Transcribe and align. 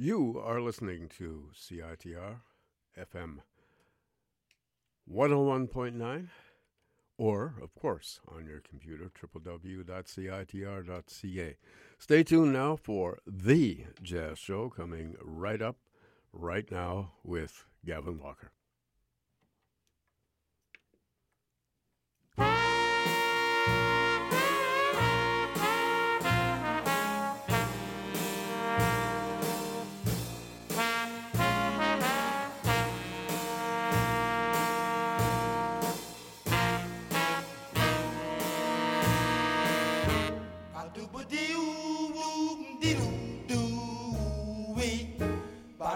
You 0.00 0.40
are 0.44 0.60
listening 0.60 1.08
to 1.18 1.50
CITR 1.52 2.36
FM 2.96 3.38
101.9, 5.12 6.28
or, 7.18 7.54
of 7.60 7.74
course, 7.74 8.20
on 8.28 8.46
your 8.46 8.60
computer, 8.60 9.10
www.citr.ca. 9.20 9.86
Stay 11.98 12.22
tuned 12.22 12.52
now 12.52 12.76
for 12.76 13.18
The 13.26 13.86
Jazz 14.00 14.38
Show 14.38 14.70
coming 14.70 15.16
right 15.20 15.60
up, 15.60 15.78
right 16.32 16.70
now, 16.70 17.14
with 17.24 17.64
Gavin 17.84 18.20
Walker. 18.20 18.52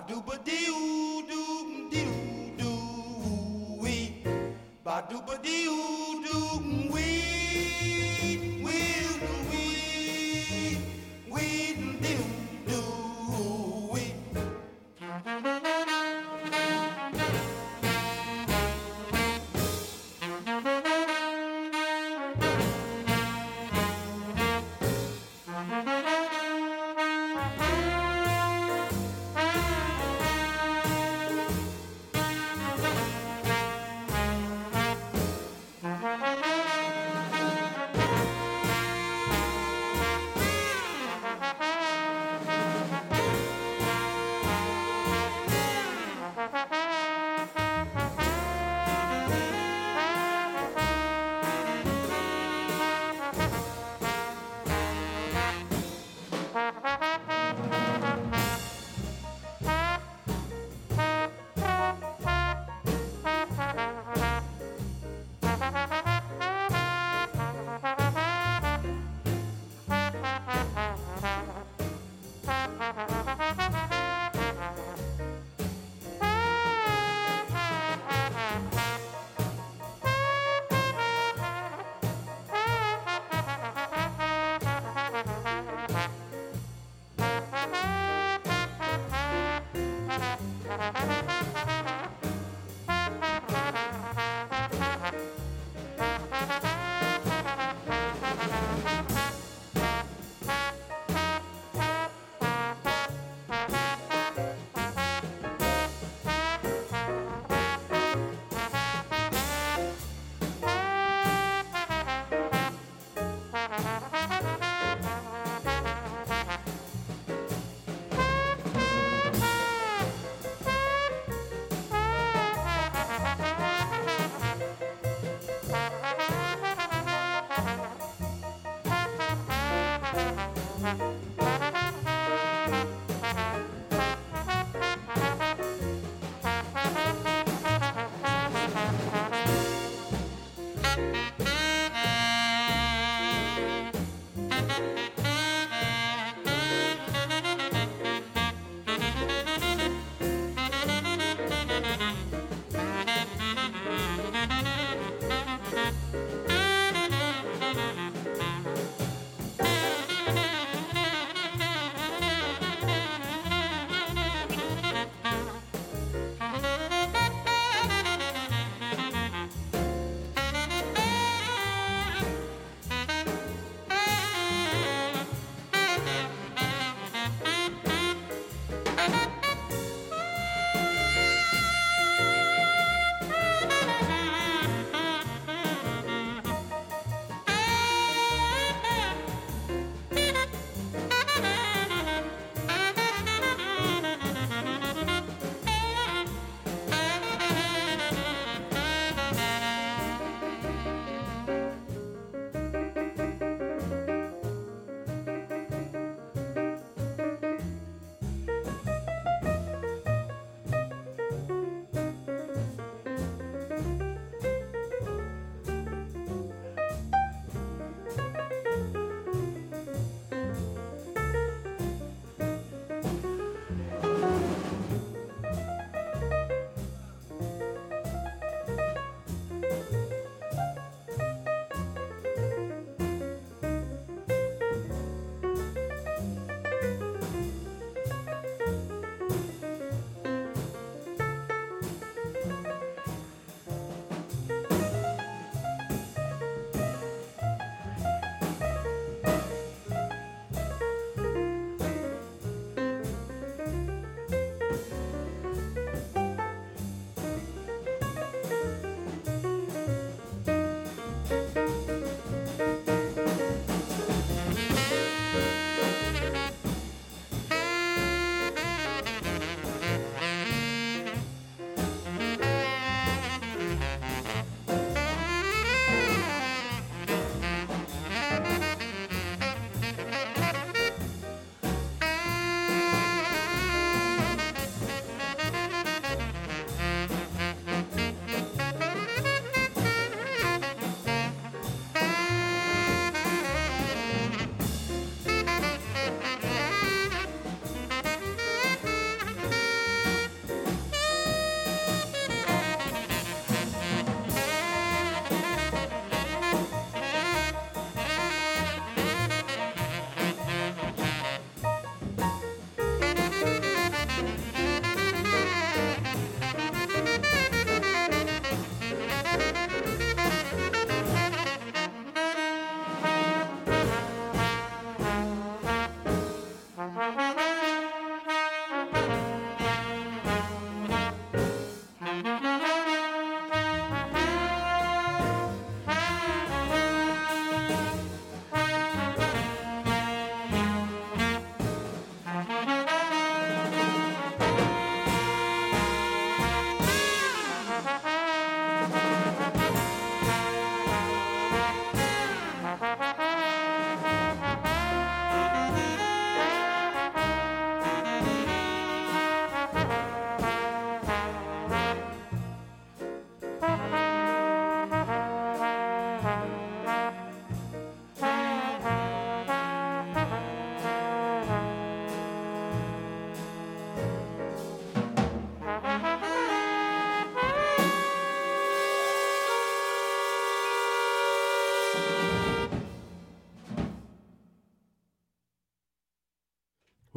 ba 0.08 0.20
ba 0.26 0.34
doo 0.46 1.22
doo 1.28 1.88
doo 1.92 2.10
doo 2.58 3.78
wee, 3.82 4.24
ba 4.84 4.94
ba 5.26 5.34
doo 5.44 6.20
doo. 6.24 6.91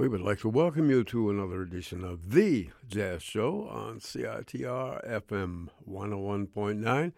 We 0.06 0.10
would 0.10 0.22
like 0.22 0.42
to 0.42 0.50
welcome 0.50 0.92
you 0.92 1.04
to 1.06 1.32
another 1.32 1.64
edition 1.64 2.04
of 2.04 2.30
The 2.30 2.70
Jazz 2.88 3.24
Show 3.24 3.68
on 3.68 4.00
CITR 4.00 5.04
FM 5.04 5.70
101.9, 5.90 7.12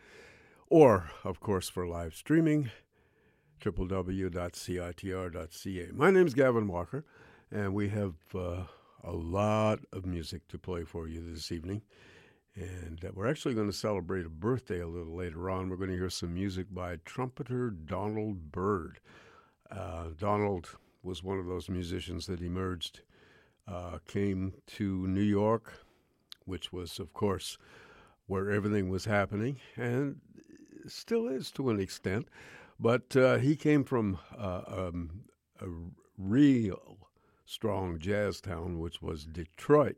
or, 0.69 1.11
of 1.25 1.41
course, 1.41 1.67
for 1.67 1.85
live 1.85 2.15
streaming, 2.15 2.71
www.citr.ca. 3.59 4.29
My 5.91 6.11
name 6.11 6.27
is 6.27 6.33
Gavin 6.33 6.69
Walker, 6.69 7.03
and 7.51 7.73
we 7.73 7.89
have 7.89 8.13
uh, 8.33 8.63
a 9.03 9.11
lot 9.11 9.79
of 9.91 10.05
music 10.05 10.47
to 10.47 10.57
play 10.57 10.85
for 10.85 11.09
you 11.09 11.21
this 11.21 11.51
evening. 11.51 11.81
And 12.55 13.03
uh, 13.03 13.09
we're 13.13 13.27
actually 13.27 13.55
going 13.55 13.69
to 13.69 13.75
celebrate 13.75 14.25
a 14.25 14.29
birthday 14.29 14.79
a 14.79 14.87
little 14.87 15.13
later 15.13 15.49
on. 15.49 15.67
We're 15.67 15.75
going 15.75 15.89
to 15.89 15.97
hear 15.97 16.09
some 16.09 16.33
music 16.33 16.67
by 16.71 16.99
trumpeter 17.03 17.69
Donald 17.69 18.53
Byrd. 18.53 19.01
Uh, 19.69 20.11
Donald 20.17 20.69
was 21.07 21.23
one 21.23 21.39
of 21.39 21.47
those 21.47 21.69
musicians 21.69 22.27
that 22.27 22.41
emerged, 22.41 23.01
uh, 23.67 23.97
came 24.07 24.53
to 24.67 25.07
New 25.07 25.21
York, 25.21 25.73
which 26.45 26.71
was, 26.71 26.99
of 26.99 27.13
course, 27.13 27.57
where 28.27 28.51
everything 28.51 28.89
was 28.89 29.05
happening, 29.05 29.59
and 29.75 30.19
still 30.87 31.27
is 31.27 31.49
to 31.51 31.69
an 31.69 31.79
extent. 31.79 32.27
But 32.79 33.15
uh, 33.15 33.37
he 33.37 33.55
came 33.55 33.83
from 33.83 34.19
uh, 34.37 34.61
um, 34.67 35.21
a 35.59 35.67
real 36.17 37.09
strong 37.45 37.97
jazz 37.97 38.41
town, 38.41 38.79
which 38.79 39.01
was 39.01 39.25
Detroit 39.25 39.97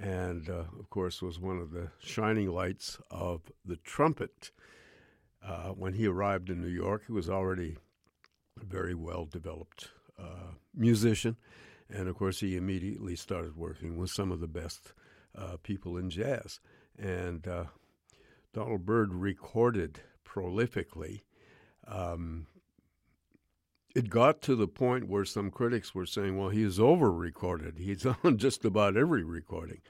and 0.00 0.48
uh, 0.48 0.64
of 0.78 0.90
course 0.90 1.22
was 1.22 1.38
one 1.38 1.58
of 1.58 1.70
the 1.70 1.90
shining 1.98 2.50
lights 2.50 2.98
of 3.10 3.40
the 3.64 3.76
trumpet. 3.76 4.50
Uh, 5.44 5.70
when 5.70 5.94
he 5.94 6.06
arrived 6.06 6.50
in 6.50 6.60
New 6.60 6.68
York, 6.68 7.04
he 7.06 7.12
was 7.12 7.30
already 7.30 7.76
a 8.60 8.64
very 8.64 8.94
well 8.94 9.24
developed 9.24 9.90
uh, 10.18 10.52
musician, 10.74 11.36
and 11.88 12.08
of 12.08 12.16
course, 12.16 12.40
he 12.40 12.56
immediately 12.56 13.16
started 13.16 13.56
working 13.56 13.96
with 13.96 14.10
some 14.10 14.32
of 14.32 14.40
the 14.40 14.48
best 14.48 14.92
uh, 15.36 15.56
people 15.62 15.96
in 15.96 16.10
jazz. 16.10 16.60
And 16.98 17.46
uh, 17.46 17.64
Donald 18.52 18.84
Byrd 18.84 19.12
recorded 19.14 20.00
prolifically. 20.24 21.22
Um, 21.86 22.46
it 23.94 24.10
got 24.10 24.42
to 24.42 24.54
the 24.54 24.68
point 24.68 25.08
where 25.08 25.24
some 25.24 25.50
critics 25.50 25.94
were 25.94 26.06
saying, 26.06 26.36
well, 26.36 26.50
he's 26.50 26.78
over 26.78 27.12
recorded. 27.12 27.78
He's 27.78 28.04
on 28.06 28.36
just 28.36 28.64
about 28.64 28.96
every 28.96 29.24
recording. 29.24 29.80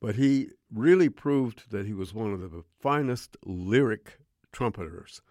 But 0.00 0.14
he 0.14 0.50
really 0.72 1.08
proved 1.08 1.70
that 1.70 1.86
he 1.86 1.92
was 1.92 2.14
one 2.14 2.32
of 2.32 2.40
the 2.40 2.62
finest 2.80 3.36
lyric 3.44 4.18
trumpeters. 4.52 5.22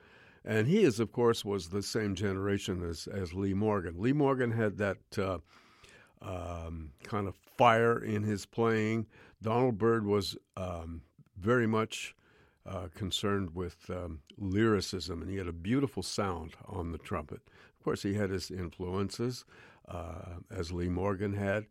And 0.47 0.65
he 0.65 0.83
is, 0.83 1.01
of 1.01 1.11
course, 1.11 1.43
was 1.43 1.67
the 1.67 1.83
same 1.83 2.15
generation 2.15 2.81
as, 2.81 3.05
as 3.07 3.33
Lee 3.33 3.53
Morgan. 3.53 3.95
Lee 3.97 4.13
Morgan 4.13 4.49
had 4.49 4.77
that 4.77 4.97
uh, 5.17 5.39
um, 6.21 6.91
kind 7.03 7.27
of 7.27 7.35
fire 7.57 7.99
in 7.99 8.23
his 8.23 8.45
playing. 8.45 9.07
Donald 9.41 9.77
Byrd 9.77 10.05
was 10.05 10.37
um, 10.55 11.01
very 11.37 11.67
much 11.67 12.15
uh, 12.65 12.87
concerned 12.95 13.53
with 13.55 13.75
um, 13.89 14.21
lyricism, 14.37 15.21
and 15.21 15.29
he 15.29 15.35
had 15.35 15.47
a 15.47 15.53
beautiful 15.53 16.01
sound 16.01 16.53
on 16.65 16.93
the 16.93 16.97
trumpet 16.97 17.41
Of 17.77 17.83
course, 17.83 18.01
he 18.01 18.13
had 18.13 18.29
his 18.29 18.49
influences, 18.49 19.43
uh, 19.89 20.39
as 20.49 20.71
Lee 20.71 20.89
Morgan 20.89 21.33
had, 21.33 21.65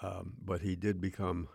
um, 0.00 0.32
but 0.42 0.62
he 0.62 0.76
did 0.76 0.98
become 0.98 1.48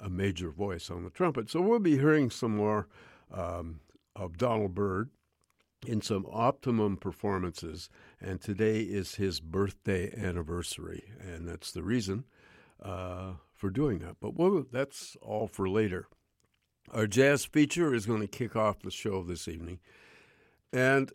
a 0.00 0.08
major 0.08 0.48
voice 0.48 0.90
on 0.90 1.04
the 1.04 1.10
trumpet. 1.10 1.50
So 1.50 1.60
we'll 1.60 1.80
be 1.80 1.98
hearing 1.98 2.30
some 2.30 2.56
more 2.56 2.88
um, 3.30 3.80
of 4.16 4.38
Donald 4.38 4.74
Byrd 4.74 5.10
in 5.86 6.00
some 6.00 6.26
optimum 6.30 6.96
performances, 6.96 7.88
and 8.20 8.40
today 8.40 8.80
is 8.80 9.16
his 9.16 9.40
birthday 9.40 10.12
anniversary, 10.16 11.04
and 11.20 11.48
that's 11.48 11.72
the 11.72 11.82
reason 11.82 12.24
uh, 12.82 13.32
for 13.54 13.70
doing 13.70 13.98
that. 14.00 14.16
But 14.20 14.34
we'll, 14.34 14.66
that's 14.70 15.16
all 15.22 15.46
for 15.46 15.68
later. 15.68 16.06
Our 16.92 17.06
jazz 17.06 17.44
feature 17.44 17.94
is 17.94 18.06
going 18.06 18.20
to 18.20 18.26
kick 18.26 18.56
off 18.56 18.80
the 18.80 18.90
show 18.90 19.22
this 19.22 19.48
evening, 19.48 19.80
and 20.72 21.12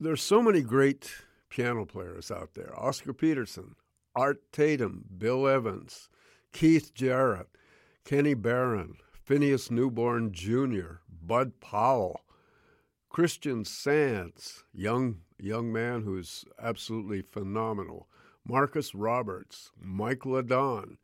there's 0.00 0.22
so 0.22 0.42
many 0.42 0.62
great 0.62 1.10
piano 1.48 1.84
players 1.84 2.30
out 2.30 2.54
there 2.54 2.72
Oscar 2.78 3.12
Peterson, 3.12 3.74
Art 4.14 4.40
Tatum, 4.52 5.04
Bill 5.16 5.46
Evans, 5.46 6.08
Keith 6.52 6.94
Jarrett, 6.94 7.48
Kenny 8.04 8.34
Barron, 8.34 8.96
Phineas 9.12 9.70
Newborn 9.70 10.32
Jr., 10.32 11.00
Bud 11.08 11.60
Powell, 11.60 12.22
Christian 13.08 13.64
Sands, 13.64 14.64
young 14.72 15.18
young 15.38 15.72
man 15.72 16.02
who's 16.02 16.44
absolutely 16.60 17.22
phenomenal. 17.22 18.08
Marcus 18.46 18.94
Roberts, 18.94 19.70
Mike 19.80 20.24
LeDonne. 20.26 20.98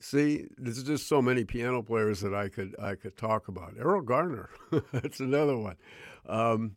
See, 0.00 0.46
there's 0.58 0.82
just 0.82 1.06
so 1.06 1.22
many 1.22 1.44
piano 1.44 1.82
players 1.82 2.20
that 2.22 2.34
I 2.34 2.48
could 2.48 2.74
I 2.80 2.94
could 2.96 3.16
talk 3.16 3.48
about. 3.48 3.76
Erroll 3.76 4.04
Garner, 4.04 4.50
that's 4.92 5.20
another 5.20 5.56
one. 5.56 5.76
Um, 6.26 6.76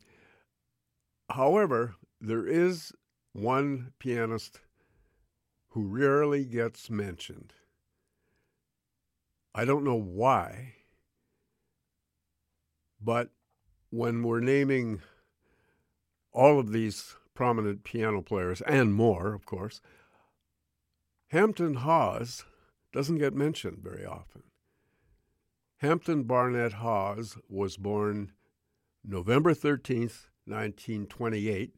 However, 1.29 1.95
there 2.21 2.47
is 2.47 2.91
one 3.33 3.93
pianist 3.99 4.61
who 5.69 5.87
rarely 5.87 6.45
gets 6.45 6.89
mentioned. 6.89 7.53
I 9.53 9.65
don't 9.65 9.83
know 9.83 9.95
why, 9.95 10.75
but 13.01 13.31
when 13.95 14.23
we're 14.23 14.41
naming 14.41 15.01
all 16.33 16.59
of 16.59 16.73
these 16.73 17.15
prominent 17.33 17.85
piano 17.85 18.21
players 18.21 18.59
and 18.61 18.93
more, 18.93 19.33
of 19.33 19.45
course, 19.45 19.79
Hampton 21.29 21.75
Hawes 21.75 22.43
doesn't 22.91 23.19
get 23.19 23.33
mentioned 23.33 23.79
very 23.81 24.05
often. 24.05 24.43
Hampton 25.77 26.23
Barnett 26.23 26.73
Hawes 26.73 27.37
was 27.47 27.77
born 27.77 28.33
November 29.03 29.53
13th, 29.53 30.27
1928 30.45 31.75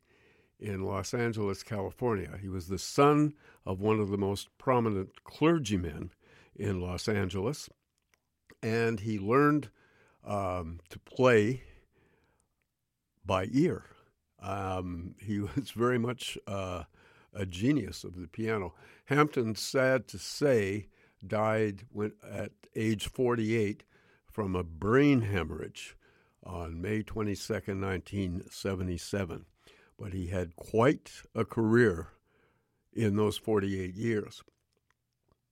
in 0.59 0.83
Los 0.83 1.13
Angeles, 1.13 1.61
California. 1.61 2.37
He 2.41 2.49
was 2.49 2.67
the 2.67 2.79
son 2.79 3.33
of 3.63 3.79
one 3.79 3.99
of 3.99 4.09
the 4.09 4.17
most 4.17 4.49
prominent 4.57 5.23
clergymen 5.23 6.11
in 6.55 6.81
Los 6.81 7.07
Angeles, 7.07 7.69
and 8.63 9.01
he 9.01 9.19
learned 9.19 9.69
um, 10.25 10.79
to 10.89 10.97
play 10.97 11.61
by 13.27 13.49
ear. 13.51 13.83
Um, 14.39 15.15
he 15.19 15.39
was 15.55 15.71
very 15.71 15.99
much 15.99 16.37
uh, 16.47 16.83
a 17.33 17.45
genius 17.45 18.03
of 18.03 18.19
the 18.19 18.27
piano. 18.27 18.73
Hampton, 19.05 19.55
sad 19.55 20.07
to 20.07 20.17
say, 20.17 20.87
died 21.25 21.83
when, 21.91 22.13
at 22.27 22.51
age 22.75 23.07
48 23.07 23.83
from 24.31 24.55
a 24.55 24.63
brain 24.63 25.21
hemorrhage 25.21 25.95
on 26.43 26.81
May 26.81 27.03
22, 27.03 27.53
1977. 27.53 29.45
But 29.99 30.13
he 30.13 30.27
had 30.27 30.55
quite 30.55 31.11
a 31.35 31.43
career 31.43 32.09
in 32.93 33.15
those 33.15 33.37
48 33.37 33.95
years. 33.95 34.43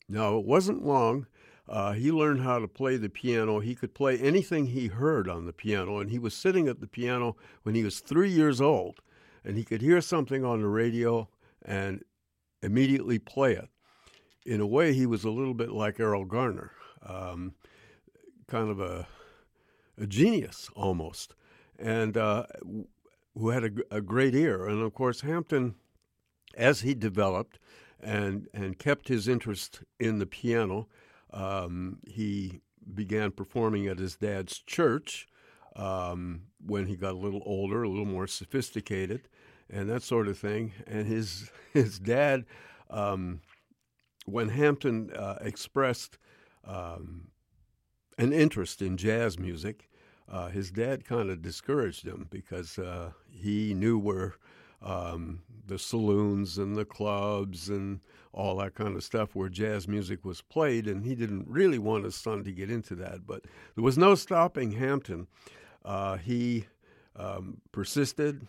Now, 0.08 0.38
it 0.38 0.46
wasn't 0.46 0.86
long. 0.86 1.25
Uh, 1.67 1.93
he 1.93 2.12
learned 2.12 2.41
how 2.41 2.60
to 2.60 2.67
play 2.67 2.95
the 2.98 3.10
piano. 3.10 3.60
He 3.60 3.74
could 3.74 3.95
play 3.95 4.17
anything 4.19 4.67
he 4.67 4.88
heard 4.88 5.27
on 5.27 5.45
the 5.45 5.53
piano, 5.53 6.00
and 6.00 6.12
he 6.12 6.19
was 6.19 6.36
sitting 6.36 6.67
at 6.67 6.79
the 6.79 6.88
piano 6.88 7.36
when 7.63 7.74
he 7.74 7.84
was 7.84 8.00
three 8.00 8.29
years 8.29 8.62
old, 8.62 9.00
and 9.43 9.57
he 9.57 9.63
could 9.63 9.81
hear 9.81 10.01
something 10.01 10.45
on 10.45 10.62
the 10.62 10.67
radio 10.67 11.27
and 11.63 12.03
immediately 12.62 13.17
play 13.17 13.53
it. 13.53 13.69
In 14.45 14.62
a 14.62 14.67
way, 14.67 14.93
he 14.93 15.07
was 15.07 15.24
a 15.24 15.31
little 15.31 15.55
bit 15.55 15.72
like 15.72 15.98
Erroll 15.98 16.27
Garner, 16.27 16.72
um, 17.03 17.55
kind 18.48 18.69
of 18.69 18.79
a 18.79 19.07
a 19.98 20.05
genius 20.05 20.69
almost, 20.75 21.34
and 21.79 22.17
uh, 22.17 22.45
who 23.34 23.50
had 23.50 23.63
a, 23.63 23.72
a, 23.98 24.01
great 24.01 24.36
ear. 24.36 24.67
And 24.67 24.81
of 24.81 24.93
course, 24.93 25.22
Hampton, 25.22 25.75
as 26.55 26.81
he 26.81 26.93
developed 26.93 27.60
and 28.00 28.48
and 28.53 28.77
kept 28.77 29.07
his 29.07 29.27
interest 29.27 29.81
in 30.00 30.19
the 30.19 30.25
piano, 30.25 30.88
um, 31.35 31.99
he 32.07 32.61
began 32.93 33.31
performing 33.31 33.87
at 33.87 33.99
his 33.99 34.15
dad's 34.15 34.59
church 34.59 35.27
um, 35.75 36.41
when 36.65 36.87
he 36.87 36.95
got 36.95 37.13
a 37.13 37.17
little 37.17 37.43
older, 37.45 37.83
a 37.83 37.89
little 37.89 38.05
more 38.05 38.25
sophisticated, 38.25 39.27
and 39.69 39.89
that 39.89 40.01
sort 40.01 40.27
of 40.27 40.37
thing. 40.37 40.73
And 40.87 41.05
his 41.05 41.51
his 41.73 41.99
dad, 41.99 42.45
um, 42.89 43.41
when 44.25 44.49
Hampton 44.49 45.11
uh, 45.11 45.37
expressed 45.41 46.17
um, 46.63 47.27
an 48.17 48.33
interest 48.33 48.81
in 48.81 48.97
jazz 48.97 49.37
music. 49.37 49.89
Uh, 50.27 50.49
his 50.49 50.71
dad 50.71 51.05
kind 51.05 51.29
of 51.29 51.41
discouraged 51.41 52.05
him 52.05 52.27
because 52.29 52.79
uh, 52.79 53.11
he 53.29 53.73
knew 53.73 53.97
where 53.97 54.35
um, 54.81 55.41
the 55.67 55.77
saloons 55.77 56.57
and 56.57 56.75
the 56.75 56.85
clubs 56.85 57.69
and 57.69 57.99
all 58.35 58.57
that 58.57 58.75
kind 58.75 58.95
of 58.95 59.03
stuff 59.03 59.33
where 59.33 59.49
jazz 59.49 59.87
music 59.87 60.23
was 60.23 60.41
played, 60.43 60.87
and 60.87 61.03
he 61.03 61.15
didn't 61.15 61.47
really 61.47 61.79
want 61.79 62.03
his 62.03 62.15
son 62.15 62.43
to 62.43 62.51
get 62.51 62.69
into 62.69 62.93
that. 62.95 63.25
But 63.25 63.45
there 63.73 63.83
was 63.83 63.97
no 63.97 64.13
stopping 64.13 64.73
Hampton. 64.73 65.27
Uh, 65.83 66.17
he 66.17 66.65
um, 67.15 67.61
persisted, 67.71 68.45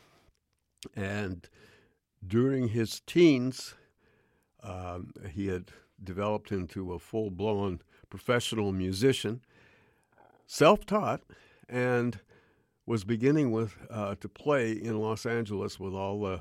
and 0.94 1.48
during 2.26 2.68
his 2.68 3.00
teens, 3.06 3.74
Um, 4.62 5.12
he 5.30 5.46
had 5.46 5.70
developed 6.02 6.50
into 6.50 6.92
a 6.92 6.98
full 6.98 7.30
blown 7.30 7.80
professional 8.10 8.72
musician, 8.72 9.40
self 10.46 10.84
taught, 10.84 11.22
and 11.68 12.18
was 12.84 13.04
beginning 13.04 13.52
with 13.52 13.76
uh, 13.88 14.16
to 14.16 14.28
play 14.28 14.72
in 14.72 14.98
Los 14.98 15.24
Angeles 15.24 15.78
with 15.78 15.94
all 15.94 16.20
the 16.20 16.40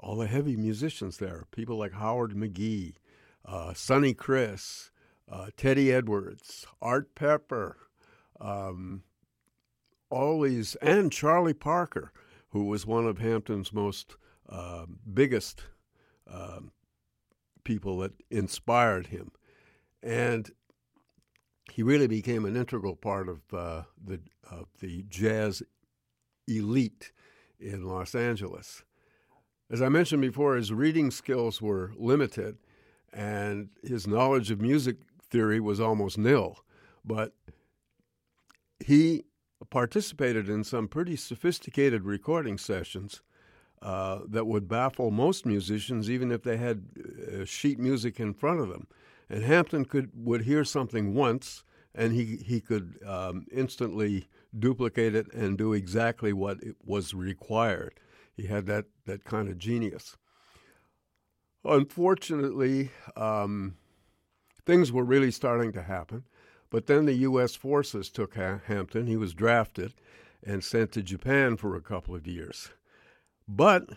all 0.00 0.16
the 0.16 0.26
heavy 0.26 0.56
musicians 0.56 1.18
there, 1.18 1.44
people 1.50 1.76
like 1.76 1.92
Howard 1.92 2.32
McGhee, 2.32 2.94
uh, 3.44 3.74
Sonny 3.74 4.14
Criss, 4.14 4.90
uh, 5.30 5.48
Teddy 5.56 5.92
Edwards, 5.92 6.66
Art 6.80 7.14
Pepper, 7.14 7.76
um, 8.40 9.02
all 10.08 10.40
these, 10.40 10.74
and 10.76 11.12
Charlie 11.12 11.54
Parker, 11.54 12.12
who 12.48 12.64
was 12.64 12.86
one 12.86 13.06
of 13.06 13.18
Hampton's 13.18 13.72
most 13.72 14.16
uh, 14.48 14.86
biggest 15.12 15.64
um, 16.26 16.72
people 17.62 17.98
that 17.98 18.12
inspired 18.30 19.08
him, 19.08 19.30
and 20.02 20.50
he 21.70 21.82
really 21.82 22.08
became 22.08 22.44
an 22.44 22.56
integral 22.56 22.96
part 22.96 23.28
of 23.28 23.40
uh, 23.52 23.82
the 24.02 24.20
of 24.50 24.66
the 24.80 25.04
jazz 25.08 25.62
elite 26.48 27.12
in 27.60 27.84
Los 27.84 28.14
Angeles. 28.14 28.82
As 29.70 29.80
I 29.80 29.88
mentioned 29.88 30.20
before, 30.20 30.56
his 30.56 30.72
reading 30.72 31.12
skills 31.12 31.62
were 31.62 31.92
limited, 31.96 32.58
and 33.12 33.68
his 33.84 34.06
knowledge 34.06 34.50
of 34.50 34.60
music 34.60 34.96
theory 35.22 35.60
was 35.60 35.80
almost 35.80 36.18
nil. 36.18 36.58
But 37.04 37.32
he 38.80 39.24
participated 39.70 40.48
in 40.48 40.64
some 40.64 40.88
pretty 40.88 41.14
sophisticated 41.14 42.04
recording 42.04 42.58
sessions 42.58 43.22
uh, 43.80 44.20
that 44.28 44.46
would 44.46 44.68
baffle 44.68 45.12
most 45.12 45.46
musicians, 45.46 46.10
even 46.10 46.32
if 46.32 46.42
they 46.42 46.56
had 46.56 46.82
uh, 47.32 47.44
sheet 47.44 47.78
music 47.78 48.18
in 48.18 48.34
front 48.34 48.60
of 48.60 48.68
them. 48.68 48.88
And 49.28 49.44
Hampton 49.44 49.84
could 49.84 50.10
would 50.14 50.42
hear 50.42 50.64
something 50.64 51.14
once, 51.14 51.62
and 51.94 52.12
he 52.12 52.36
he 52.36 52.60
could 52.60 52.98
um, 53.06 53.46
instantly 53.52 54.26
duplicate 54.58 55.14
it 55.14 55.32
and 55.32 55.56
do 55.56 55.72
exactly 55.72 56.32
what 56.32 56.58
was 56.84 57.14
required. 57.14 57.94
He 58.40 58.46
had 58.46 58.66
that 58.66 58.86
that 59.04 59.24
kind 59.24 59.48
of 59.48 59.58
genius. 59.58 60.16
Unfortunately, 61.62 62.90
um, 63.16 63.76
things 64.64 64.90
were 64.90 65.04
really 65.04 65.30
starting 65.30 65.72
to 65.72 65.82
happen. 65.82 66.24
But 66.70 66.86
then 66.86 67.04
the 67.04 67.14
U.S. 67.28 67.54
forces 67.54 68.08
took 68.08 68.36
ha- 68.36 68.60
Hampton. 68.64 69.06
He 69.06 69.16
was 69.16 69.34
drafted 69.34 69.92
and 70.42 70.64
sent 70.64 70.92
to 70.92 71.02
Japan 71.02 71.56
for 71.56 71.76
a 71.76 71.82
couple 71.82 72.14
of 72.14 72.26
years. 72.26 72.70
But 73.46 73.90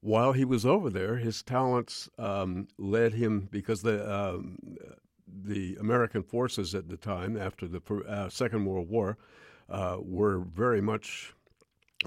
while 0.00 0.32
he 0.32 0.46
was 0.46 0.64
over 0.64 0.88
there, 0.88 1.16
his 1.16 1.42
talents 1.42 2.08
um, 2.18 2.68
led 2.78 3.12
him 3.12 3.48
because 3.50 3.82
the 3.82 4.10
um, 4.10 4.56
the 5.26 5.76
American 5.78 6.22
forces 6.22 6.74
at 6.74 6.88
the 6.88 6.96
time, 6.96 7.36
after 7.36 7.68
the 7.68 7.82
uh, 8.08 8.30
Second 8.30 8.64
World 8.64 8.88
War, 8.88 9.18
uh, 9.68 9.98
were 10.00 10.38
very 10.38 10.80
much 10.80 11.34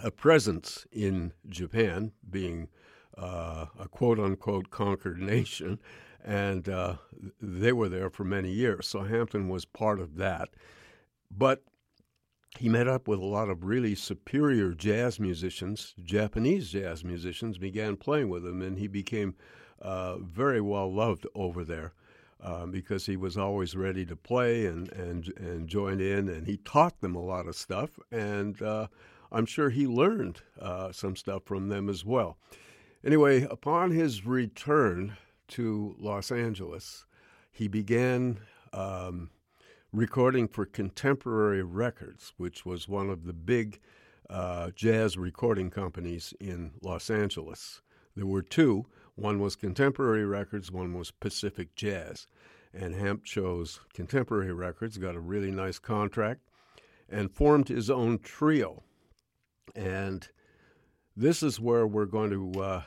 a 0.01 0.11
presence 0.11 0.85
in 0.91 1.33
Japan, 1.49 2.11
being 2.29 2.69
uh, 3.17 3.65
a 3.79 3.87
quote 3.87 4.19
unquote 4.19 4.69
conquered 4.69 5.19
nation, 5.21 5.79
and 6.23 6.69
uh, 6.69 6.95
they 7.41 7.73
were 7.73 7.89
there 7.89 8.09
for 8.09 8.23
many 8.23 8.51
years. 8.51 8.87
So 8.87 9.03
Hampton 9.03 9.49
was 9.49 9.65
part 9.65 9.99
of 9.99 10.17
that. 10.17 10.49
But 11.29 11.63
he 12.57 12.67
met 12.67 12.87
up 12.87 13.07
with 13.07 13.19
a 13.19 13.25
lot 13.25 13.49
of 13.49 13.63
really 13.63 13.95
superior 13.95 14.73
jazz 14.73 15.19
musicians, 15.19 15.93
Japanese 16.03 16.69
jazz 16.69 17.03
musicians, 17.03 17.57
began 17.57 17.95
playing 17.95 18.29
with 18.29 18.45
him, 18.45 18.61
and 18.61 18.77
he 18.77 18.87
became 18.87 19.35
uh, 19.81 20.17
very 20.17 20.61
well 20.61 20.93
loved 20.93 21.25
over 21.35 21.63
there. 21.63 21.93
Uh, 22.43 22.65
because 22.65 23.05
he 23.05 23.15
was 23.15 23.37
always 23.37 23.75
ready 23.75 24.03
to 24.03 24.15
play 24.15 24.65
and, 24.65 24.91
and 24.93 25.31
and 25.37 25.67
join 25.67 26.01
in, 26.01 26.27
and 26.27 26.47
he 26.47 26.57
taught 26.57 26.99
them 26.99 27.15
a 27.15 27.21
lot 27.21 27.47
of 27.47 27.55
stuff, 27.55 27.99
and 28.11 28.59
uh, 28.63 28.87
I'm 29.31 29.45
sure 29.45 29.69
he 29.69 29.87
learned 29.87 30.41
uh, 30.59 30.91
some 30.91 31.15
stuff 31.15 31.43
from 31.45 31.69
them 31.69 31.89
as 31.89 32.03
well. 32.03 32.37
Anyway, 33.03 33.43
upon 33.49 33.91
his 33.91 34.25
return 34.25 35.17
to 35.49 35.95
Los 35.97 36.31
Angeles, 36.31 37.05
he 37.51 37.67
began 37.67 38.39
um, 38.73 39.29
recording 39.93 40.47
for 40.47 40.65
Contemporary 40.65 41.63
Records, 41.63 42.33
which 42.37 42.65
was 42.65 42.87
one 42.87 43.09
of 43.09 43.25
the 43.25 43.33
big 43.33 43.79
uh, 44.29 44.71
jazz 44.75 45.17
recording 45.17 45.69
companies 45.69 46.33
in 46.39 46.71
Los 46.81 47.09
Angeles. 47.09 47.81
There 48.15 48.25
were 48.25 48.41
two. 48.41 48.85
One 49.15 49.39
was 49.39 49.55
Contemporary 49.55 50.25
Records, 50.25 50.71
one 50.71 50.97
was 50.97 51.11
Pacific 51.11 51.75
Jazz. 51.75 52.27
And 52.73 52.95
Hamp 52.95 53.25
chose 53.25 53.81
Contemporary 53.93 54.53
Records, 54.53 54.97
got 54.97 55.15
a 55.15 55.19
really 55.19 55.51
nice 55.51 55.79
contract, 55.79 56.41
and 57.09 57.31
formed 57.31 57.67
his 57.67 57.89
own 57.89 58.19
trio. 58.19 58.83
And 59.75 60.27
this 61.15 61.43
is 61.43 61.59
where 61.59 61.87
we're 61.87 62.05
going 62.05 62.31
to 62.31 62.61
uh, 62.61 62.81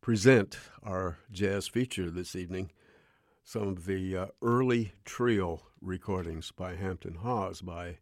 present 0.00 0.58
our 0.82 1.18
jazz 1.30 1.68
feature 1.68 2.10
this 2.10 2.34
evening 2.34 2.70
some 3.50 3.66
of 3.66 3.84
the 3.84 4.16
uh, 4.16 4.26
early 4.42 4.92
trio 5.04 5.60
recordings 5.80 6.52
by 6.52 6.76
Hampton 6.76 7.16
Hawes, 7.16 7.62
by 7.62 7.98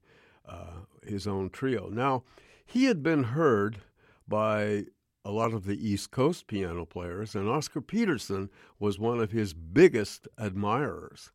uh, 0.46 0.82
his 1.02 1.26
own 1.26 1.48
trio. 1.48 1.88
Now, 1.88 2.24
he 2.66 2.84
had 2.84 3.02
been 3.02 3.24
heard 3.24 3.78
by 4.26 4.84
a 5.24 5.30
lot 5.30 5.54
of 5.54 5.64
the 5.64 5.88
East 5.88 6.10
Coast 6.10 6.48
piano 6.48 6.84
players, 6.84 7.34
and 7.34 7.48
Oscar 7.48 7.80
Peterson 7.80 8.50
was 8.78 8.98
one 8.98 9.20
of 9.20 9.30
his 9.30 9.54
biggest 9.54 10.28
admirers. 10.36 11.32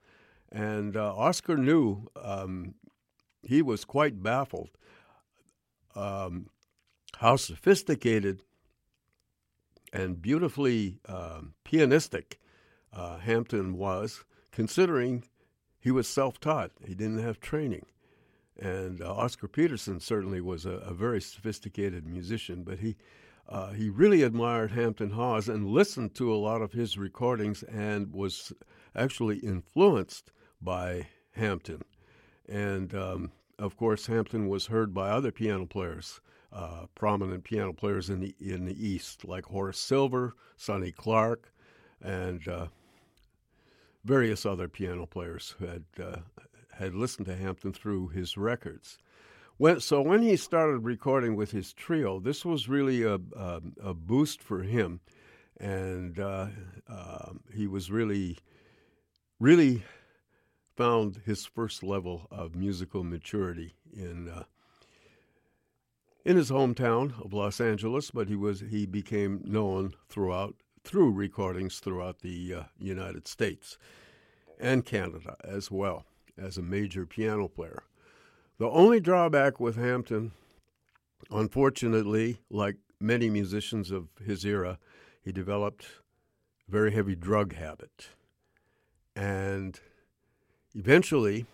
And 0.51 0.95
uh, 0.95 1.15
Oscar 1.15 1.57
knew 1.57 2.07
um, 2.15 2.75
he 3.41 3.63
was 3.63 3.83
quite 3.83 4.21
baffled 4.21 4.69
um, 5.95 6.47
how 7.17 7.35
sophisticated 7.35 8.43
and 9.91 10.21
beautifully 10.21 10.99
um, 11.07 11.53
pianistic 11.65 12.35
uh, 12.91 13.17
Hampton 13.19 13.77
was, 13.77 14.23
considering 14.51 15.23
he 15.79 15.91
was 15.91 16.07
self 16.07 16.39
taught, 16.39 16.71
he 16.85 16.95
didn't 16.95 17.19
have 17.19 17.39
training. 17.39 17.85
And 18.59 19.01
uh, 19.01 19.13
Oscar 19.13 19.47
Peterson 19.47 19.99
certainly 19.99 20.39
was 20.39 20.65
a, 20.65 20.71
a, 20.71 20.93
very 20.93 21.19
sophisticated 21.19 22.05
musician, 22.05 22.63
but 22.63 22.79
he, 22.79 22.95
uh, 23.49 23.71
he 23.71 23.89
really 23.89 24.21
admired 24.21 24.71
Hampton 24.71 25.09
Hawes 25.09 25.49
and 25.49 25.67
listened 25.67 26.13
to 26.15 26.31
a 26.31 26.37
lot 26.37 26.61
of 26.61 26.71
his 26.71 26.97
recordings 26.97 27.63
and 27.63 28.13
was 28.13 28.53
actually 28.95 29.37
influenced 29.39 30.31
by 30.61 31.07
Hampton. 31.31 31.81
And 32.47 32.93
um, 32.93 33.31
of 33.63 33.77
course, 33.77 34.07
Hampton 34.07 34.49
was 34.49 34.65
heard 34.65 34.93
by 34.93 35.09
other 35.09 35.31
piano 35.31 35.65
players, 35.65 36.19
uh, 36.51 36.85
prominent 36.95 37.45
piano 37.45 37.71
players 37.71 38.09
in 38.09 38.19
the 38.19 38.35
in 38.39 38.65
the 38.65 38.87
East, 38.87 39.23
like 39.23 39.45
Horace 39.45 39.79
Silver, 39.79 40.35
Sonny 40.57 40.91
Clark, 40.91 41.53
and 42.01 42.45
uh, 42.47 42.67
various 44.03 44.45
other 44.45 44.67
piano 44.67 45.05
players 45.05 45.55
who 45.57 45.65
had 45.67 45.85
uh, 45.97 46.17
had 46.73 46.93
listened 46.93 47.27
to 47.27 47.35
Hampton 47.37 47.71
through 47.71 48.09
his 48.09 48.35
records. 48.35 48.97
When, 49.57 49.79
so 49.79 50.01
when 50.01 50.23
he 50.23 50.35
started 50.35 50.79
recording 50.79 51.37
with 51.37 51.51
his 51.51 51.71
trio, 51.71 52.19
this 52.19 52.43
was 52.43 52.67
really 52.67 53.03
a, 53.03 53.15
a, 53.15 53.61
a 53.81 53.93
boost 53.93 54.41
for 54.43 54.63
him, 54.63 54.99
and 55.57 56.19
uh, 56.19 56.47
uh, 56.89 57.29
he 57.53 57.67
was 57.67 57.89
really, 57.89 58.39
really 59.39 59.83
found 60.75 61.21
his 61.25 61.45
first 61.45 61.83
level 61.83 62.27
of 62.31 62.55
musical 62.55 63.03
maturity 63.03 63.73
in 63.95 64.29
uh, 64.29 64.43
in 66.25 66.37
his 66.37 66.49
hometown 66.49 67.23
of 67.23 67.33
Los 67.33 67.59
Angeles. 67.59 68.11
But 68.11 68.27
he 68.27 68.35
was 68.35 68.61
he 68.69 68.85
became 68.85 69.41
known 69.43 69.93
throughout 70.09 70.55
through 70.83 71.11
recordings 71.11 71.79
throughout 71.79 72.19
the 72.19 72.53
uh, 72.53 72.63
United 72.77 73.27
States 73.27 73.77
and 74.59 74.85
Canada 74.85 75.35
as 75.43 75.71
well 75.71 76.05
as 76.37 76.57
a 76.57 76.61
major 76.61 77.05
piano 77.05 77.47
player. 77.47 77.83
The 78.57 78.69
only 78.69 78.99
drawback 78.99 79.59
with 79.59 79.75
Hampton, 79.75 80.31
unfortunately, 81.31 82.39
like 82.49 82.77
many 82.99 83.29
musicians 83.29 83.91
of 83.91 84.07
his 84.25 84.45
era, 84.45 84.79
he 85.21 85.31
developed 85.31 85.85
a 86.67 86.71
very 86.71 86.93
heavy 86.93 87.15
drug 87.15 87.53
habit. 87.55 88.09
And 89.15 89.79
eventually, 90.75 91.45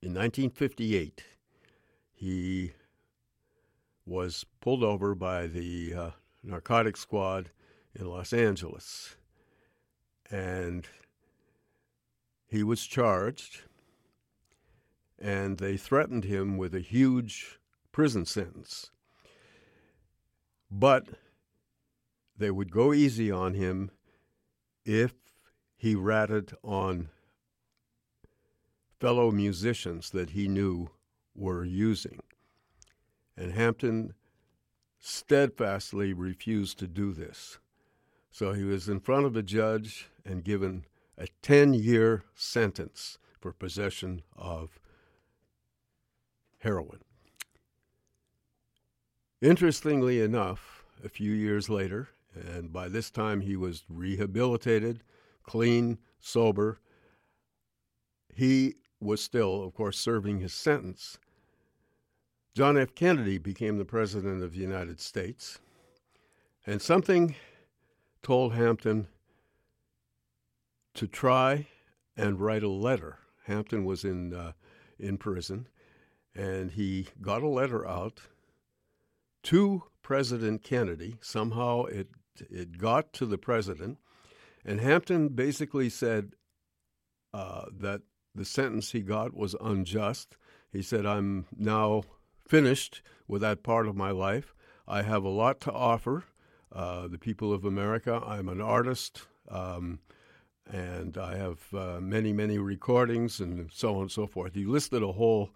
in 0.00 0.14
1958, 0.14 1.24
he 2.14 2.72
was 4.06 4.44
pulled 4.60 4.82
over 4.82 5.14
by 5.14 5.46
the 5.46 5.94
uh, 5.94 6.10
narcotic 6.42 6.96
squad 6.96 7.50
in 7.94 8.06
Los 8.06 8.32
Angeles. 8.32 9.16
And 10.30 10.86
he 12.46 12.62
was 12.62 12.86
charged, 12.86 13.62
and 15.18 15.58
they 15.58 15.76
threatened 15.76 16.24
him 16.24 16.56
with 16.56 16.74
a 16.74 16.80
huge 16.80 17.58
prison 17.92 18.24
sentence. 18.24 18.90
But 20.70 21.06
they 22.36 22.50
would 22.50 22.70
go 22.70 22.92
easy 22.92 23.30
on 23.30 23.54
him 23.54 23.90
if 24.84 25.12
he 25.76 25.94
ratted 25.94 26.54
on 26.62 27.08
fellow 28.98 29.30
musicians 29.30 30.10
that 30.10 30.30
he 30.30 30.48
knew 30.48 30.90
were 31.34 31.64
using. 31.64 32.20
And 33.36 33.52
Hampton 33.52 34.14
steadfastly 34.98 36.12
refused 36.12 36.78
to 36.80 36.86
do 36.86 37.12
this. 37.12 37.58
So 38.30 38.52
he 38.52 38.64
was 38.64 38.88
in 38.88 39.00
front 39.00 39.26
of 39.26 39.36
a 39.36 39.42
judge 39.42 40.08
and 40.24 40.44
given 40.44 40.84
a 41.16 41.28
10 41.42 41.74
year 41.74 42.24
sentence 42.34 43.18
for 43.40 43.52
possession 43.52 44.22
of 44.36 44.78
heroin. 46.58 47.00
Interestingly 49.40 50.20
enough, 50.20 50.84
a 51.04 51.08
few 51.08 51.32
years 51.32 51.68
later, 51.68 52.08
and 52.34 52.72
by 52.72 52.88
this 52.88 53.10
time 53.10 53.40
he 53.40 53.56
was 53.56 53.84
rehabilitated, 53.88 55.02
clean, 55.44 55.98
sober, 56.18 56.80
he 58.34 58.74
was 59.00 59.20
still, 59.20 59.62
of 59.62 59.74
course, 59.74 59.98
serving 59.98 60.40
his 60.40 60.52
sentence. 60.52 61.18
John 62.54 62.76
F. 62.76 62.94
Kennedy 62.94 63.38
became 63.38 63.78
the 63.78 63.84
President 63.84 64.42
of 64.42 64.52
the 64.52 64.58
United 64.58 65.00
States, 65.00 65.58
and 66.66 66.82
something 66.82 67.36
told 68.22 68.54
Hampton 68.54 69.06
to 70.94 71.06
try 71.06 71.68
and 72.16 72.40
write 72.40 72.64
a 72.64 72.68
letter. 72.68 73.18
Hampton 73.46 73.84
was 73.84 74.04
in, 74.04 74.34
uh, 74.34 74.52
in 74.98 75.16
prison, 75.16 75.68
and 76.34 76.72
he 76.72 77.06
got 77.22 77.42
a 77.42 77.48
letter 77.48 77.86
out 77.86 78.22
to 79.44 79.84
President 80.02 80.64
Kennedy. 80.64 81.18
Somehow 81.20 81.84
it, 81.84 82.08
it 82.50 82.76
got 82.76 83.12
to 83.12 83.26
the 83.26 83.38
president, 83.38 83.98
and 84.64 84.80
Hampton 84.80 85.28
basically 85.28 85.88
said 85.88 86.32
uh, 87.32 87.66
that 87.72 88.02
the 88.38 88.44
sentence 88.44 88.92
he 88.92 89.00
got 89.00 89.34
was 89.34 89.54
unjust. 89.60 90.36
He 90.72 90.82
said, 90.82 91.04
I'm 91.04 91.46
now 91.56 92.04
finished 92.46 93.02
with 93.26 93.42
that 93.42 93.62
part 93.62 93.86
of 93.86 93.96
my 93.96 94.10
life. 94.10 94.54
I 94.86 95.02
have 95.02 95.24
a 95.24 95.28
lot 95.28 95.60
to 95.62 95.72
offer 95.72 96.24
uh, 96.72 97.08
the 97.08 97.18
people 97.18 97.52
of 97.52 97.64
America. 97.64 98.22
I'm 98.24 98.48
an 98.48 98.60
artist, 98.60 99.26
um, 99.50 99.98
and 100.70 101.18
I 101.18 101.36
have 101.36 101.60
uh, 101.74 102.00
many, 102.00 102.32
many 102.32 102.58
recordings 102.58 103.40
and 103.40 103.70
so 103.72 103.96
on 103.96 104.02
and 104.02 104.10
so 104.10 104.26
forth. 104.26 104.54
He 104.54 104.64
listed 104.64 105.02
a 105.02 105.12
whole 105.12 105.50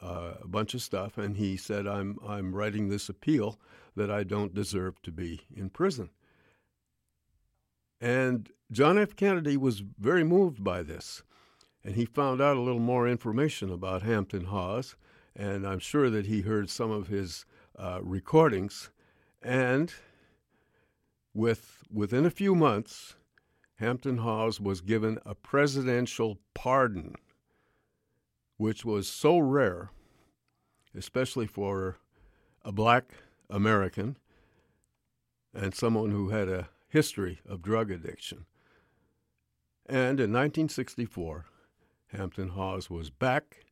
uh, 0.00 0.34
bunch 0.44 0.74
of 0.74 0.82
stuff, 0.82 1.18
and 1.18 1.36
he 1.36 1.56
said, 1.56 1.86
I'm, 1.86 2.18
I'm 2.26 2.54
writing 2.54 2.88
this 2.88 3.08
appeal 3.08 3.58
that 3.94 4.10
I 4.10 4.24
don't 4.24 4.54
deserve 4.54 5.00
to 5.02 5.12
be 5.12 5.42
in 5.54 5.70
prison. 5.70 6.10
And 8.00 8.50
John 8.72 8.98
F. 8.98 9.14
Kennedy 9.14 9.56
was 9.56 9.80
very 9.80 10.24
moved 10.24 10.64
by 10.64 10.82
this, 10.82 11.22
and 11.84 11.96
he 11.96 12.04
found 12.04 12.40
out 12.40 12.56
a 12.56 12.60
little 12.60 12.80
more 12.80 13.08
information 13.08 13.70
about 13.70 14.02
Hampton 14.02 14.44
Hawes 14.44 14.96
and 15.34 15.66
I'm 15.66 15.78
sure 15.78 16.10
that 16.10 16.26
he 16.26 16.42
heard 16.42 16.68
some 16.68 16.90
of 16.90 17.08
his 17.08 17.44
uh, 17.78 18.00
recordings. 18.02 18.90
And 19.40 19.92
with 21.34 21.82
within 21.90 22.26
a 22.26 22.30
few 22.30 22.54
months, 22.54 23.16
Hampton 23.76 24.18
Hawes 24.18 24.60
was 24.60 24.80
given 24.80 25.18
a 25.24 25.34
presidential 25.34 26.38
pardon, 26.54 27.14
which 28.56 28.84
was 28.84 29.08
so 29.08 29.38
rare, 29.38 29.90
especially 30.94 31.46
for 31.46 31.96
a 32.64 32.72
black 32.72 33.12
American 33.50 34.16
and 35.54 35.74
someone 35.74 36.10
who 36.10 36.28
had 36.28 36.48
a 36.48 36.68
history 36.88 37.40
of 37.48 37.62
drug 37.62 37.90
addiction. 37.90 38.44
And 39.86 40.20
in 40.20 40.32
1964, 40.32 41.46
Hampton 42.12 42.50
Hawes 42.50 42.90
was 42.90 43.10
back 43.10 43.64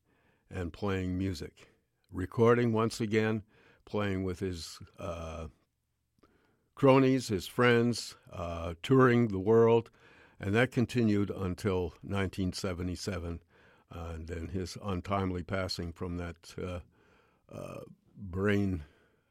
and 0.51 0.73
playing 0.73 1.19
music, 1.19 1.69
recording 2.11 2.73
once 2.73 3.01
again, 3.01 3.43
playing 3.85 4.25
with 4.25 4.41
his 4.41 4.79
uh, 4.99 5.49
cronies, 6.75 7.29
his 7.29 7.47
friends, 7.47 8.17
uh, 8.33 8.75
touring 8.83 9.29
the 9.29 9.39
world, 9.39 9.91
and 10.41 10.55
that 10.55 10.73
continued 10.73 11.29
until 11.29 11.93
1977, 12.03 13.41
and 13.91 14.27
then 14.27 14.49
his 14.49 14.79
untimely 14.83 15.43
passing 15.43 15.93
from 15.93 16.17
that 16.17 16.55
uh, 16.63 16.81
uh 17.55 17.81
brain 18.17 18.85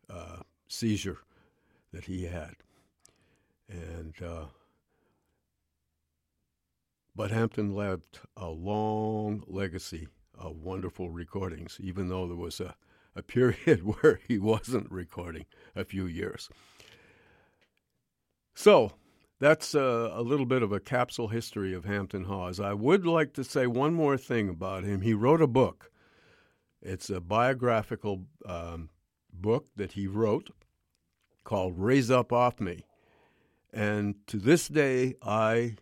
uh, 0.09 0.37
seizure 0.67 1.19
that 1.91 2.05
he 2.05 2.25
had. 2.25 2.55
And 3.67 4.13
uh, 4.23 4.45
but 7.19 7.31
Hampton 7.31 7.75
left 7.75 8.21
a 8.37 8.47
long 8.47 9.43
legacy 9.45 10.07
of 10.37 10.55
wonderful 10.55 11.09
recordings, 11.09 11.77
even 11.81 12.07
though 12.07 12.25
there 12.25 12.37
was 12.37 12.61
a, 12.61 12.75
a 13.13 13.21
period 13.21 13.83
where 14.01 14.21
he 14.25 14.39
wasn't 14.39 14.89
recording 14.89 15.45
a 15.75 15.83
few 15.83 16.05
years. 16.05 16.49
So 18.55 18.93
that's 19.37 19.75
a, 19.75 20.13
a, 20.13 20.21
little 20.21 20.45
bit 20.45 20.63
of 20.63 20.71
a 20.71 20.79
capsule 20.79 21.27
history 21.27 21.73
of 21.73 21.83
Hampton 21.83 22.23
Hawes. 22.23 22.57
I 22.57 22.71
would 22.71 23.05
like 23.05 23.33
to 23.33 23.43
say 23.43 23.67
one 23.67 23.93
more 23.93 24.15
thing 24.15 24.47
about 24.47 24.85
him. 24.85 25.01
He 25.01 25.13
wrote 25.13 25.41
a 25.41 25.47
book. 25.47 25.91
It's 26.81 27.09
a 27.09 27.19
biographical 27.19 28.27
um, 28.45 28.91
book 29.33 29.67
that 29.75 29.91
he 29.91 30.07
wrote 30.07 30.51
called 31.43 31.77
"Raise 31.77 32.09
Up 32.09 32.31
Off 32.31 32.61
Me," 32.61 32.85
and 33.73 34.15
to 34.27 34.37
this 34.37 34.69
day, 34.69 35.15
I 35.21 35.75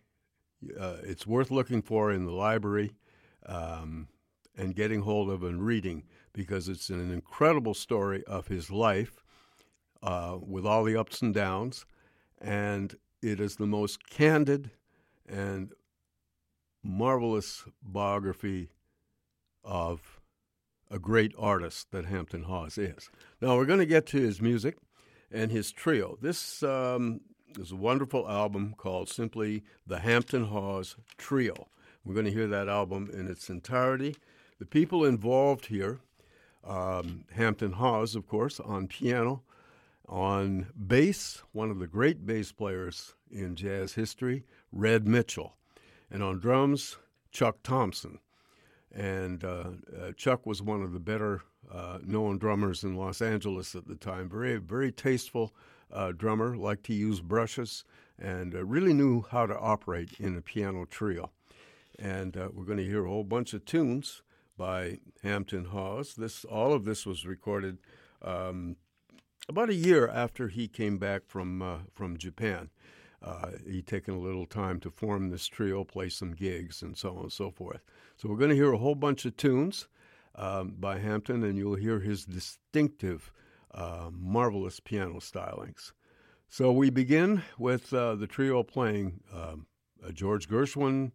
uh, 0.78 0.96
it's 1.02 1.26
worth 1.26 1.50
looking 1.50 1.82
for 1.82 2.10
in 2.12 2.24
the 2.24 2.32
library. 2.32 2.92
Um, 3.46 4.08
and 4.58 4.74
getting 4.74 5.02
hold 5.02 5.30
of 5.30 5.44
and 5.44 5.64
reading 5.64 6.02
because 6.32 6.68
it's 6.68 6.90
an 6.90 7.12
incredible 7.12 7.74
story 7.74 8.24
of 8.24 8.48
his 8.48 8.70
life 8.70 9.22
uh, 10.02 10.36
with 10.40 10.66
all 10.66 10.84
the 10.84 10.96
ups 10.96 11.22
and 11.22 11.32
downs. 11.32 11.86
And 12.40 12.94
it 13.22 13.40
is 13.40 13.56
the 13.56 13.66
most 13.66 14.10
candid 14.10 14.72
and 15.28 15.72
marvelous 16.82 17.64
biography 17.82 18.70
of 19.64 20.20
a 20.90 20.98
great 20.98 21.34
artist 21.38 21.90
that 21.92 22.06
Hampton 22.06 22.44
Hawes 22.44 22.78
is. 22.78 23.10
Now, 23.40 23.56
we're 23.56 23.66
going 23.66 23.78
to 23.78 23.86
get 23.86 24.06
to 24.06 24.20
his 24.20 24.40
music 24.40 24.76
and 25.30 25.50
his 25.50 25.70
trio. 25.70 26.16
This 26.20 26.62
um, 26.62 27.20
is 27.58 27.72
a 27.72 27.76
wonderful 27.76 28.28
album 28.28 28.74
called 28.76 29.08
simply 29.08 29.64
The 29.86 29.98
Hampton 29.98 30.44
Hawes 30.44 30.96
Trio. 31.16 31.68
We're 32.04 32.14
going 32.14 32.26
to 32.26 32.32
hear 32.32 32.46
that 32.46 32.68
album 32.68 33.10
in 33.12 33.28
its 33.28 33.50
entirety. 33.50 34.16
The 34.58 34.66
people 34.66 35.04
involved 35.04 35.66
here 35.66 36.00
um, 36.64 37.24
Hampton 37.32 37.72
Hawes, 37.72 38.14
of 38.14 38.26
course, 38.26 38.60
on 38.60 38.88
piano, 38.88 39.42
on 40.08 40.66
bass, 40.86 41.42
one 41.52 41.70
of 41.70 41.78
the 41.78 41.86
great 41.86 42.26
bass 42.26 42.52
players 42.52 43.14
in 43.30 43.56
jazz 43.56 43.94
history, 43.94 44.44
Red 44.70 45.06
Mitchell, 45.06 45.56
and 46.10 46.22
on 46.22 46.38
drums, 46.38 46.96
Chuck 47.30 47.58
Thompson. 47.62 48.18
And 48.94 49.44
uh, 49.44 49.70
uh, 49.98 50.12
Chuck 50.16 50.46
was 50.46 50.62
one 50.62 50.82
of 50.82 50.92
the 50.92 51.00
better 51.00 51.42
uh, 51.72 51.98
known 52.02 52.38
drummers 52.38 52.84
in 52.84 52.96
Los 52.96 53.20
Angeles 53.20 53.74
at 53.74 53.86
the 53.86 53.96
time. 53.96 54.28
Very, 54.28 54.56
very 54.56 54.92
tasteful 54.92 55.54
uh, 55.92 56.12
drummer, 56.12 56.56
liked 56.56 56.84
to 56.84 56.94
use 56.94 57.20
brushes, 57.20 57.84
and 58.18 58.54
uh, 58.54 58.64
really 58.64 58.92
knew 58.92 59.24
how 59.30 59.46
to 59.46 59.58
operate 59.58 60.10
in 60.18 60.36
a 60.36 60.40
piano 60.40 60.84
trio. 60.84 61.30
And 61.98 62.36
uh, 62.36 62.48
we're 62.52 62.64
going 62.64 62.78
to 62.78 62.84
hear 62.84 63.04
a 63.04 63.08
whole 63.08 63.24
bunch 63.24 63.54
of 63.54 63.64
tunes 63.64 64.22
by 64.56 64.98
Hampton 65.22 65.66
Hawes. 65.66 66.14
This 66.14 66.44
all 66.44 66.72
of 66.72 66.84
this 66.84 67.06
was 67.06 67.26
recorded 67.26 67.78
um, 68.22 68.76
about 69.48 69.70
a 69.70 69.74
year 69.74 70.08
after 70.08 70.48
he 70.48 70.68
came 70.68 70.98
back 70.98 71.22
from 71.26 71.62
uh, 71.62 71.78
from 71.94 72.16
Japan. 72.16 72.70
Uh, 73.20 73.50
he'd 73.66 73.86
taken 73.86 74.14
a 74.14 74.18
little 74.18 74.46
time 74.46 74.78
to 74.80 74.90
form 74.90 75.30
this 75.30 75.46
trio, 75.48 75.82
play 75.82 76.08
some 76.08 76.32
gigs, 76.34 76.82
and 76.82 76.96
so 76.96 77.16
on 77.16 77.22
and 77.24 77.32
so 77.32 77.50
forth. 77.50 77.80
So 78.16 78.28
we're 78.28 78.36
going 78.36 78.50
to 78.50 78.56
hear 78.56 78.72
a 78.72 78.78
whole 78.78 78.94
bunch 78.94 79.24
of 79.24 79.36
tunes 79.36 79.88
um, 80.36 80.74
by 80.78 80.98
Hampton, 80.98 81.42
and 81.42 81.58
you'll 81.58 81.74
hear 81.74 81.98
his 81.98 82.24
distinctive, 82.24 83.32
uh, 83.72 84.10
marvelous 84.12 84.80
piano 84.80 85.20
stylings. 85.20 85.92
So 86.48 86.72
we 86.72 86.90
begin 86.90 87.42
with 87.58 87.92
uh, 87.92 88.14
the 88.14 88.26
trio 88.26 88.62
playing 88.62 89.20
um, 89.34 89.66
a 90.02 90.12
George 90.12 90.48
Gershwin 90.48 91.12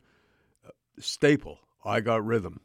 uh, 0.66 0.70
staple, 1.00 1.60
"I 1.84 2.02
Got 2.02 2.26
Rhythm." 2.26 2.62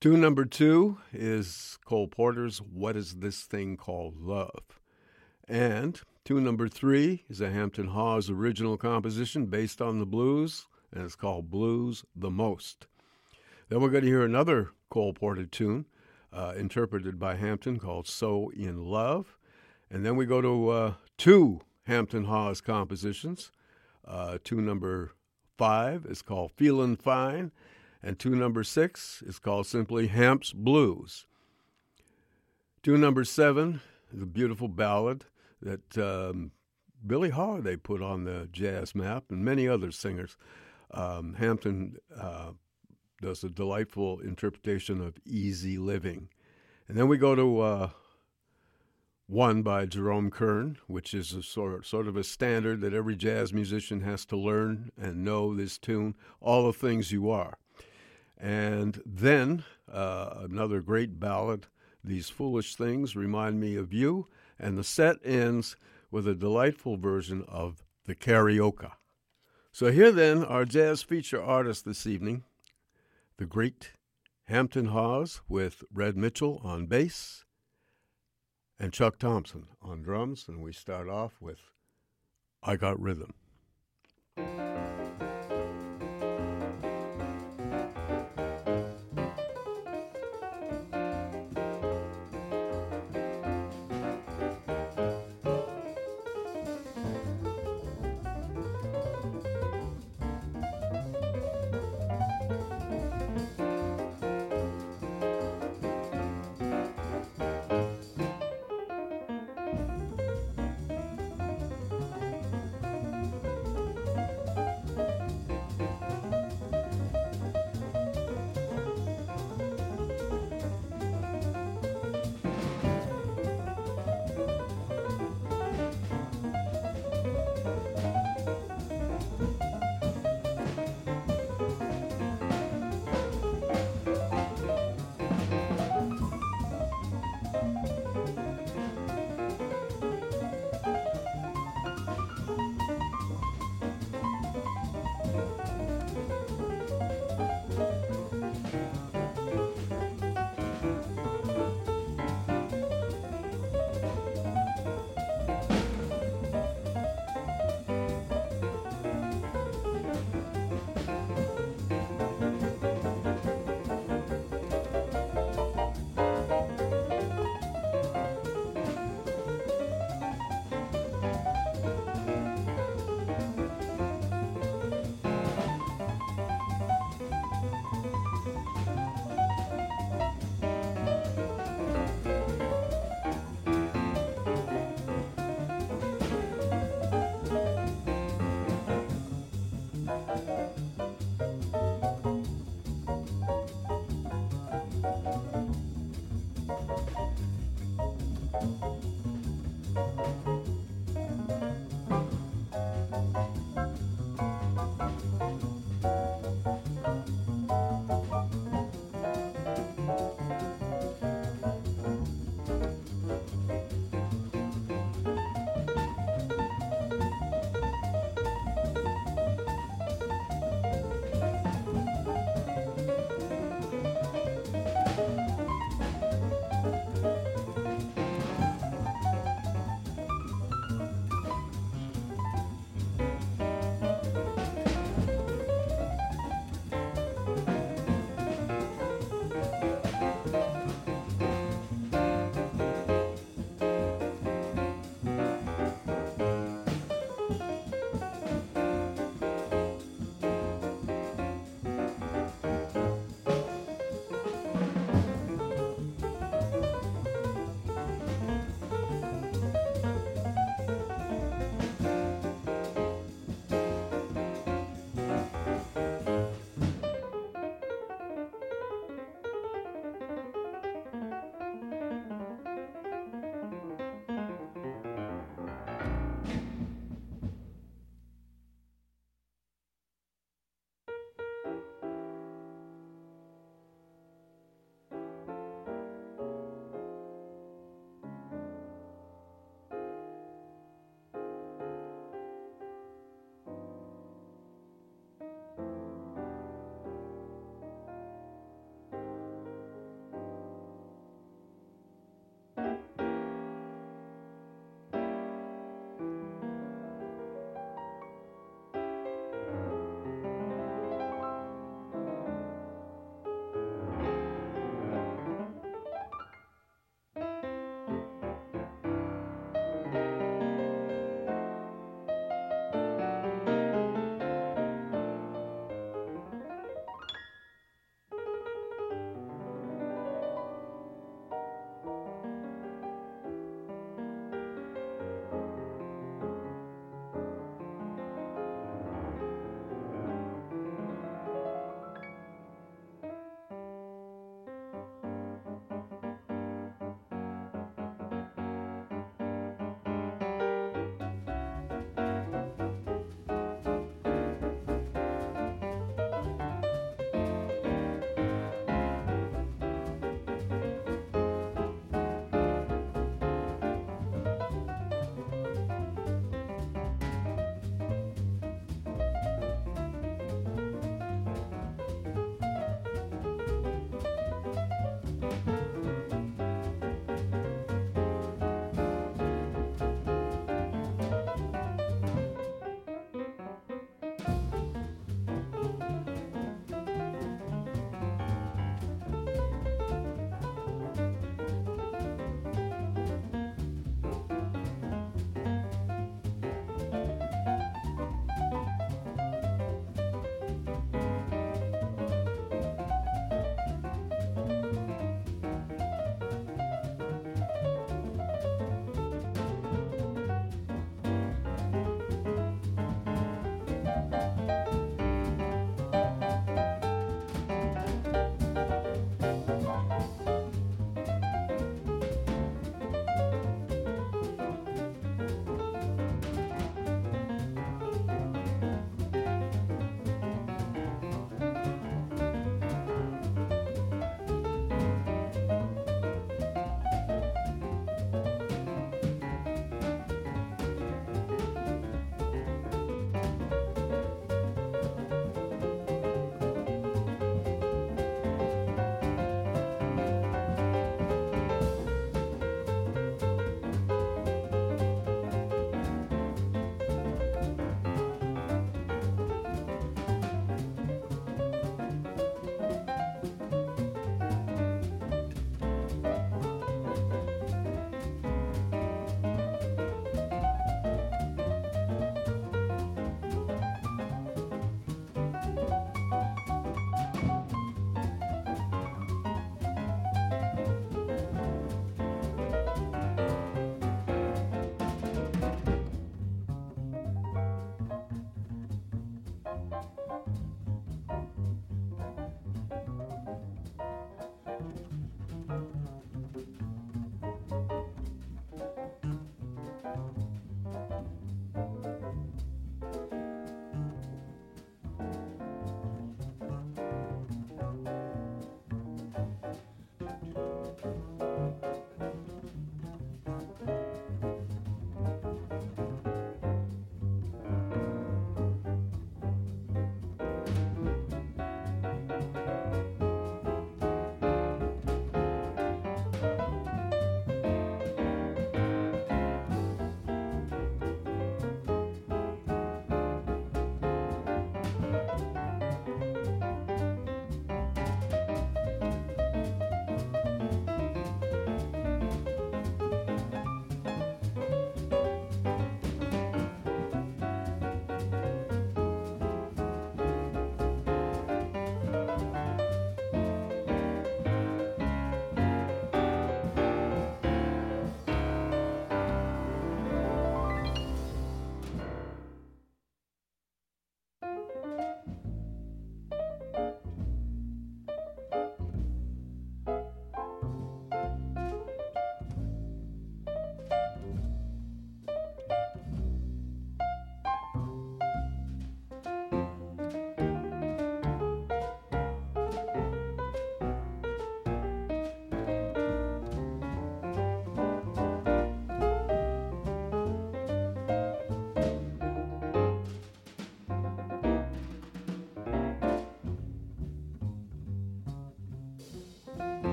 Tune 0.00 0.20
number 0.20 0.46
two 0.46 0.98
is 1.12 1.78
Cole 1.84 2.08
Porter's 2.08 2.58
What 2.58 2.96
Is 2.96 3.16
This 3.16 3.42
Thing 3.42 3.76
Called 3.76 4.16
Love? 4.18 4.80
And 5.46 6.00
tune 6.24 6.42
number 6.42 6.68
three 6.68 7.24
is 7.28 7.40
a 7.42 7.50
Hampton 7.50 7.88
Hawes 7.88 8.30
original 8.30 8.78
composition 8.78 9.46
based 9.46 9.82
on 9.82 9.98
the 9.98 10.06
blues, 10.06 10.66
and 10.90 11.04
it's 11.04 11.16
called 11.16 11.50
Blues 11.50 12.02
the 12.16 12.30
Most. 12.30 12.86
Then 13.68 13.80
we're 13.80 13.90
going 13.90 14.04
to 14.04 14.08
hear 14.08 14.24
another 14.24 14.70
Cole 14.88 15.12
Porter 15.12 15.44
tune 15.44 15.84
uh, 16.32 16.54
interpreted 16.56 17.18
by 17.18 17.36
Hampton 17.36 17.78
called 17.78 18.06
So 18.06 18.50
in 18.50 18.84
Love. 18.84 19.36
And 19.90 20.04
then 20.04 20.16
we 20.16 20.26
go 20.26 20.40
to 20.40 20.68
uh, 20.70 20.94
two 21.18 21.60
Hampton 21.84 22.24
Hawes 22.24 22.60
compositions. 22.60 23.50
Uh, 24.06 24.38
tune 24.42 24.64
number 24.64 25.12
five 25.58 26.06
is 26.06 26.22
called 26.22 26.52
Feelin' 26.56 26.96
Fine, 26.96 27.52
and 28.02 28.18
two 28.18 28.34
number 28.34 28.64
six 28.64 29.22
is 29.26 29.38
called 29.38 29.66
simply 29.66 30.06
Hamp's 30.06 30.52
Blues. 30.52 31.26
Two 32.82 32.96
number 32.96 33.24
seven 33.24 33.80
is 34.14 34.22
a 34.22 34.26
beautiful 34.26 34.68
ballad 34.68 35.26
that 35.60 35.98
um, 35.98 36.52
Billie 37.06 37.30
Holiday 37.30 37.76
put 37.76 38.02
on 38.02 38.24
the 38.24 38.48
jazz 38.52 38.94
map, 38.94 39.24
and 39.30 39.44
many 39.44 39.68
other 39.68 39.90
singers. 39.90 40.36
Um, 40.92 41.34
Hampton 41.34 41.96
uh, 42.18 42.52
does 43.20 43.44
a 43.44 43.48
delightful 43.48 44.20
interpretation 44.20 45.00
of 45.00 45.18
Easy 45.26 45.78
Living. 45.78 46.28
And 46.88 46.96
then 46.96 47.08
we 47.08 47.18
go 47.18 47.34
to 47.34 47.60
uh, 47.60 47.90
one 49.26 49.62
by 49.62 49.86
Jerome 49.86 50.30
Kern, 50.30 50.78
which 50.86 51.14
is 51.14 51.32
a 51.32 51.42
sort, 51.42 51.86
sort 51.86 52.08
of 52.08 52.16
a 52.16 52.24
standard 52.24 52.80
that 52.80 52.94
every 52.94 53.14
jazz 53.14 53.52
musician 53.52 54.00
has 54.00 54.24
to 54.26 54.36
learn 54.36 54.90
and 55.00 55.24
know 55.24 55.54
this 55.54 55.78
tune, 55.78 56.16
All 56.40 56.66
the 56.66 56.72
Things 56.72 57.12
You 57.12 57.30
Are. 57.30 57.58
And 58.36 59.00
then 59.06 59.64
uh, 59.90 60.30
another 60.40 60.80
great 60.80 61.20
ballad, 61.20 61.66
These 62.02 62.30
Foolish 62.30 62.74
Things 62.74 63.14
Remind 63.14 63.60
Me 63.60 63.76
of 63.76 63.92
You. 63.92 64.26
And 64.58 64.76
the 64.76 64.84
set 64.84 65.16
ends 65.24 65.76
with 66.10 66.26
a 66.26 66.34
delightful 66.34 66.96
version 66.96 67.44
of 67.46 67.84
the 68.06 68.14
Carioca. 68.14 68.92
So 69.72 69.92
here 69.92 70.10
then, 70.10 70.44
our 70.44 70.64
jazz 70.64 71.02
feature 71.02 71.40
artist 71.40 71.84
this 71.84 72.04
evening, 72.06 72.42
the 73.40 73.46
great 73.46 73.92
Hampton 74.48 74.88
Hawes 74.88 75.40
with 75.48 75.82
Red 75.90 76.14
Mitchell 76.14 76.60
on 76.62 76.84
bass 76.84 77.46
and 78.78 78.92
Chuck 78.92 79.18
Thompson 79.18 79.64
on 79.80 80.02
drums. 80.02 80.44
And 80.46 80.60
we 80.60 80.74
start 80.74 81.08
off 81.08 81.40
with 81.40 81.60
I 82.62 82.76
Got 82.76 83.00
Rhythm. 83.00 83.32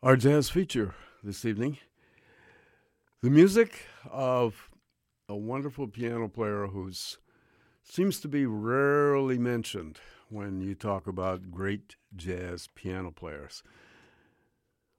Our 0.00 0.16
jazz 0.16 0.48
feature 0.48 0.94
this 1.24 1.44
evening 1.44 1.78
the 3.20 3.30
music 3.30 3.86
of 4.08 4.70
a 5.28 5.34
wonderful 5.34 5.88
piano 5.88 6.28
player 6.28 6.68
who 6.68 6.88
seems 7.82 8.20
to 8.20 8.28
be 8.28 8.46
rarely 8.46 9.38
mentioned 9.38 9.98
when 10.28 10.60
you 10.60 10.76
talk 10.76 11.08
about 11.08 11.50
great 11.50 11.96
jazz 12.14 12.68
piano 12.76 13.10
players. 13.10 13.64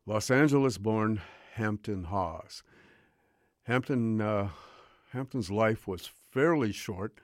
Los 0.05 0.29
Angeles 0.29 0.77
born 0.77 1.21
Hampton 1.53 2.03
Hawes. 2.03 2.61
Hampton, 3.63 4.19
uh, 4.19 4.49
Hampton's 5.13 5.49
life 5.49 5.87
was 5.87 6.09
fairly 6.29 6.73
short, 6.73 7.21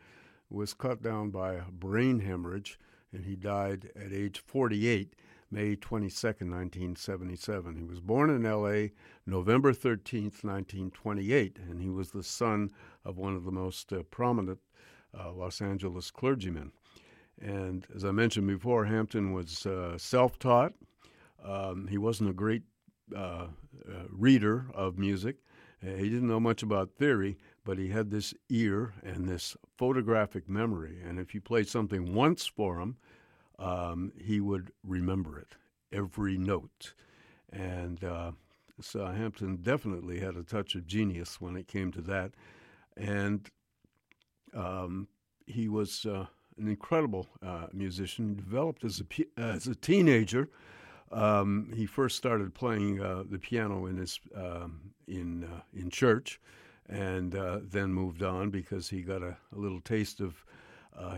was 0.49 0.73
cut 0.73 1.03
down 1.03 1.29
by 1.29 1.55
a 1.55 1.71
brain 1.71 2.21
hemorrhage, 2.21 2.79
and 3.11 3.25
he 3.25 3.35
died 3.35 3.91
at 3.97 4.13
age 4.13 4.41
48 4.47 5.13
May 5.55 5.77
22, 5.77 6.27
1977. 6.27 7.77
He 7.77 7.83
was 7.85 8.01
born 8.01 8.29
in 8.29 8.45
L.A. 8.45 8.91
November 9.25 9.71
13, 9.71 10.23
1928, 10.23 11.59
and 11.69 11.81
he 11.81 11.89
was 11.89 12.11
the 12.11 12.23
son 12.23 12.71
of 13.05 13.17
one 13.17 13.37
of 13.37 13.45
the 13.45 13.53
most 13.53 13.93
uh, 13.93 14.03
prominent 14.11 14.59
uh, 15.17 15.31
Los 15.31 15.61
Angeles 15.61 16.11
clergymen. 16.11 16.73
And 17.41 17.87
as 17.95 18.03
I 18.03 18.11
mentioned 18.11 18.47
before, 18.47 18.83
Hampton 18.83 19.31
was 19.31 19.65
uh, 19.65 19.97
self 19.97 20.37
taught. 20.39 20.73
Um, 21.41 21.87
he 21.87 21.97
wasn't 21.97 22.31
a 22.31 22.33
great 22.33 22.63
uh, 23.15 23.47
uh, 23.87 24.03
reader 24.09 24.65
of 24.73 24.97
music. 24.97 25.37
Uh, 25.81 25.91
he 25.91 26.09
didn't 26.09 26.27
know 26.27 26.41
much 26.41 26.63
about 26.63 26.97
theory, 26.97 27.37
but 27.63 27.77
he 27.77 27.87
had 27.87 28.11
this 28.11 28.33
ear 28.49 28.93
and 29.03 29.25
this 29.25 29.55
photographic 29.77 30.49
memory. 30.49 30.99
And 31.01 31.17
if 31.17 31.33
you 31.33 31.39
played 31.39 31.69
something 31.69 32.13
once 32.13 32.45
for 32.45 32.81
him, 32.81 32.97
um, 33.59 34.11
he 34.21 34.39
would 34.39 34.71
remember 34.83 35.39
it, 35.39 35.55
every 35.91 36.37
note. 36.37 36.93
And 37.51 38.03
uh, 38.03 38.31
so 38.81 39.05
Hampton 39.05 39.57
definitely 39.57 40.19
had 40.19 40.35
a 40.35 40.43
touch 40.43 40.75
of 40.75 40.85
genius 40.85 41.39
when 41.39 41.55
it 41.55 41.67
came 41.67 41.91
to 41.93 42.01
that. 42.01 42.31
And 42.97 43.49
um, 44.53 45.07
he 45.45 45.67
was 45.67 46.05
uh, 46.05 46.25
an 46.57 46.67
incredible 46.67 47.27
uh, 47.45 47.67
musician, 47.73 48.35
developed 48.35 48.83
as 48.83 49.01
a, 49.01 49.39
as 49.39 49.67
a 49.67 49.75
teenager. 49.75 50.49
Um, 51.11 51.71
he 51.75 51.85
first 51.85 52.17
started 52.17 52.53
playing 52.53 53.01
uh, 53.01 53.23
the 53.29 53.37
piano 53.37 53.85
in 53.85 53.97
his 53.97 54.19
um, 54.35 54.91
in 55.07 55.43
uh, 55.43 55.61
in 55.73 55.89
church, 55.89 56.41
and 56.89 57.35
uh, 57.35 57.59
then 57.61 57.93
moved 57.93 58.23
on 58.23 58.49
because 58.49 58.89
he 58.89 59.01
got 59.01 59.21
a, 59.21 59.37
a 59.55 59.57
little 59.57 59.81
taste 59.81 60.19
of 60.19 60.43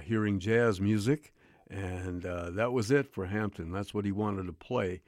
hearing 0.04 0.40
jazz 0.40 0.82
music, 0.82 1.34
and 1.70 2.26
uh, 2.26 2.52
that 2.52 2.72
was 2.72 2.92
it 2.92 3.12
for 3.14 3.26
Hampton. 3.26 3.72
That's 3.72 3.94
what 3.94 4.06
he 4.06 4.12
wanted 4.12 4.46
to 4.48 4.54
play. 4.54 5.02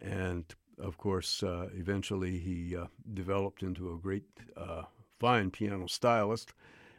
And 0.00 0.44
of 0.78 0.98
course, 0.98 1.42
uh, 1.42 1.68
eventually 1.74 2.38
he 2.38 2.76
uh, 2.76 2.86
developed 3.14 3.62
into 3.62 3.92
a 3.92 3.98
great, 3.98 4.24
uh, 4.56 4.82
fine 5.18 5.50
piano 5.50 5.86
stylist 5.86 6.52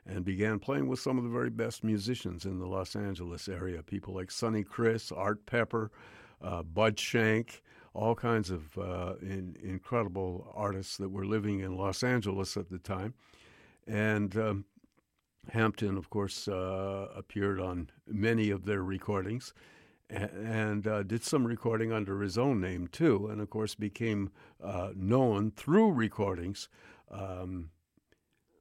and 0.05 0.23
began 0.23 0.59
playing 0.59 0.87
with 0.87 0.99
some 0.99 1.17
of 1.17 1.23
the 1.23 1.29
very 1.29 1.49
best 1.49 1.83
musicians 1.83 2.45
in 2.45 2.59
the 2.59 2.65
Los 2.65 2.95
Angeles 2.95 3.47
area. 3.47 3.83
People 3.83 4.15
like 4.15 4.31
Sonny 4.31 4.63
Criss, 4.63 5.11
Art 5.11 5.45
Pepper, 5.45 5.91
uh, 6.41 6.63
Bud 6.63 6.97
Shank, 6.99 7.61
all 7.93 8.15
kinds 8.15 8.49
of 8.49 8.77
uh, 8.77 9.15
in, 9.21 9.55
incredible 9.61 10.51
artists 10.55 10.97
that 10.97 11.09
were 11.09 11.25
living 11.25 11.59
in 11.59 11.75
Los 11.75 12.03
Angeles 12.03 12.55
at 12.55 12.69
the 12.69 12.77
time. 12.77 13.13
And 13.87 14.35
um, 14.37 14.65
Hampton, 15.49 15.97
of 15.97 16.09
course, 16.09 16.47
uh, 16.47 17.07
appeared 17.15 17.59
on 17.59 17.89
many 18.07 18.49
of 18.49 18.65
their 18.65 18.83
recordings 18.83 19.53
and, 20.09 20.87
uh, 20.87 21.03
did 21.03 21.23
some 21.23 21.45
recording 21.45 21.91
under 21.91 22.21
his 22.21 22.37
own 22.37 22.61
name 22.61 22.87
too, 22.87 23.27
and 23.27 23.41
of 23.41 23.49
course 23.49 23.75
became 23.75 24.31
uh, 24.63 24.89
known 24.95 25.51
through 25.51 25.91
recordings 25.91 26.69
um, 27.11 27.69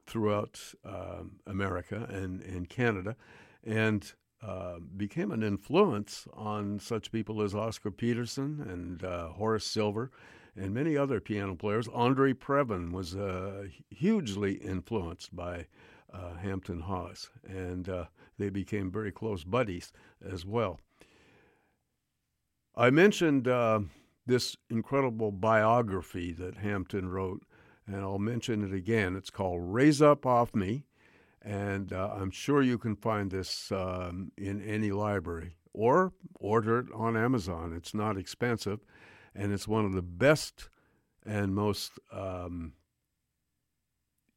throughout 0.07 0.61
um, 0.85 1.39
America 1.47 2.07
and, 2.11 2.43
and 2.43 2.69
Canada, 2.69 3.17
and 3.65 4.15
uh, 4.43 4.79
became 4.97 5.31
an 5.31 5.43
influence 5.43 6.27
on 6.35 6.79
such 6.79 7.11
people 7.11 7.43
as 7.43 7.55
Oscar 7.55 7.91
Peterson 7.91 8.65
and 8.69 9.05
uh, 9.05 9.29
Horace 9.29 9.65
Silver 9.65 10.11
and 10.57 10.73
many 10.73 10.97
other 10.97 11.21
piano 11.21 11.55
players. 11.55 11.89
Andre 11.93 12.33
Previn 12.33 12.93
was 12.93 13.17
uh, 13.17 13.67
hugely 13.91 14.55
influenced 14.55 15.35
by 15.35 15.67
Hampton 16.41 16.81
Hawes, 16.81 17.31
and 17.47 17.89
uh, 17.89 18.05
they 18.39 18.51
became 18.51 18.91
very 18.91 19.13
close 19.13 19.45
buddies 19.45 19.93
as 20.25 20.45
well. 20.45 20.81
I 22.75 22.91
mentioned 22.91 23.49
uh, 23.49 23.81
this 24.27 24.57
incredible 24.69 25.33
biography 25.33 26.33
that 26.33 26.57
Hampton 26.57 27.09
wrote, 27.09 27.43
and 27.87 27.97
I'll 27.97 28.19
mention 28.19 28.65
it 28.65 28.75
again. 28.75 29.17
It's 29.17 29.31
called 29.31 29.61
Raise 29.63 30.03
Up 30.03 30.27
Off 30.27 30.55
Me, 30.55 30.85
and 31.41 31.93
uh, 31.93 32.11
I'm 32.15 32.31
sure 32.31 32.61
you 32.61 32.77
can 32.77 32.97
find 32.97 33.31
this 33.31 33.71
um, 33.73 34.33
in 34.37 34.61
any 34.61 34.91
library 34.91 35.57
or 35.73 36.13
order 36.35 36.81
it 36.81 36.87
on 36.95 37.17
Amazon. 37.17 37.73
It's 37.73 37.95
not 37.95 38.19
expensive, 38.19 38.81
and 39.35 39.53
it's 39.53 39.69
one 39.69 39.85
of 39.85 39.93
the 39.93 40.03
best 40.03 40.69
and 41.25 41.55
most 41.55 41.99
um, 42.13 42.73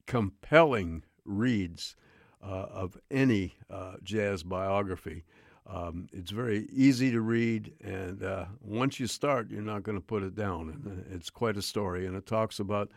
compelling 0.06 1.04
reads 1.30 1.96
uh, 2.44 2.66
of 2.72 2.98
any 3.12 3.56
uh, 3.70 3.94
jazz 4.04 4.44
biography. 4.44 5.24
Um, 5.68 6.08
it's 6.12 6.32
very 6.32 6.68
easy 6.72 7.12
to 7.12 7.22
read, 7.22 7.74
and 7.84 8.24
uh, 8.24 8.46
once 8.62 9.00
you 9.00 9.06
start, 9.06 9.52
you're 9.52 9.62
not 9.62 9.84
going 9.84 9.98
to 9.98 10.04
put 10.04 10.24
it 10.24 10.36
down. 10.36 10.70
And 10.70 10.88
uh, 10.88 11.16
it's 11.16 11.30
quite 11.30 11.58
a 11.58 11.62
story, 11.62 12.08
and 12.08 12.16
it 12.16 12.26
talks 12.26 12.60
about 12.60 12.92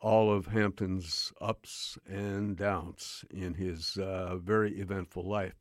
all 0.00 0.32
of 0.32 0.46
Hampton's 0.46 1.32
ups 1.40 1.98
and 2.06 2.56
downs 2.56 3.24
in 3.30 3.54
his 3.54 3.96
uh, 3.98 4.36
very 4.36 4.78
eventful 4.80 5.28
life. 5.28 5.54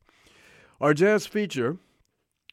Our 0.80 0.94
jazz 0.94 1.26
feature 1.26 1.78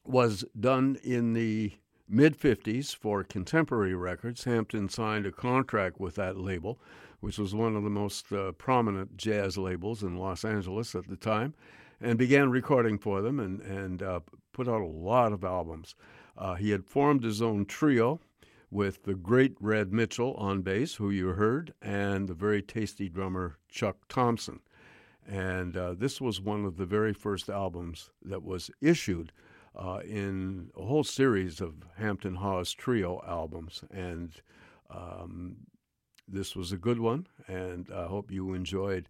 was 0.05 0.45
done 0.59 0.99
in 1.03 1.35
the 1.35 1.73
mid 2.09 2.39
50s 2.39 2.95
for 2.95 3.25
Contemporary 3.25 3.95
Records. 3.95 4.45
Hampton 4.45 4.89
signed 4.89 5.27
a 5.27 5.33
contract 5.33 6.01
with 6.01 6.15
that 6.15 6.39
label 6.39 6.81
which 7.21 7.39
was 7.39 7.55
one 7.55 7.77
of 7.77 7.83
the 7.83 7.91
most 7.91 8.33
uh, 8.33 8.53
prominent 8.53 9.17
jazz 9.17 9.59
labels 9.59 10.03
in 10.03 10.17
Los 10.17 10.45
Angeles 10.45 10.95
at 10.95 11.09
the 11.09 11.17
time, 11.17 11.55
and 12.01 12.19
began 12.19 12.51
recording 12.51 12.99
for 12.99 13.23
them 13.23 13.41
and, 13.41 13.61
and 13.61 14.03
uh, 14.03 14.21
put 14.53 14.69
out 14.69 14.81
a 14.81 14.87
lot 14.87 15.33
of 15.33 15.45
albums. 15.45 15.95
Uh, 16.37 16.55
he 16.55 16.71
had 16.71 16.85
formed 16.85 17.25
his 17.25 17.43
own 17.43 17.65
trio 17.65 18.21
with 18.71 19.05
the 19.05 19.15
great 19.15 19.57
Red 19.61 19.93
Mitchell 19.93 20.35
on 20.35 20.63
bass, 20.63 20.97
who 20.97 21.11
you 21.11 21.29
heard, 21.29 21.73
and 21.81 22.29
the 22.29 22.35
very 22.35 22.63
tasty 22.63 23.09
drummer 23.09 23.59
Chuck 23.69 23.97
Thompson. 24.09 24.61
And 25.27 25.77
uh, 25.77 25.95
this 25.95 26.21
was 26.21 26.41
one 26.41 26.65
of 26.65 26.77
the 26.77 26.87
very 26.87 27.13
first 27.13 27.49
albums 27.49 28.11
that 28.23 28.43
was 28.43 28.71
issued 28.81 29.33
uh, 29.77 30.01
in 30.05 30.71
a 30.77 30.83
whole 30.83 31.05
series 31.05 31.61
of 31.61 31.75
Hampton 31.97 32.37
Hawes 32.37 32.73
trio 32.73 33.23
albums. 33.27 33.85
And 33.91 34.33
um, 34.91 35.57
this 36.29 36.55
was 36.55 36.73
a 36.73 36.77
good 36.77 37.01
one, 37.01 37.27
and 37.47 37.89
I 37.95 38.07
hope 38.07 38.31
you 38.31 38.55
enjoyed 38.55 39.09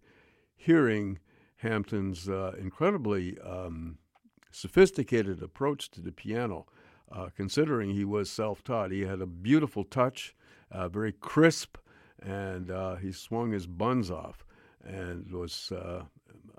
hearing 0.55 1.19
Hampton's 1.57 2.29
uh, 2.29 2.53
incredibly 2.57 3.37
um, 3.39 3.97
sophisticated 4.51 5.41
approach 5.43 5.89
to 5.91 6.01
the 6.01 6.11
piano. 6.11 6.65
Uh, 7.11 7.29
considering 7.35 7.89
he 7.89 8.05
was 8.05 8.29
self 8.29 8.63
taught, 8.63 8.91
he 8.91 9.01
had 9.01 9.21
a 9.21 9.25
beautiful 9.25 9.83
touch, 9.83 10.35
uh, 10.71 10.87
very 10.87 11.11
crisp, 11.11 11.77
and 12.21 12.69
uh, 12.69 12.95
he 12.95 13.11
swung 13.11 13.51
his 13.51 13.67
buns 13.67 14.11
off 14.11 14.45
and 14.83 15.31
was 15.31 15.71
uh, 15.71 16.03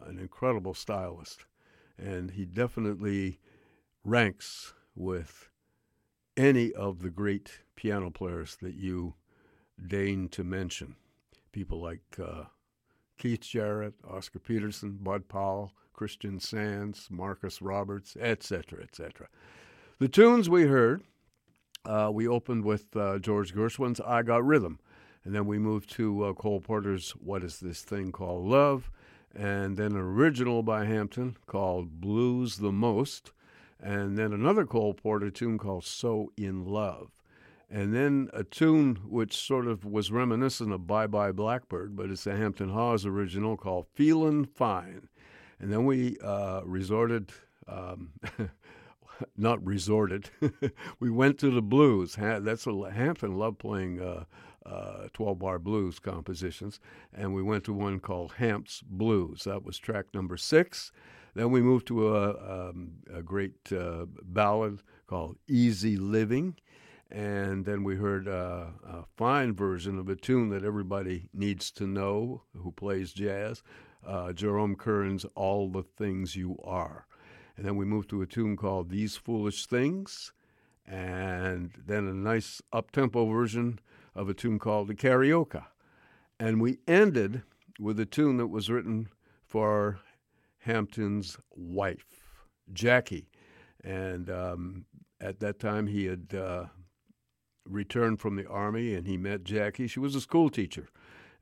an 0.07 0.19
incredible 0.19 0.75
stylist. 0.75 1.45
And 1.99 2.31
he 2.33 2.45
definitely 2.45 3.39
ranks 4.05 4.75
with 4.95 5.51
any 6.37 6.73
of 6.73 7.03
the 7.03 7.11
great 7.11 7.61
piano 7.77 8.11
players 8.11 8.57
that 8.63 8.75
you 8.75 9.15
deign 9.87 10.29
to 10.31 10.45
mention. 10.45 10.97
People 11.53 11.81
like 11.81 12.01
uh, 12.23 12.45
Keith 13.19 13.43
Jarrett, 13.43 13.95
Oscar 14.09 14.39
Peterson, 14.39 14.99
Bud 15.01 15.29
Powell, 15.29 15.73
Christian 15.93 16.41
Sands, 16.41 17.09
Marcus 17.11 17.61
Roberts, 17.61 18.17
etc., 18.19 18.83
etc. 18.83 19.29
The 19.99 20.09
tunes 20.09 20.49
we 20.49 20.63
heard, 20.63 21.03
uh, 21.85 22.11
we 22.13 22.27
opened 22.27 22.65
with 22.65 22.97
uh, 22.97 23.19
George 23.19 23.55
Gershwin's 23.55 24.01
I 24.01 24.23
Got 24.23 24.45
Rhythm, 24.45 24.79
and 25.25 25.35
then 25.35 25.45
we 25.45 25.59
moved 25.59 25.91
to 25.93 26.25
uh, 26.25 26.33
Cole 26.33 26.61
Porter's 26.61 27.11
What 27.11 27.45
Is 27.45 27.61
This 27.61 27.83
Thing 27.83 28.13
Called 28.13 28.47
Love, 28.47 28.91
and 29.35 29.77
then 29.77 29.93
an 29.93 29.99
original 29.99 30.63
by 30.63 30.87
Hampton 30.87 31.37
called 31.47 32.01
Blues 32.01 32.57
the 32.57 32.73
Most, 32.73 33.33
and 33.79 34.17
then 34.17 34.33
another 34.33 34.65
Cole 34.65 34.95
Porter 34.95 35.31
tune 35.31 35.59
called 35.59 35.85
So 35.85 36.33
in 36.37 36.65
Love. 36.65 37.20
And 37.71 37.95
then 37.95 38.29
a 38.33 38.43
tune 38.43 38.99
which 39.07 39.37
sort 39.37 39.69
of 39.69 39.85
was 39.85 40.11
reminiscent 40.11 40.73
of 40.73 40.89
Bye 40.89 41.07
Bye 41.07 41.31
Blackbird, 41.31 41.95
but 41.95 42.11
it's 42.11 42.27
a 42.27 42.37
Hampton 42.37 42.71
Hawes 42.71 43.07
original 43.07 43.57
called 43.57 43.87
Feelin' 43.95 44.45
Fine. 44.45 45.09
And 45.61 45.73
then 45.73 45.85
we 45.85 46.17
uh, 46.19 46.63
resorted, 46.65 47.31
um, 47.69 48.11
not 49.37 49.65
resorted, 49.65 50.31
we 51.01 51.11
went 51.11 51.39
to 51.39 51.51
the 51.51 51.63
blues. 51.63 52.17
That's 52.19 52.67
a, 52.67 52.91
Hampton 52.91 53.37
loved 53.37 53.61
playing 53.61 54.01
uh, 54.01 54.25
uh, 54.67 55.09
12 55.13 55.39
bar 55.39 55.59
blues 55.61 56.01
compositions. 56.01 56.81
And 57.15 57.35
we 57.35 57.43
went 57.43 57.63
to 57.65 57.73
one 57.73 58.01
called 58.01 58.33
Hamp's 58.33 58.83
Blues. 58.83 59.45
That 59.45 59.65
was 59.65 59.79
track 59.79 60.07
number 60.13 60.37
six. 60.37 60.91
Then 61.35 61.53
we 61.53 61.63
moved 61.63 61.87
to 61.89 62.17
a, 62.17 62.31
um, 62.71 62.95
a 63.15 63.23
great 63.23 63.73
uh, 63.73 64.07
ballad 64.25 64.83
called 65.07 65.37
Easy 65.47 65.97
Living. 65.97 66.57
And 67.11 67.65
then 67.65 67.83
we 67.83 67.97
heard 67.97 68.29
uh, 68.29 68.67
a 68.87 69.05
fine 69.17 69.55
version 69.55 69.99
of 69.99 70.09
a 70.09 70.15
tune 70.15 70.51
that 70.51 70.65
everybody 70.65 71.29
needs 71.35 71.71
to 71.73 71.87
know 71.87 72.43
who 72.55 72.71
plays 72.71 73.13
jazz 73.13 73.63
uh, 74.07 74.33
Jerome 74.33 74.77
Kern's 74.77 75.25
All 75.35 75.69
the 75.69 75.83
Things 75.83 76.37
You 76.37 76.57
Are. 76.65 77.07
And 77.57 77.67
then 77.67 77.77
we 77.77 77.85
moved 77.85 78.11
to 78.11 78.23
a 78.23 78.27
tune 78.27 78.57
called 78.57 78.91
These 78.91 79.17
Foolish 79.17 79.67
Things. 79.67 80.33
And 80.87 81.73
then 81.87 82.07
a 82.07 82.15
nice 82.15 82.63
up 82.73 82.91
tempo 82.91 83.27
version 83.27 83.79
of 84.15 84.29
a 84.29 84.35
tune 84.35 84.59
called 84.59 84.89
The 84.89 84.95
Carioca. 84.95 85.67
And 86.39 86.61
we 86.61 86.79
ended 86.89 87.43
with 87.79 88.01
a 88.01 88.07
tune 88.07 88.39
that 88.39 88.49
was 88.49 88.71
written 88.71 89.09
for 89.45 90.01
Hampton's 90.61 91.37
wife, 91.51 92.21
Jackie. 92.73 93.29
And 93.85 94.31
um, 94.31 94.85
at 95.21 95.41
that 95.41 95.59
time, 95.59 95.87
he 95.87 96.07
had 96.07 96.35
uh, 96.35 96.65
returned 97.71 98.21
from 98.21 98.37
the 98.37 98.49
Army 98.49 98.95
and 98.95 99.07
he 99.07 99.17
met 99.17 99.45
Jackie. 99.45 99.87
She 99.87 100.01
was 100.01 100.15
a 100.15 100.21
school 100.21 100.51
teacher. 100.51 100.89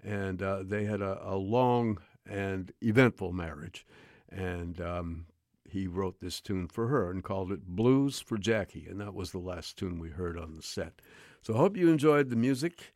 And 0.03 0.43
uh, 0.43 0.63
they 0.63 0.85
had 0.85 1.01
a, 1.01 1.21
a, 1.25 1.37
long 1.37 1.99
and 2.29 2.73
eventful 2.81 3.33
marriage. 3.33 3.85
And 4.31 4.81
um, 4.81 5.27
he 5.69 5.87
wrote 5.87 6.21
this 6.21 6.41
tune 6.41 6.69
for 6.69 6.89
her 6.89 7.11
and 7.11 7.25
called 7.25 7.51
it 7.51 7.67
Blues 7.67 8.21
for 8.21 8.39
Jackie. 8.39 8.87
And 8.89 9.01
that 9.01 9.15
was 9.15 9.33
the 9.33 9.39
last 9.39 9.77
tune 9.77 9.99
we 9.99 10.11
heard 10.11 10.39
on 10.39 10.55
the 10.55 10.63
set. 10.63 11.01
So 11.43 11.55
I 11.55 11.59
hope 11.59 11.77
you 11.77 11.89
enjoyed 11.89 12.31
the 12.31 12.37
music 12.37 12.93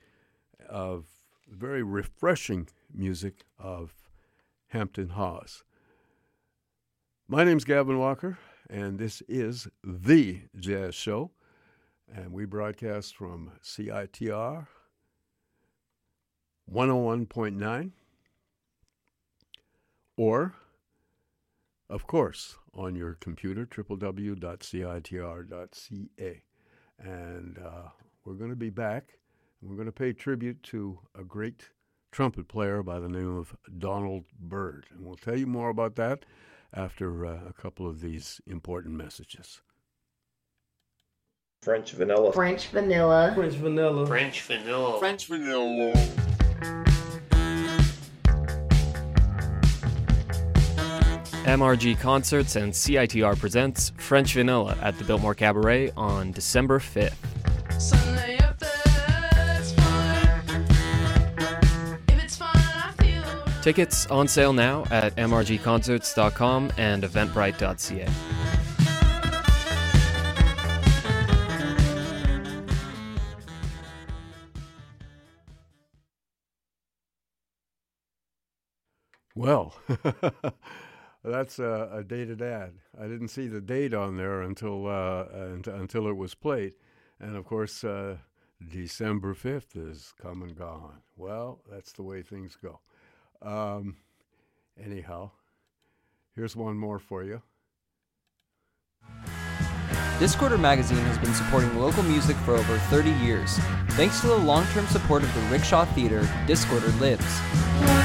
of 0.69 1.07
very 1.49 1.83
refreshing 1.83 2.69
music 2.95 3.45
of 3.59 3.93
Hampton 4.69 5.11
Hawes. 5.11 5.65
My 7.29 7.45
name's 7.45 7.65
Gavin 7.65 7.99
Walker, 7.99 8.39
and 8.69 8.99
this 8.99 9.23
is 9.29 9.69
The 9.85 10.43
Jazz 10.59 10.95
Show. 10.95 11.31
And 12.15 12.31
we 12.31 12.45
broadcast 12.45 13.17
from 13.17 13.53
CITR 13.63 14.67
101.9, 16.71 17.91
or, 20.19 20.55
of 21.89 22.07
course, 22.07 22.59
on 22.75 22.95
your 22.95 23.15
computer, 23.15 23.65
www.citr.ca. 23.65 24.43
And 26.99 27.59
uh, 27.59 27.89
we're 28.25 28.35
going 28.35 28.51
to 28.51 28.57
be 28.57 28.71
back. 28.71 29.19
We're 29.63 29.77
going 29.77 29.87
to 29.87 29.93
pay 29.93 30.13
tribute 30.13 30.63
to 30.65 30.99
a 31.19 31.25
great 31.25 31.71
trumpet 32.11 32.47
player 32.47 32.83
by 32.83 33.01
the 33.01 33.09
name 33.09 33.39
of 33.39 33.57
Donald 33.79 34.27
Byrd. 34.39 34.85
And 34.91 35.07
we'll 35.07 35.17
tell 35.17 35.39
you 35.39 35.47
more 35.47 35.71
about 35.71 35.97
that 35.97 36.27
after 36.75 37.25
uh, 37.25 37.41
a 37.49 37.55
couple 37.55 37.89
of 37.89 38.01
these 38.01 38.41
important 38.47 38.95
messages. 38.95 39.63
French 41.63 41.93
vanilla. 41.93 42.33
French 42.33 42.67
vanilla. 42.71 43.33
French 43.37 43.55
vanilla. 43.55 44.05
French 44.05 44.43
vanilla. 44.43 44.99
French 44.99 45.27
vanilla. 45.27 45.93
MRG 51.45 52.01
Concerts 52.01 52.57
and 52.57 52.73
CITR 52.73 53.39
presents 53.39 53.93
French 53.97 54.35
Vanilla 54.35 54.77
at 54.83 54.99
the 54.99 55.05
Biltmore 55.05 55.37
Cabaret 55.37 55.93
on 55.97 56.33
December 56.33 56.81
5th. 56.81 57.15
Tickets 63.63 64.07
on 64.07 64.27
sale 64.27 64.53
now 64.53 64.85
at 64.91 65.15
mrgconcerts.com 65.15 66.73
and 66.77 67.05
eventbrite.ca. 67.05 68.52
Well, 79.43 79.75
that's 81.25 81.59
a, 81.59 81.91
a, 81.93 82.05
dated 82.05 82.41
ad. 82.41 82.75
I 82.97 83.09
didn't 83.09 83.29
see 83.29 83.49
the 83.49 83.61
date 83.61 83.93
on 83.93 84.17
there 84.17 84.41
until 84.43 84.87
uh, 84.87 85.25
until 85.67 86.07
it 86.07 86.17
was 86.17 86.37
played, 86.37 86.75
and 87.19 87.35
of 87.35 87.45
course, 87.45 87.83
uh, 87.83 88.19
December 88.71 89.35
fifth 89.35 89.75
is 89.75 90.15
come 90.23 90.43
and 90.43 90.57
gone. 90.57 91.01
Well, 91.17 91.61
that's 91.69 91.91
the 91.91 92.05
way 92.05 92.23
things 92.23 92.57
go. 92.63 92.79
Um, 93.43 93.97
anyhow, 94.81 95.33
here's 96.37 96.55
one 96.55 96.77
more 96.77 97.01
for 97.01 97.25
you. 97.25 97.43
Discorder 100.21 100.61
Magazine 100.61 100.99
has 100.99 101.19
been 101.19 101.35
supporting 101.35 101.77
local 101.81 102.05
music 102.05 102.37
for 102.37 102.55
over 102.55 102.79
30 102.79 103.11
years. 103.11 103.59
Thanks 103.91 104.21
to 104.21 104.29
the 104.29 104.37
long 104.37 104.65
term 104.67 104.87
support 104.87 105.25
of 105.25 105.35
the 105.35 105.41
Rickshaw 105.51 105.85
Theater, 105.87 106.21
Discorder 106.47 106.97
lives. 107.01 108.02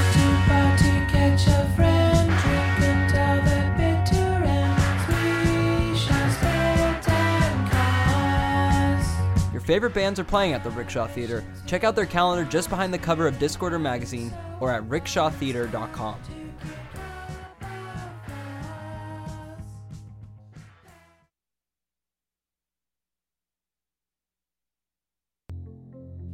Favorite 9.67 9.93
bands 9.93 10.17
are 10.17 10.23
playing 10.23 10.53
at 10.53 10.63
the 10.63 10.69
Rickshaw 10.69 11.07
Theater. 11.07 11.43
Check 11.65 11.83
out 11.83 11.93
their 11.93 12.05
calendar 12.05 12.49
just 12.49 12.69
behind 12.69 12.93
the 12.93 12.97
cover 12.97 13.27
of 13.27 13.35
Discorder 13.35 13.81
magazine 13.81 14.33
or 14.61 14.71
at 14.71 14.81
rickshawtheater.com. 14.83 16.15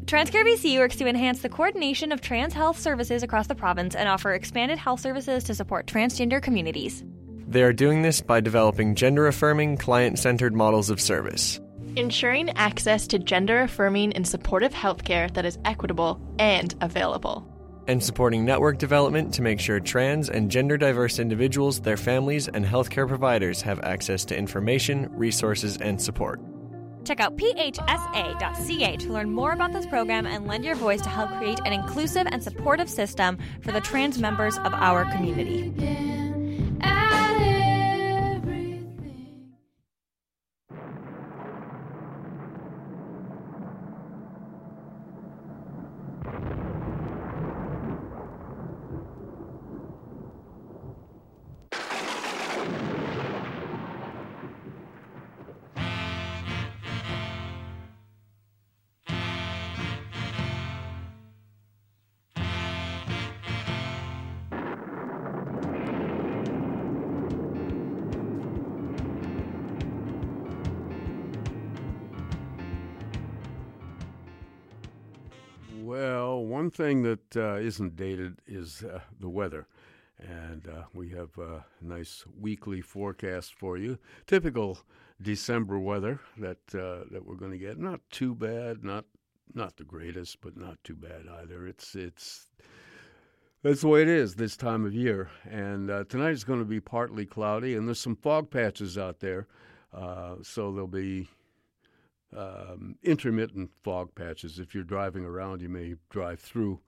Trans 0.06 0.30
Care 0.30 0.46
BC 0.46 0.78
works 0.78 0.98
to 0.98 1.08
enhance 1.08 1.42
the 1.42 1.50
coordination 1.50 2.12
of 2.12 2.22
trans 2.22 2.54
health 2.54 2.80
services 2.80 3.24
across 3.24 3.48
the 3.48 3.56
province 3.56 3.96
and 3.96 4.08
offer 4.08 4.34
expanded 4.34 4.78
health 4.78 5.00
services 5.00 5.44
to 5.46 5.56
support 5.56 5.88
transgender 5.88 6.40
communities. 6.40 7.04
They 7.48 7.64
are 7.64 7.74
doing 7.74 8.04
this 8.04 8.22
by 8.22 8.42
developing 8.42 8.94
gender 8.94 9.26
affirming, 9.26 9.78
client 9.78 10.20
centered 10.20 10.54
models 10.54 10.92
of 10.92 11.02
service, 11.02 11.60
ensuring 11.96 12.50
access 12.52 13.08
to 13.08 13.20
gender 13.20 13.62
affirming 13.62 14.14
and 14.14 14.28
supportive 14.28 14.74
healthcare 14.74 15.34
that 15.34 15.46
is 15.46 15.58
equitable 15.66 16.20
and 16.40 16.76
available, 16.82 17.48
and 17.88 18.04
supporting 18.04 18.46
network 18.46 18.78
development 18.78 19.34
to 19.34 19.42
make 19.42 19.60
sure 19.60 19.80
trans 19.80 20.30
and 20.30 20.50
gender 20.50 20.78
diverse 20.78 21.20
individuals, 21.20 21.82
their 21.82 21.98
families, 21.98 22.48
and 22.48 22.66
healthcare 22.66 23.08
providers 23.08 23.62
have 23.62 23.80
access 23.82 24.26
to 24.26 24.38
information, 24.38 25.10
resources, 25.12 25.78
and 25.78 26.02
support. 26.02 26.40
Check 27.04 27.20
out 27.20 27.36
phsa.ca 27.36 28.96
to 28.98 29.14
learn 29.14 29.30
more 29.30 29.52
about 29.52 29.74
this 29.74 29.86
program 29.86 30.26
and 30.26 30.48
lend 30.48 30.64
your 30.64 30.76
voice 30.76 31.02
to 31.02 31.10
help 31.10 31.32
create 31.38 31.60
an 31.66 31.74
inclusive 31.74 32.28
and 32.32 32.42
supportive 32.42 32.90
system 32.90 33.38
for 33.62 33.72
the 33.74 33.82
trans 33.82 34.20
members 34.20 34.58
of 34.60 34.74
our 34.74 35.04
community. 35.12 35.74
Thing 76.74 77.04
that 77.04 77.38
uh, 77.38 77.56
not 77.56 77.96
dated 77.96 78.40
is 78.48 78.84
uh, 78.84 79.00
the 79.20 79.30
weather. 79.30 79.68
And 80.20 80.68
uh, 80.68 80.84
we 80.94 81.10
have 81.10 81.38
a 81.38 81.66
nice 81.82 82.24
weekly 82.40 82.82
forecast 82.82 83.56
for 83.56 83.78
you. 83.78 83.98
Typical 84.26 84.80
December 85.22 85.80
weather 85.80 86.20
that 86.38 86.60
uh, 86.74 87.06
that 87.12 87.26
we're 87.26 87.36
going 87.36 87.52
to 87.52 87.58
get. 87.58 87.80
Not 87.80 88.00
too 88.10 88.36
bad, 88.36 88.84
not 88.84 89.06
not 89.54 89.78
the 89.78 89.84
greatest, 89.84 90.42
but 90.42 90.56
not 90.58 90.84
too 90.84 90.96
bad 90.96 91.28
either. 91.42 91.68
It's 91.68 91.96
it's 91.96 92.48
that's 93.64 93.82
the 93.82 93.88
way 93.88 94.02
it 94.02 94.10
is 94.10 94.36
this 94.36 94.58
time 94.58 94.86
of 94.86 94.94
year. 94.94 95.30
And 95.50 95.90
uh, 95.90 96.04
tonight 96.10 96.32
is 96.32 96.44
going 96.44 96.60
to 96.60 96.66
be 96.66 96.80
partly 96.80 97.26
cloudy, 97.26 97.76
and 97.76 97.88
there's 97.88 98.00
some 98.00 98.16
fog 98.16 98.50
patches 98.50 98.98
out 98.98 99.20
there. 99.20 99.48
Uh, 99.94 100.36
so 100.42 100.72
there'll 100.72 100.88
be 100.88 101.28
um, 102.36 102.96
intermittent 103.04 103.72
fog 103.84 104.16
patches. 104.16 104.60
If 104.60 104.74
you're 104.74 104.84
driving 104.84 105.26
around, 105.26 105.62
you 105.62 105.70
may 105.70 105.96
drive 106.10 106.40
through 106.40 106.80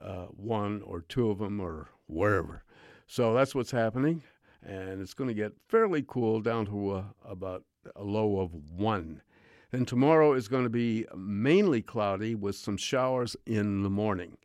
uh, 0.00 0.26
one 0.26 0.82
or 0.82 1.02
two 1.02 1.30
of 1.30 1.38
them 1.38 1.60
or 1.60 1.88
wherever. 2.06 2.62
So 3.06 3.34
that's 3.34 3.54
what's 3.54 3.70
happening, 3.70 4.22
and 4.62 5.00
it's 5.00 5.14
going 5.14 5.28
to 5.28 5.34
get 5.34 5.52
fairly 5.68 6.04
cool 6.06 6.40
down 6.40 6.66
to 6.66 6.96
a, 6.96 7.04
about 7.28 7.64
a 7.96 8.02
low 8.02 8.40
of 8.40 8.54
one. 8.54 9.22
Then 9.70 9.84
tomorrow 9.84 10.34
is 10.34 10.48
going 10.48 10.64
to 10.64 10.70
be 10.70 11.06
mainly 11.16 11.82
cloudy 11.82 12.34
with 12.34 12.56
some 12.56 12.76
showers 12.76 13.36
in 13.44 13.82
the 13.82 13.90
morning 13.90 14.38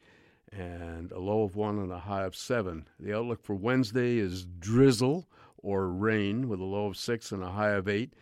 and 0.51 1.11
a 1.11 1.19
low 1.19 1.43
of 1.43 1.55
one 1.55 1.77
and 1.77 1.91
a 1.91 1.99
high 1.99 2.23
of 2.23 2.35
seven. 2.35 2.87
The 2.99 3.15
outlook 3.15 3.43
for 3.43 3.55
Wednesday 3.55 4.17
is 4.17 4.45
drizzle 4.45 5.27
or 5.57 5.89
rain 5.89 6.47
with 6.47 6.59
a 6.59 6.65
low 6.65 6.87
of 6.87 6.97
six 6.97 7.31
and 7.31 7.43
a 7.43 7.51
high 7.51 7.71
of 7.71 7.87
eight. 7.87 8.13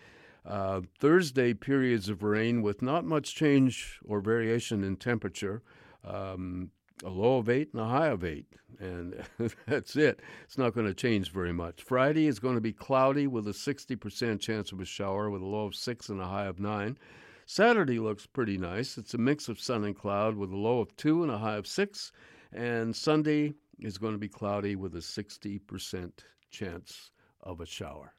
Uh, 0.47 0.81
Thursday, 0.99 1.53
periods 1.53 2.07
of 2.07 2.23
rain 2.23 2.61
with 2.61 2.81
not 2.81 3.03
much 3.03 3.35
change 3.35 3.99
or 4.05 4.21
variation 4.21 4.83
in 4.83 4.95
temperature. 4.95 5.61
Um, 6.05 6.71
a 7.03 7.09
low 7.09 7.37
of 7.37 7.49
eight 7.49 7.73
and 7.73 7.81
a 7.81 7.85
high 7.85 8.07
of 8.07 8.23
eight, 8.23 8.47
and 8.79 9.21
that's 9.67 9.95
it. 9.95 10.21
It's 10.45 10.57
not 10.57 10.73
going 10.73 10.87
to 10.87 10.93
change 10.93 11.31
very 11.31 11.53
much. 11.53 11.83
Friday 11.83 12.27
is 12.27 12.39
going 12.39 12.55
to 12.55 12.61
be 12.61 12.73
cloudy 12.73 13.27
with 13.27 13.47
a 13.47 13.51
60% 13.51 14.39
chance 14.39 14.71
of 14.71 14.79
a 14.79 14.85
shower 14.85 15.29
with 15.29 15.41
a 15.41 15.45
low 15.45 15.65
of 15.65 15.75
six 15.75 16.09
and 16.09 16.21
a 16.21 16.25
high 16.25 16.45
of 16.45 16.59
nine. 16.59 16.97
Saturday 17.45 17.99
looks 17.99 18.25
pretty 18.25 18.57
nice. 18.57 18.97
It's 18.97 19.13
a 19.13 19.19
mix 19.19 19.47
of 19.47 19.59
sun 19.59 19.83
and 19.83 19.95
cloud 19.95 20.35
with 20.35 20.51
a 20.51 20.57
low 20.57 20.79
of 20.79 20.95
two 20.97 21.23
and 21.23 21.31
a 21.31 21.37
high 21.37 21.55
of 21.55 21.67
six. 21.67 22.11
And 22.51 22.95
Sunday 22.95 23.53
is 23.79 23.97
going 23.97 24.13
to 24.13 24.19
be 24.19 24.29
cloudy 24.29 24.75
with 24.75 24.95
a 24.95 24.99
60% 24.99 26.11
chance 26.49 27.11
of 27.43 27.61
a 27.61 27.65
shower. 27.65 28.13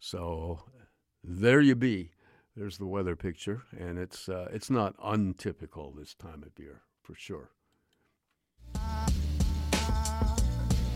So 0.00 0.60
there 1.26 1.60
you 1.60 1.74
be. 1.74 2.10
There's 2.56 2.78
the 2.78 2.86
weather 2.86 3.16
picture, 3.16 3.64
and 3.76 3.98
it's 3.98 4.28
uh, 4.28 4.48
it's 4.52 4.70
not 4.70 4.94
untypical 5.02 5.92
this 5.92 6.14
time 6.14 6.42
of 6.42 6.58
year 6.58 6.82
for 7.02 7.14
sure. 7.14 7.50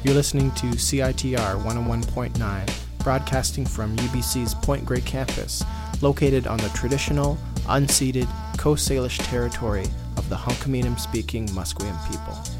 You're 0.03 0.15
listening 0.15 0.51
to 0.53 0.67
CITR 0.69 1.63
101.9, 1.63 3.05
broadcasting 3.05 3.67
from 3.67 3.95
UBC's 3.97 4.55
Point 4.55 4.87
Grey 4.87 5.03
campus, 5.03 5.63
located 6.01 6.47
on 6.47 6.57
the 6.59 6.71
traditional, 6.71 7.37
unceded 7.67 8.27
Coast 8.57 8.89
Salish 8.91 9.19
territory 9.29 9.85
of 10.17 10.27
the 10.31 10.37
Hunkaminam 10.37 10.99
speaking 10.99 11.47
Musqueam 11.49 11.95
people. 12.11 12.60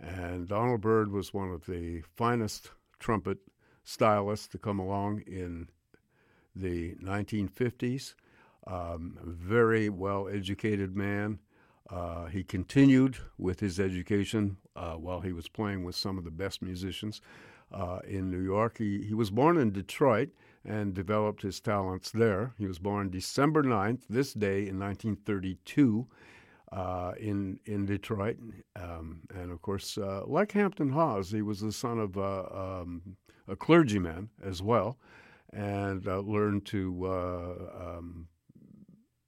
And 0.00 0.46
Donald 0.48 0.80
Byrd 0.80 1.10
was 1.10 1.34
one 1.34 1.50
of 1.50 1.66
the 1.66 2.02
finest 2.16 2.70
trumpet 2.98 3.38
stylists 3.84 4.46
to 4.48 4.58
come 4.58 4.78
along 4.78 5.22
in 5.26 5.68
the 6.54 6.94
1950s. 6.96 8.14
Um, 8.66 9.18
very 9.24 9.88
well 9.88 10.28
educated 10.28 10.94
man. 10.96 11.38
Uh, 11.90 12.26
he 12.26 12.44
continued 12.44 13.16
with 13.38 13.60
his 13.60 13.80
education 13.80 14.58
uh, 14.76 14.94
while 14.94 15.20
he 15.20 15.32
was 15.32 15.48
playing 15.48 15.84
with 15.84 15.96
some 15.96 16.18
of 16.18 16.24
the 16.24 16.30
best 16.30 16.60
musicians 16.60 17.20
uh, 17.72 18.00
in 18.06 18.30
New 18.30 18.42
York. 18.42 18.78
He, 18.78 19.02
he 19.02 19.14
was 19.14 19.30
born 19.30 19.56
in 19.56 19.72
Detroit 19.72 20.28
and 20.64 20.92
developed 20.92 21.42
his 21.42 21.60
talents 21.60 22.10
there. 22.10 22.52
He 22.58 22.66
was 22.66 22.78
born 22.78 23.10
December 23.10 23.62
9th, 23.62 24.02
this 24.10 24.34
day 24.34 24.66
in 24.68 24.78
1932 24.78 26.06
uh, 26.72 27.12
in 27.18 27.58
in 27.64 27.86
Detroit, 27.86 28.36
um, 28.76 29.20
and 29.34 29.50
of 29.50 29.62
course, 29.62 29.96
uh, 29.96 30.22
like 30.26 30.52
Hampton 30.52 30.90
Hawes, 30.90 31.30
he 31.30 31.42
was 31.42 31.60
the 31.60 31.72
son 31.72 31.98
of 31.98 32.18
uh, 32.18 32.44
um, 32.52 33.16
a 33.46 33.56
clergyman 33.56 34.28
as 34.44 34.60
well, 34.60 34.98
and 35.52 36.06
uh, 36.06 36.18
learned 36.20 36.66
to 36.66 37.06
uh, 37.06 37.96
um, 37.96 38.28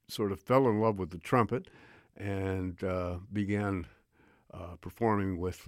sort 0.08 0.32
of 0.32 0.40
fell 0.40 0.68
in 0.68 0.80
love 0.80 0.98
with 0.98 1.10
the 1.10 1.18
trumpet, 1.18 1.68
and 2.16 2.82
uh, 2.84 3.16
began 3.32 3.86
performing 4.80 5.38
with 5.38 5.66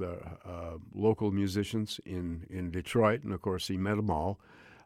local 0.95 1.31
musicians 1.31 2.01
in 2.05 2.47
in 2.51 2.71
Detroit, 2.71 3.23
and 3.23 3.33
of 3.33 3.41
course, 3.41 3.69
he 3.69 3.79
met 3.79 3.97
them 3.97 4.11
all, 4.11 4.41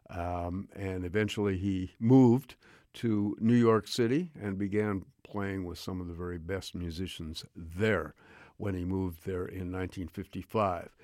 um, 0.09 0.69
and 0.73 1.03
eventually 1.03 1.57
he 1.57 1.95
moved 1.99 2.55
to 2.93 3.35
New 3.39 3.55
York 3.55 3.87
City 3.87 4.31
and 4.41 4.57
began 4.57 5.03
playing 5.29 5.65
with 5.65 5.77
some 5.77 6.01
of 6.01 6.07
the 6.07 6.13
very 6.13 6.37
best 6.37 6.75
musicians 6.75 7.45
there 7.55 8.13
when 8.57 8.73
he 8.75 8.85
moved 8.85 9.25
there 9.25 9.45
in 9.45 9.71
1955. 9.71 10.95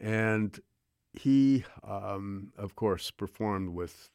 And 0.00 0.58
he, 1.12 1.64
um, 1.84 2.52
of 2.56 2.74
course, 2.76 3.10
performed 3.10 3.70
with 3.70 4.10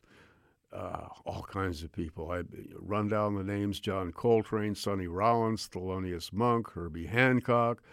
uh, 0.71 1.07
all 1.25 1.43
kinds 1.43 1.83
of 1.83 1.91
people. 1.91 2.31
I 2.31 2.43
run 2.79 3.07
down 3.07 3.35
the 3.35 3.43
names: 3.43 3.79
John 3.79 4.11
Coltrane, 4.11 4.75
Sonny 4.75 5.07
Rollins, 5.07 5.69
Thelonious 5.71 6.33
Monk, 6.33 6.71
Herbie 6.71 7.05
Hancock, 7.05 7.83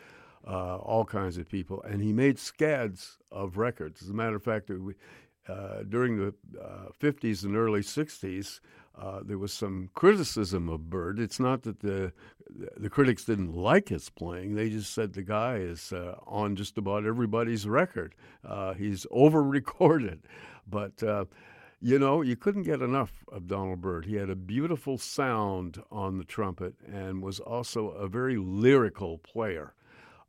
uh, 0.47 0.77
all 0.77 1.05
kinds 1.05 1.37
of 1.37 1.49
people. 1.49 1.83
And 1.83 2.03
he 2.03 2.13
made 2.13 2.39
scads 2.39 3.19
of 3.31 3.59
records. 3.59 4.03
As 4.03 4.11
a 4.11 4.15
matter 4.15 4.37
of 4.37 4.43
fact, 4.43 4.71
uh, 5.49 5.83
during 5.89 6.17
the 6.17 6.35
50s 7.01 7.45
uh, 7.45 7.49
and 7.49 7.57
early 7.57 7.81
60s, 7.81 8.61
uh, 9.01 9.21
there 9.25 9.39
was 9.39 9.53
some 9.53 9.91
criticism 9.95 10.69
of 10.69 10.91
Byrd. 10.91 11.21
It's 11.21 11.41
not 11.41 11.63
that 11.65 11.81
the 11.81 12.13
the 12.77 12.91
critics 12.91 13.25
didn't 13.25 13.55
like 13.55 13.89
his 13.91 14.11
playing; 14.11 14.55
they 14.57 14.71
just 14.71 14.93
said 14.95 15.13
the 15.15 15.23
guy 15.23 15.57
is 15.59 15.93
uh, 15.93 16.17
on 16.27 16.57
just 16.57 16.79
about 16.79 17.07
everybody's 17.07 17.69
record. 17.69 18.15
Uh, 18.45 18.75
he's 18.75 19.07
over-recorded, 19.13 20.23
but 20.69 21.03
uh, 21.03 21.27
you 21.81 21.99
know 21.99 22.23
you 22.23 22.37
couldn't 22.37 22.65
get 22.65 22.83
enough 22.83 23.25
of 23.33 23.47
Donald 23.49 23.81
Byrd. 23.83 24.07
He 24.07 24.17
had 24.17 24.31
a 24.31 24.37
beautiful 24.37 24.99
sound 24.99 25.83
on 25.91 26.19
the 26.19 26.25
trumpet 26.25 26.75
and 26.87 27.23
was 27.23 27.41
also 27.41 27.91
a 27.91 28.09
very 28.09 28.37
lyrical 28.39 29.19
player. 29.19 29.75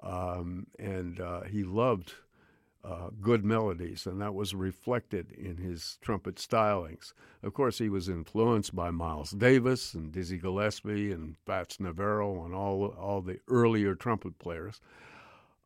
um, 0.02 0.68
and 0.80 1.20
uh, 1.20 1.44
he 1.44 1.64
loved 1.64 2.14
uh, 2.84 3.10
good 3.22 3.46
melodies, 3.46 4.08
and 4.08 4.20
that 4.22 4.34
was 4.34 4.56
reflected 4.56 5.32
in 5.32 5.58
his 5.58 5.98
trumpet 6.02 6.36
stylings. 6.36 7.14
Of 7.44 7.54
course, 7.54 7.78
he 7.78 7.90
was 7.90 8.10
influenced 8.10 8.76
by 8.76 8.90
Miles 8.90 9.32
Davis 9.32 9.94
and 9.94 10.12
Dizzy 10.12 10.38
Gillespie 10.38 11.12
and 11.12 11.36
Fats 11.46 11.80
Navarro 11.80 12.44
and 12.44 12.56
all 12.56 12.88
all 12.88 13.22
the 13.22 13.40
earlier 13.48 13.94
trumpet 13.94 14.40
players. 14.40 14.82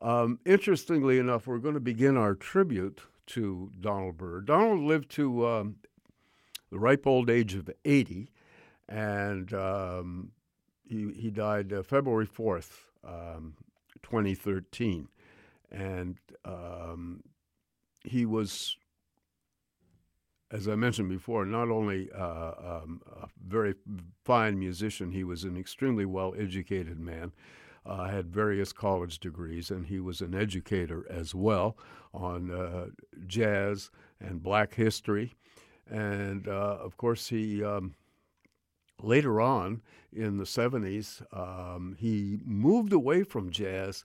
Um, 0.02 0.40
interestingly 0.46 1.18
enough, 1.18 1.48
we're 1.48 1.58
going 1.58 1.74
to 1.74 1.80
begin 1.80 2.18
our 2.18 2.36
tribute 2.36 3.02
to 3.28 3.72
Donald 3.80 4.18
Byrd. 4.18 4.48
Donald 4.48 4.82
lived 4.82 5.10
to 5.12 5.48
um, 5.48 5.76
the 6.70 6.78
ripe 6.78 7.08
old 7.08 7.30
age 7.30 7.56
of 7.56 7.70
80, 7.86 8.30
and 8.90 9.54
um, 9.54 10.32
he, 10.84 11.12
he 11.14 11.32
died 11.32 11.72
uh, 11.72 11.82
February 11.82 12.28
4th, 12.28 12.72
um, 13.04 13.56
2013 14.04 15.08
and 15.76 16.18
um, 16.46 17.22
he 18.04 18.26
was, 18.26 18.78
as 20.52 20.68
I 20.68 20.76
mentioned 20.76 21.10
before, 21.10 21.46
not 21.46 21.70
only 21.70 22.10
uh, 22.12 22.52
um, 22.84 23.02
a 23.22 23.28
very 23.46 23.76
fine 24.24 24.58
musician, 24.58 25.12
he 25.12 25.24
was 25.24 25.44
an 25.44 25.58
extremely 25.58 26.06
well 26.06 26.34
educated 26.38 27.00
man. 27.00 27.34
Uh, 27.86 28.06
had 28.06 28.34
various 28.34 28.74
college 28.74 29.20
degrees, 29.20 29.70
and 29.70 29.86
he 29.86 30.00
was 30.00 30.20
an 30.20 30.34
educator 30.34 31.06
as 31.08 31.36
well 31.36 31.78
on 32.16 32.50
uh, 32.50 32.88
jazz 33.28 33.92
and 34.20 34.42
black 34.42 34.74
history. 34.74 35.36
And 35.88 36.48
uh, 36.48 36.78
of 36.82 36.98
course, 36.98 37.28
he 37.28 37.64
um, 37.64 37.94
later 39.04 39.40
on 39.40 39.84
in 40.12 40.38
the 40.38 40.46
70s, 40.46 41.22
um, 41.32 41.96
he 42.00 42.40
moved 42.44 42.92
away 42.92 43.22
from 43.22 43.52
jazz 43.52 44.04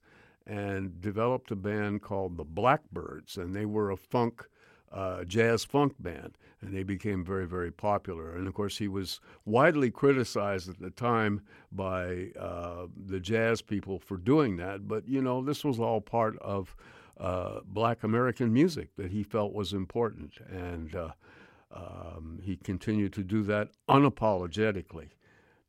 and 0.51 1.01
developed 1.01 1.53
a 1.53 1.57
band 1.57 2.03
called 2.03 2.37
the 2.37 2.45
Blackbyrds, 2.45 3.37
and 3.37 3.55
they 3.55 3.67
were 3.67 3.93
a 3.93 3.97
funk, 3.97 4.45
uh, 4.91 5.23
jazz 5.23 5.65
funk 5.65 5.95
band, 6.01 6.37
and 6.61 6.75
they 6.75 6.83
became 6.83 7.25
very, 7.25 7.47
very 7.47 7.71
popular. 7.71 8.35
And 8.35 8.49
of 8.49 8.55
course, 8.55 8.77
he 8.77 8.89
was 8.89 9.21
widely 9.45 9.93
criticized 9.93 10.69
at 10.69 10.81
the 10.81 10.91
time 10.91 11.43
by 11.71 12.31
uh, 12.37 12.87
the 13.07 13.21
jazz 13.21 13.63
people 13.63 14.01
for 14.01 14.17
doing 14.17 14.57
that. 14.57 14.89
But 14.89 15.07
you 15.07 15.23
know, 15.23 15.41
this 15.41 15.65
was 15.65 15.79
all 15.79 16.01
part 16.01 16.37
of 16.41 16.75
uh, 17.19 17.61
Black 17.65 18.03
American 18.03 18.53
music 18.53 18.89
that 18.97 19.13
he 19.13 19.23
felt 19.23 19.53
was 19.53 19.73
important, 19.73 20.33
and 20.51 20.97
uh, 20.97 21.11
um, 21.73 22.41
he 22.43 22.57
continued 22.57 23.13
to 23.13 23.23
do 23.23 23.45
that 23.45 23.69
unapologetically. 23.89 25.11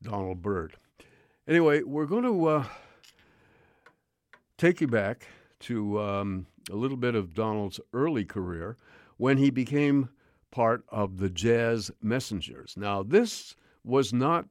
Donald 0.01 0.41
Byrd. 0.41 0.75
Anyway, 1.47 1.83
we're 1.83 2.07
going 2.07 2.23
to 2.23 2.45
uh, 2.47 2.65
take 4.61 4.79
you 4.79 4.87
back 4.87 5.25
to 5.59 5.99
um, 5.99 6.45
a 6.69 6.75
little 6.75 6.97
bit 6.97 7.15
of 7.15 7.33
Donald's 7.33 7.79
early 7.93 8.23
career 8.23 8.77
when 9.17 9.37
he 9.37 9.49
became 9.49 10.09
part 10.51 10.83
of 10.89 11.17
the 11.17 11.31
Jazz 11.31 11.89
Messengers. 11.99 12.75
Now, 12.77 13.01
this 13.01 13.55
was 13.83 14.13
not 14.13 14.45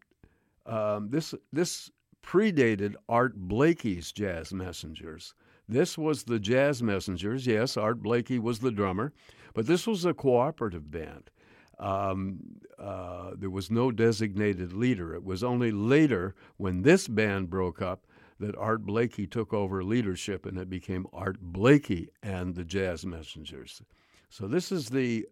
um, 0.66 1.10
this 1.10 1.32
this 1.52 1.92
predated 2.24 2.96
Art 3.08 3.36
Blakey's 3.36 4.10
Jazz 4.10 4.52
Messengers. 4.52 5.32
This 5.68 5.96
was 5.96 6.24
the 6.24 6.40
Jazz 6.40 6.82
Messengers. 6.82 7.46
Yes, 7.46 7.76
Art 7.76 8.02
Blakey 8.02 8.40
was 8.40 8.58
the 8.58 8.72
drummer, 8.72 9.12
but 9.54 9.66
this 9.68 9.86
was 9.86 10.04
a 10.04 10.12
cooperative 10.12 10.90
band. 10.90 11.30
Um, 11.78 12.40
uh, 12.78 13.30
there 13.36 13.48
was 13.48 13.70
no 13.70 13.92
designated 13.92 14.72
leader. 14.72 15.14
It 15.14 15.24
was 15.24 15.44
only 15.44 15.70
later, 15.70 16.34
when 16.56 16.82
this 16.82 17.06
band 17.06 17.48
broke 17.48 17.80
up, 17.80 18.04
that 18.40 18.56
Art 18.56 18.84
Blakey 18.84 19.26
took 19.26 19.52
over 19.52 19.84
leadership 19.84 20.46
and 20.46 20.58
it 20.58 20.68
became 20.68 21.06
Art 21.12 21.38
Blakey 21.40 22.08
and 22.22 22.54
the 22.54 22.64
Jazz 22.64 23.06
Messengers. 23.06 23.82
So 24.28 24.48
this 24.48 24.72
is 24.72 24.88
the 24.88 25.26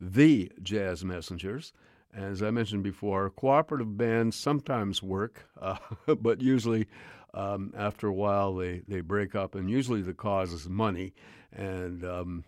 the 0.00 0.50
Jazz 0.62 1.04
Messengers. 1.04 1.72
As 2.12 2.42
I 2.42 2.50
mentioned 2.50 2.82
before, 2.82 3.30
cooperative 3.30 3.96
bands 3.96 4.36
sometimes 4.36 5.02
work, 5.02 5.48
uh, 5.60 5.78
but 6.20 6.40
usually 6.40 6.86
um, 7.32 7.72
after 7.76 8.06
a 8.08 8.12
while 8.12 8.54
they, 8.54 8.82
they 8.86 9.00
break 9.00 9.34
up, 9.34 9.54
and 9.54 9.70
usually 9.70 10.02
the 10.02 10.14
cause 10.14 10.52
is 10.52 10.68
money 10.68 11.14
and 11.52 12.04
um, 12.04 12.44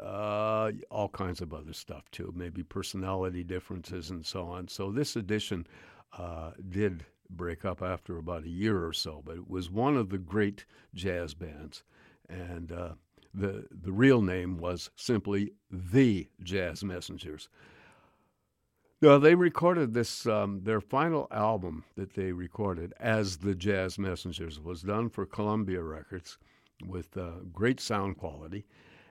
uh, 0.00 0.70
all 0.90 1.08
kinds 1.08 1.40
of 1.40 1.52
other 1.52 1.72
stuff 1.72 2.10
too, 2.10 2.32
maybe 2.36 2.62
personality 2.62 3.44
differences 3.44 4.10
and 4.10 4.24
so 4.24 4.44
on. 4.44 4.68
So 4.68 4.90
this 4.90 5.16
edition 5.16 5.66
uh, 6.16 6.52
did 6.68 7.04
break 7.30 7.64
up 7.64 7.82
after 7.82 8.18
about 8.18 8.44
a 8.44 8.48
year 8.48 8.84
or 8.84 8.92
so, 8.92 9.22
but 9.24 9.36
it 9.36 9.48
was 9.48 9.70
one 9.70 9.96
of 9.96 10.08
the 10.08 10.18
great 10.18 10.64
jazz 10.94 11.34
bands. 11.34 11.82
And 12.28 12.72
uh, 12.72 12.90
the, 13.32 13.66
the 13.70 13.92
real 13.92 14.22
name 14.22 14.58
was 14.58 14.90
simply 14.96 15.52
The 15.70 16.28
Jazz 16.42 16.82
Messengers. 16.82 17.48
Now, 19.02 19.18
they 19.18 19.34
recorded 19.34 19.92
this, 19.92 20.26
um, 20.26 20.62
their 20.62 20.80
final 20.80 21.28
album 21.30 21.84
that 21.96 22.14
they 22.14 22.32
recorded 22.32 22.94
as 22.98 23.38
The 23.38 23.54
Jazz 23.54 23.98
Messengers 23.98 24.58
was 24.58 24.82
done 24.82 25.10
for 25.10 25.26
Columbia 25.26 25.82
Records 25.82 26.38
with 26.84 27.16
uh, 27.16 27.40
great 27.52 27.78
sound 27.78 28.16
quality. 28.16 28.64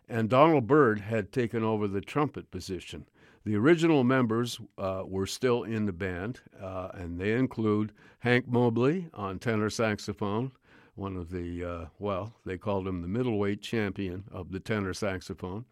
And 0.10 0.30
Donald 0.30 0.68
Byrd 0.68 1.02
had 1.02 1.32
taken 1.32 1.64
over 1.64 1.88
the 1.88 2.02
trumpet 2.02 2.50
position. 2.50 3.06
The 3.46 3.56
original 3.56 4.04
members 4.04 4.60
uh, 4.80 5.04
were 5.06 5.28
still 5.28 5.64
in 5.64 5.86
the 5.86 5.94
band, 5.94 6.40
uh, 6.60 6.90
and 6.96 7.20
they 7.20 7.34
include 7.34 7.94
Hank 8.20 8.48
Mobley 8.48 9.08
on 9.14 9.38
tenor 9.38 9.70
saxophone, 9.70 10.52
one 10.96 11.16
of 11.16 11.30
the, 11.30 11.64
uh, 11.64 11.86
well, 12.00 12.34
they 12.44 12.58
called 12.58 12.88
him 12.88 13.04
the 13.04 13.08
middleweight 13.08 13.62
champion 13.62 14.24
of 14.32 14.52
the 14.52 14.60
tenor 14.60 14.96
saxophone. 14.96 15.66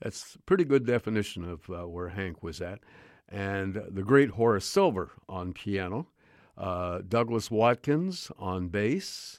That's 0.00 0.34
a 0.34 0.38
pretty 0.40 0.64
good 0.64 0.84
definition 0.84 1.44
of 1.44 1.70
uh, 1.70 1.86
where 1.86 2.08
Hank 2.08 2.42
was 2.42 2.60
at. 2.60 2.80
And 3.28 3.80
the 3.88 4.02
great 4.02 4.30
Horace 4.30 4.66
Silver 4.66 5.12
on 5.28 5.52
piano, 5.52 6.08
uh, 6.56 7.02
Douglas 7.08 7.48
Watkins 7.48 8.32
on 8.40 8.68
bass, 8.68 9.38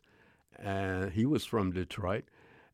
and 0.58 1.12
he 1.12 1.26
was 1.26 1.44
from 1.44 1.74
Detroit. 1.74 2.24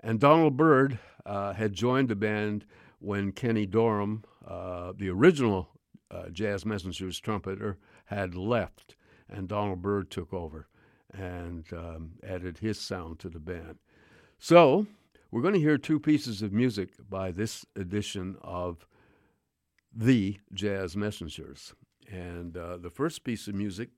And 0.02 0.20
Donald 0.20 0.58
Byrd 0.58 1.00
uh, 1.26 1.54
had 1.54 1.74
joined 1.74 2.10
the 2.10 2.16
band 2.16 2.66
when 3.06 3.32
Kenny 3.32 3.68
Dorham, 3.68 4.24
uh, 4.48 4.92
the 4.98 5.10
original 5.10 5.70
uh, 6.10 6.30
Jazz 6.30 6.66
Messengers 6.66 7.20
trumpeter, 7.20 7.78
had 8.06 8.34
left, 8.34 8.96
and 9.30 9.48
Donald 9.48 9.84
Byrd 9.84 10.10
took 10.10 10.34
over 10.34 10.68
and 11.14 11.66
um, 11.72 12.14
added 12.28 12.58
his 12.58 12.80
sound 12.80 13.20
to 13.20 13.30
the 13.30 13.40
band. 13.40 13.78
So, 14.40 14.88
we're 15.30 15.44
going 15.44 15.54
to 15.54 15.60
hear 15.60 15.78
two 15.78 16.00
pieces 16.00 16.42
of 16.42 16.52
music 16.52 16.90
by 17.08 17.32
this 17.32 17.64
edition 17.76 18.38
of 18.42 18.88
The 19.96 20.40
Jazz 20.54 20.98
Messengers. 20.98 21.76
And 22.12 22.58
uh, 22.58 22.78
the 22.78 22.90
first 22.90 23.24
piece 23.24 23.48
of 23.48 23.54
music 23.54 23.90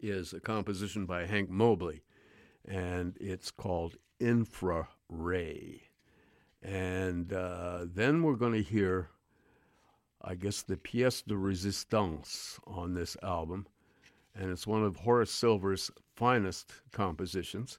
is 0.00 0.32
a 0.32 0.40
composition 0.40 1.06
by 1.06 1.26
Hank 1.26 1.50
Mobley, 1.50 2.02
and 2.66 3.16
it's 3.20 3.50
called 3.50 3.96
Infra 4.20 4.88
Ray. 5.08 5.91
And 6.62 7.32
uh, 7.32 7.86
then 7.92 8.22
we're 8.22 8.36
going 8.36 8.52
to 8.52 8.62
hear, 8.62 9.10
I 10.22 10.34
guess, 10.34 10.62
the 10.62 10.76
pièce 10.76 11.24
de 11.24 11.34
résistance 11.34 12.58
on 12.66 12.94
this 12.94 13.16
album. 13.22 13.66
And 14.34 14.50
it's 14.50 14.66
one 14.66 14.84
of 14.84 14.96
Horace 14.96 15.32
Silver's 15.32 15.90
finest 16.14 16.72
compositions, 16.92 17.78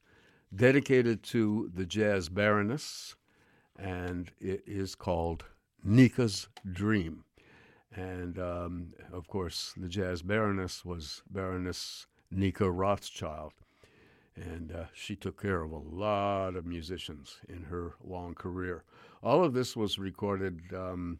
dedicated 0.53 1.23
to 1.23 1.71
the 1.73 1.85
jazz 1.85 2.29
baroness. 2.29 3.15
And 3.79 4.31
it 4.39 4.63
is 4.67 4.95
called 4.95 5.45
Nica's 5.83 6.47
Dream. 6.69 7.23
And 7.95 8.37
um, 8.39 8.93
of 9.11 9.27
course, 9.27 9.73
the 9.77 9.87
jazz 9.87 10.21
baroness 10.21 10.83
was 10.83 11.21
Baroness 11.29 12.07
Nica 12.31 12.69
Rothschild 12.69 13.53
and 14.35 14.71
uh, 14.71 14.85
she 14.93 15.15
took 15.15 15.41
care 15.41 15.61
of 15.61 15.71
a 15.71 15.77
lot 15.77 16.55
of 16.55 16.65
musicians 16.65 17.37
in 17.47 17.63
her 17.63 17.93
long 18.03 18.33
career. 18.33 18.83
All 19.21 19.43
of 19.43 19.53
this 19.53 19.75
was 19.75 19.99
recorded 19.99 20.61
um, 20.73 21.19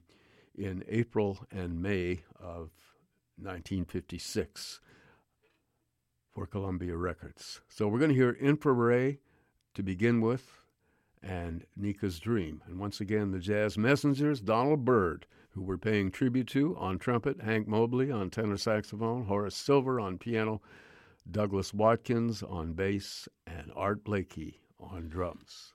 in 0.56 0.84
April 0.88 1.46
and 1.52 1.82
May 1.82 2.24
of 2.40 2.72
1956 3.38 4.80
for 6.34 6.46
Columbia 6.48 6.98
Records. 6.98 7.62
So 7.70 7.88
we're 7.88 8.00
going 8.00 8.10
to 8.10 8.16
hear 8.16 8.38
Infra-Rae 8.40 9.20
to 9.76 9.84
begin 9.84 10.22
with 10.22 10.64
and 11.22 11.66
Nica's 11.78 12.20
Dream. 12.20 12.62
And 12.68 12.80
once 12.80 13.00
again, 13.00 13.32
the 13.32 13.40
Jazz 13.40 13.78
Messengers, 13.78 14.42
Donald 14.42 14.84
Byrd, 14.84 15.26
who 15.52 15.62
we're 15.62 15.78
paying 15.78 16.12
tribute 16.12 16.48
to 16.48 16.76
on 16.78 16.98
trumpet, 16.98 17.42
Hank 17.42 17.68
Mobley 17.68 18.12
on 18.12 18.30
tenor 18.30 18.58
saxophone, 18.58 19.26
Horace 19.26 19.56
Silver 19.56 20.00
on 20.00 20.18
piano, 20.18 20.62
Douglas 21.30 21.74
Watkins 21.74 22.44
on 22.44 22.74
bass, 22.74 23.28
and 23.48 23.72
Art 23.76 24.04
Blakey 24.04 24.62
on 24.80 25.10
drums. 25.10 25.74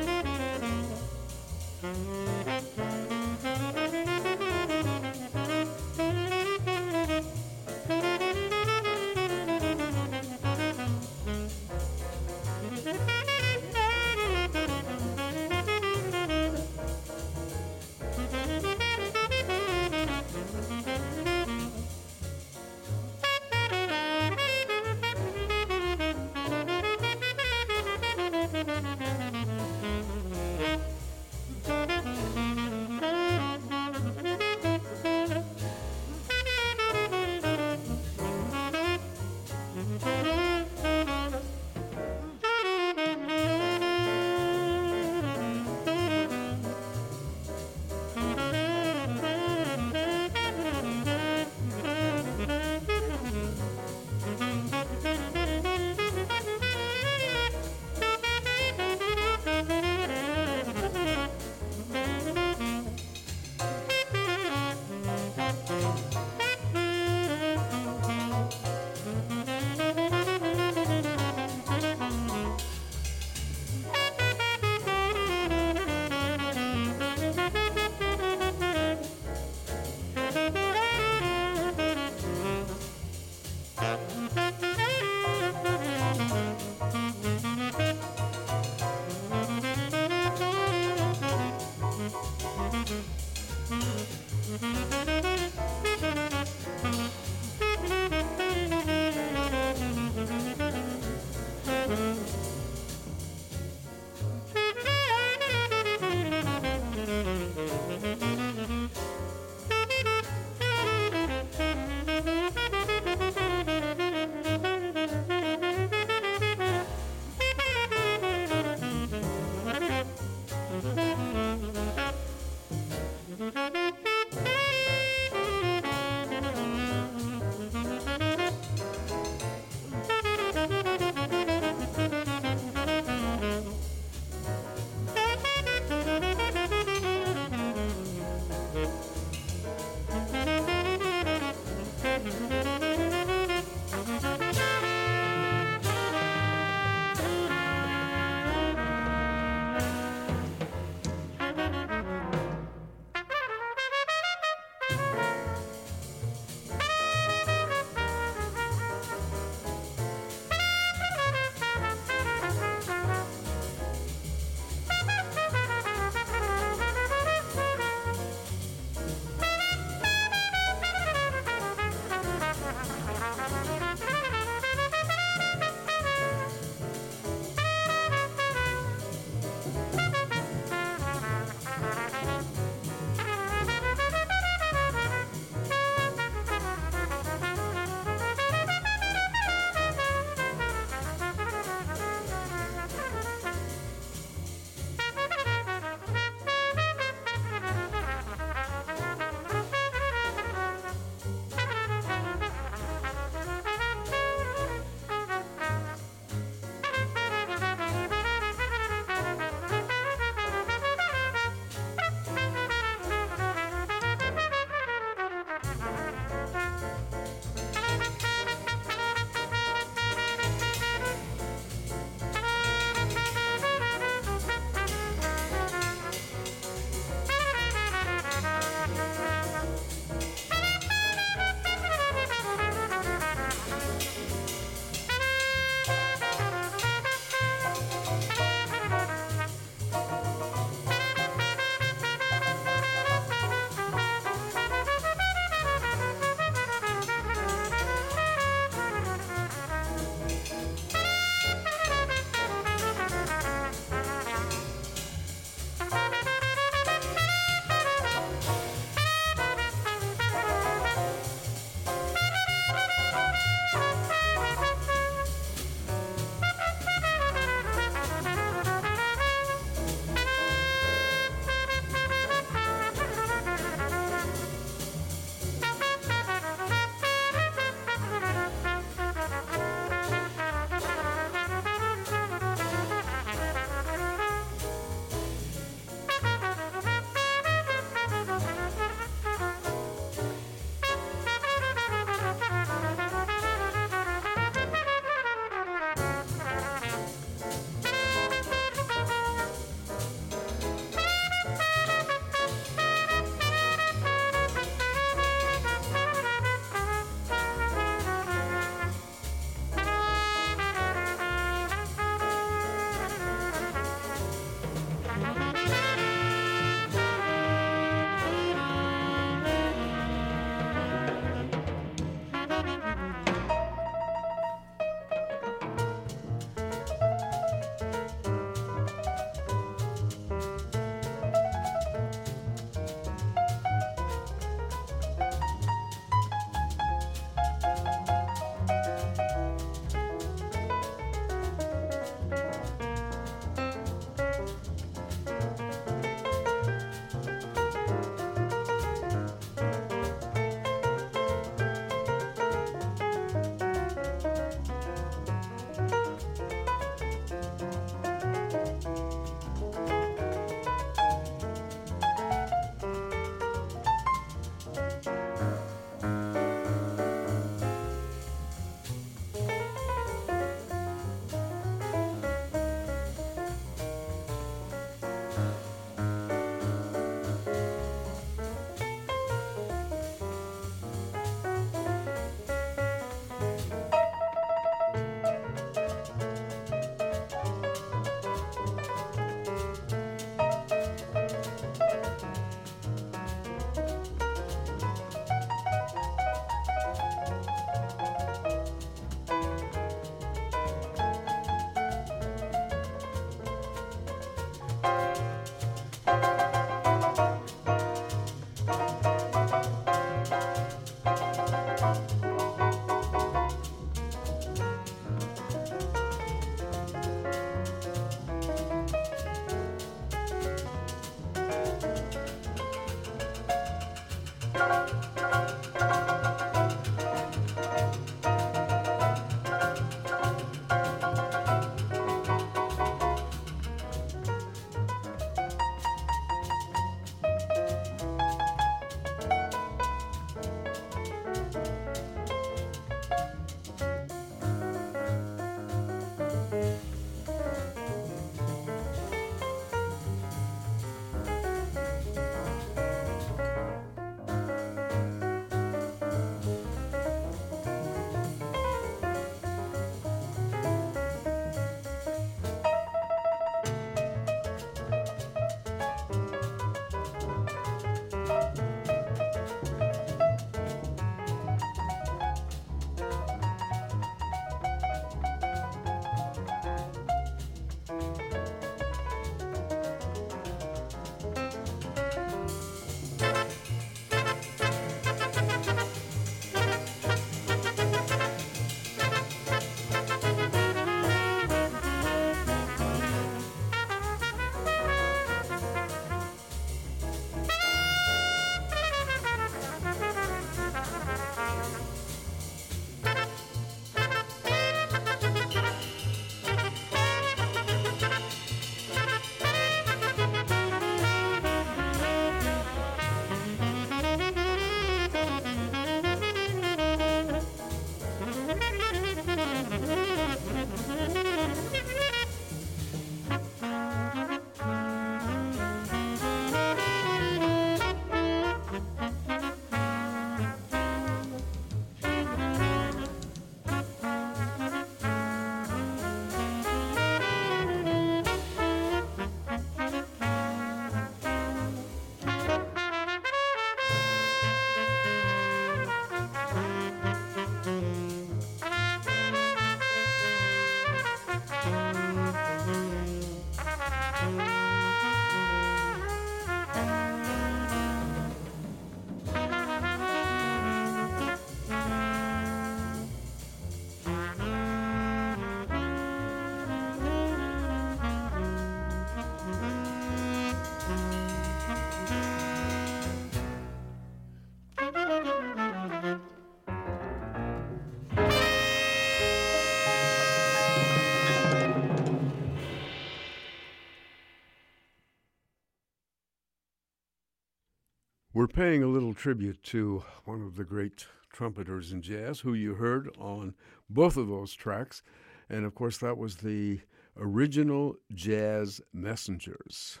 Paying 588.58 588.82
a 588.82 588.88
little 588.88 589.14
tribute 589.14 589.62
to 589.62 590.02
one 590.24 590.42
of 590.42 590.56
the 590.56 590.64
great 590.64 591.06
trumpeters 591.32 591.92
in 591.92 592.02
jazz 592.02 592.40
who 592.40 592.54
you 592.54 592.74
heard 592.74 593.08
on 593.16 593.54
both 593.88 594.16
of 594.16 594.26
those 594.26 594.52
tracks. 594.52 595.00
And 595.48 595.64
of 595.64 595.76
course, 595.76 595.98
that 595.98 596.18
was 596.18 596.38
the 596.38 596.80
original 597.16 597.94
Jazz 598.12 598.80
Messengers. 598.92 600.00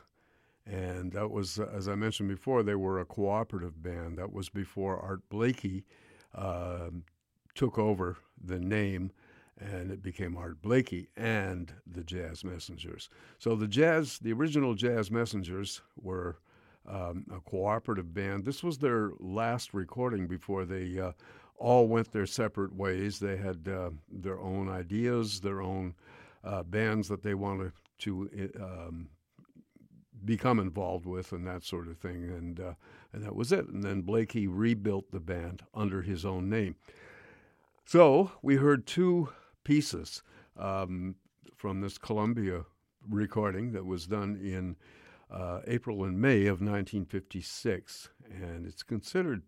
And 0.66 1.12
that 1.12 1.30
was, 1.30 1.60
as 1.60 1.86
I 1.86 1.94
mentioned 1.94 2.30
before, 2.30 2.64
they 2.64 2.74
were 2.74 2.98
a 2.98 3.04
cooperative 3.04 3.80
band. 3.80 4.18
That 4.18 4.32
was 4.32 4.48
before 4.48 4.98
Art 4.98 5.20
Blakey 5.28 5.84
uh, 6.34 6.90
took 7.54 7.78
over 7.78 8.16
the 8.44 8.58
name 8.58 9.12
and 9.56 9.92
it 9.92 10.02
became 10.02 10.36
Art 10.36 10.60
Blakey 10.60 11.10
and 11.16 11.72
the 11.86 12.02
Jazz 12.02 12.42
Messengers. 12.42 13.08
So 13.38 13.54
the 13.54 13.68
jazz, 13.68 14.18
the 14.18 14.32
original 14.32 14.74
Jazz 14.74 15.12
Messengers 15.12 15.80
were 15.94 16.40
um, 16.88 17.26
a 17.34 17.40
cooperative 17.40 18.14
band. 18.14 18.44
This 18.44 18.62
was 18.62 18.78
their 18.78 19.10
last 19.18 19.74
recording 19.74 20.26
before 20.26 20.64
they 20.64 20.98
uh, 20.98 21.12
all 21.56 21.86
went 21.86 22.12
their 22.12 22.26
separate 22.26 22.74
ways. 22.74 23.18
They 23.18 23.36
had 23.36 23.68
uh, 23.68 23.90
their 24.10 24.40
own 24.40 24.68
ideas, 24.68 25.40
their 25.40 25.60
own 25.60 25.94
uh, 26.44 26.62
bands 26.62 27.08
that 27.08 27.22
they 27.22 27.34
wanted 27.34 27.72
to 27.98 28.50
um, 28.60 29.08
become 30.24 30.58
involved 30.58 31.06
with, 31.06 31.32
and 31.32 31.46
that 31.46 31.64
sort 31.64 31.88
of 31.88 31.98
thing. 31.98 32.24
And 32.30 32.60
uh, 32.60 32.74
and 33.12 33.22
that 33.22 33.34
was 33.34 33.52
it. 33.52 33.66
And 33.68 33.82
then 33.82 34.02
Blakey 34.02 34.46
rebuilt 34.46 35.10
the 35.10 35.20
band 35.20 35.62
under 35.74 36.02
his 36.02 36.24
own 36.24 36.48
name. 36.48 36.76
So 37.84 38.32
we 38.42 38.56
heard 38.56 38.86
two 38.86 39.30
pieces 39.64 40.22
um, 40.58 41.14
from 41.56 41.80
this 41.80 41.96
Columbia 41.96 42.64
recording 43.08 43.72
that 43.72 43.86
was 43.86 44.06
done 44.06 44.36
in 44.36 44.76
uh, 45.30 45.60
April 45.66 46.04
and 46.04 46.20
May 46.20 46.46
of 46.46 46.60
1956, 46.60 48.08
and 48.30 48.66
it's 48.66 48.82
considered 48.82 49.42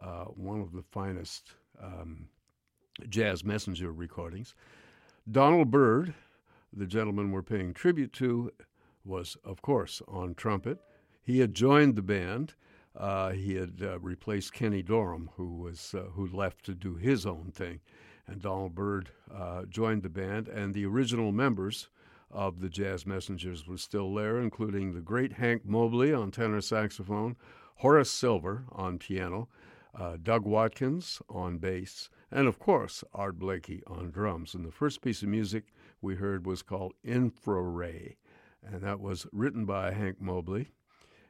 uh, 0.00 0.24
one 0.24 0.60
of 0.60 0.72
the 0.72 0.82
finest 0.82 1.52
um, 1.82 2.28
jazz 3.08 3.44
messenger 3.44 3.92
recordings. 3.92 4.54
Donald 5.30 5.70
Byrd, 5.70 6.14
the 6.72 6.86
gentleman 6.86 7.30
we're 7.30 7.42
paying 7.42 7.72
tribute 7.72 8.12
to, 8.14 8.52
was, 9.04 9.36
of 9.44 9.62
course, 9.62 10.02
on 10.08 10.34
trumpet. 10.34 10.78
He 11.22 11.38
had 11.38 11.54
joined 11.54 11.96
the 11.96 12.02
band. 12.02 12.54
Uh, 12.96 13.30
he 13.30 13.54
had 13.54 13.80
uh, 13.82 13.98
replaced 14.00 14.52
Kenny 14.52 14.82
Dorham, 14.82 15.30
who 15.36 15.56
was 15.56 15.94
uh, 15.94 16.10
who 16.12 16.26
left 16.26 16.64
to 16.64 16.74
do 16.74 16.94
his 16.94 17.26
own 17.26 17.52
thing, 17.52 17.80
and 18.26 18.40
Donald 18.40 18.74
Byrd 18.74 19.10
uh, 19.32 19.64
joined 19.66 20.02
the 20.02 20.08
band. 20.08 20.48
And 20.48 20.72
the 20.72 20.86
original 20.86 21.30
members 21.30 21.88
of 22.30 22.60
the 22.60 22.68
Jazz 22.68 23.06
Messengers 23.06 23.66
was 23.66 23.82
still 23.82 24.12
there, 24.14 24.38
including 24.38 24.92
the 24.92 25.00
great 25.00 25.34
Hank 25.34 25.64
Mobley 25.64 26.12
on 26.12 26.30
tenor 26.30 26.60
saxophone, 26.60 27.36
Horace 27.76 28.10
Silver 28.10 28.64
on 28.72 28.98
piano, 28.98 29.48
uh, 29.94 30.16
Doug 30.22 30.44
Watkins 30.44 31.22
on 31.28 31.58
bass, 31.58 32.10
and 32.30 32.46
of 32.46 32.58
course 32.58 33.02
Art 33.14 33.38
Blakey 33.38 33.82
on 33.86 34.10
drums. 34.10 34.54
And 34.54 34.64
the 34.64 34.72
first 34.72 35.00
piece 35.00 35.22
of 35.22 35.28
music 35.28 35.64
we 36.00 36.16
heard 36.16 36.46
was 36.46 36.62
called 36.62 36.92
Infra-Rae, 37.02 38.16
and 38.62 38.82
that 38.82 39.00
was 39.00 39.26
written 39.32 39.64
by 39.64 39.92
Hank 39.92 40.20
Mobley. 40.20 40.72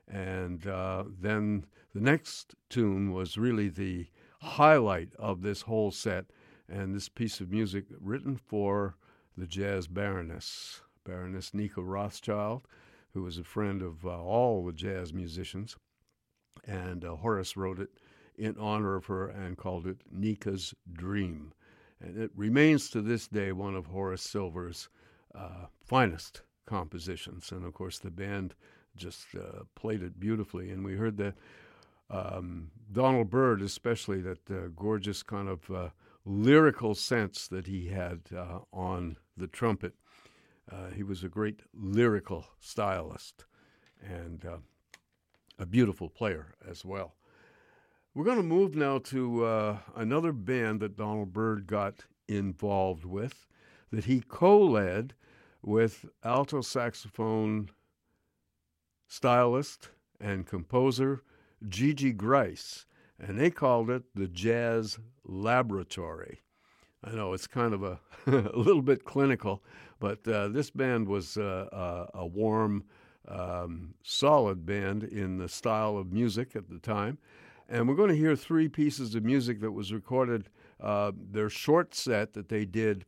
And 0.08 0.66
uh, 0.66 1.04
then 1.20 1.66
the 1.94 2.00
next 2.00 2.54
tune 2.68 3.12
was 3.12 3.38
really 3.38 3.68
the 3.68 4.06
highlight 4.40 5.10
of 5.18 5.42
this 5.42 5.62
whole 5.62 5.90
set, 5.90 6.26
and 6.68 6.94
this 6.94 7.08
piece 7.08 7.40
of 7.40 7.50
music 7.50 7.84
written 8.00 8.36
for 8.36 8.96
the 9.36 9.46
jazz 9.46 9.86
baroness, 9.86 10.80
Baroness 11.06 11.54
Nica 11.54 11.82
Rothschild, 11.82 12.66
who 13.14 13.22
was 13.22 13.38
a 13.38 13.44
friend 13.44 13.80
of 13.80 14.04
uh, 14.04 14.10
all 14.10 14.64
the 14.64 14.72
jazz 14.72 15.14
musicians. 15.14 15.76
And 16.66 17.04
uh, 17.04 17.14
Horace 17.16 17.56
wrote 17.56 17.78
it 17.78 17.90
in 18.36 18.56
honor 18.58 18.96
of 18.96 19.06
her 19.06 19.28
and 19.28 19.56
called 19.56 19.86
it 19.86 20.02
Nica's 20.10 20.74
Dream. 20.92 21.52
And 22.00 22.18
it 22.18 22.30
remains 22.36 22.90
to 22.90 23.00
this 23.00 23.28
day 23.28 23.52
one 23.52 23.74
of 23.74 23.86
Horace 23.86 24.22
Silver's 24.22 24.88
uh, 25.34 25.66
finest 25.84 26.42
compositions. 26.66 27.52
And 27.52 27.64
of 27.64 27.72
course, 27.72 27.98
the 27.98 28.10
band 28.10 28.54
just 28.96 29.26
uh, 29.34 29.62
played 29.76 30.02
it 30.02 30.18
beautifully. 30.18 30.70
And 30.70 30.84
we 30.84 30.96
heard 30.96 31.16
that 31.18 31.34
um, 32.10 32.70
Donald 32.92 33.30
Byrd, 33.30 33.62
especially, 33.62 34.20
that 34.22 34.50
uh, 34.50 34.68
gorgeous 34.74 35.22
kind 35.22 35.48
of 35.48 35.70
uh, 35.70 35.88
lyrical 36.24 36.94
sense 36.94 37.48
that 37.48 37.66
he 37.66 37.86
had 37.86 38.20
on 38.72 39.16
the 39.36 39.46
trumpet. 39.46 39.94
Uh, 40.70 40.90
he 40.90 41.02
was 41.02 41.22
a 41.22 41.28
great 41.28 41.60
lyrical 41.72 42.46
stylist 42.60 43.44
and 44.02 44.44
uh, 44.44 44.58
a 45.58 45.66
beautiful 45.66 46.08
player 46.08 46.54
as 46.68 46.84
well. 46.84 47.14
We're 48.14 48.24
going 48.24 48.38
to 48.38 48.42
move 48.42 48.74
now 48.74 48.98
to 48.98 49.44
uh, 49.44 49.78
another 49.94 50.32
band 50.32 50.80
that 50.80 50.96
Donald 50.96 51.32
Byrd 51.32 51.66
got 51.66 52.06
involved 52.28 53.04
with, 53.04 53.46
that 53.92 54.06
he 54.06 54.22
co 54.26 54.58
led 54.58 55.14
with 55.62 56.06
alto 56.24 56.60
saxophone 56.60 57.70
stylist 59.06 59.90
and 60.20 60.46
composer 60.46 61.22
Gigi 61.68 62.12
Gryce, 62.12 62.86
and 63.18 63.38
they 63.38 63.50
called 63.50 63.90
it 63.90 64.02
the 64.14 64.28
Jazz 64.28 64.98
Laboratory. 65.24 66.40
I 67.04 67.12
know 67.12 67.32
it's 67.32 67.46
kind 67.46 67.74
of 67.74 67.82
a, 67.82 68.00
a 68.26 68.58
little 68.58 68.82
bit 68.82 69.04
clinical, 69.04 69.62
but 69.98 70.26
uh, 70.28 70.48
this 70.48 70.70
band 70.70 71.08
was 71.08 71.36
uh, 71.36 71.68
uh, 71.72 72.06
a 72.14 72.26
warm, 72.26 72.84
um, 73.28 73.94
solid 74.02 74.66
band 74.66 75.04
in 75.04 75.38
the 75.38 75.48
style 75.48 75.96
of 75.96 76.12
music 76.12 76.54
at 76.54 76.68
the 76.68 76.78
time. 76.78 77.18
And 77.68 77.88
we're 77.88 77.96
going 77.96 78.10
to 78.10 78.16
hear 78.16 78.36
three 78.36 78.68
pieces 78.68 79.14
of 79.14 79.24
music 79.24 79.60
that 79.60 79.72
was 79.72 79.92
recorded, 79.92 80.48
uh, 80.80 81.12
their 81.16 81.48
short 81.48 81.94
set 81.94 82.34
that 82.34 82.48
they 82.48 82.64
did 82.64 83.04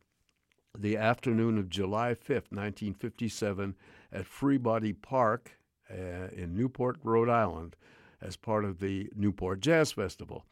the 0.76 0.96
afternoon 0.96 1.58
of 1.58 1.68
July 1.68 2.14
5th, 2.14 2.50
1957, 2.50 3.76
at 4.12 4.24
Freebody 4.24 4.94
Park 5.00 5.58
uh, 5.90 6.28
in 6.32 6.54
Newport, 6.56 6.98
Rhode 7.02 7.28
Island, 7.28 7.76
as 8.20 8.36
part 8.36 8.64
of 8.64 8.78
the 8.78 9.08
Newport 9.14 9.60
Jazz 9.60 9.92
Festival. 9.92 10.44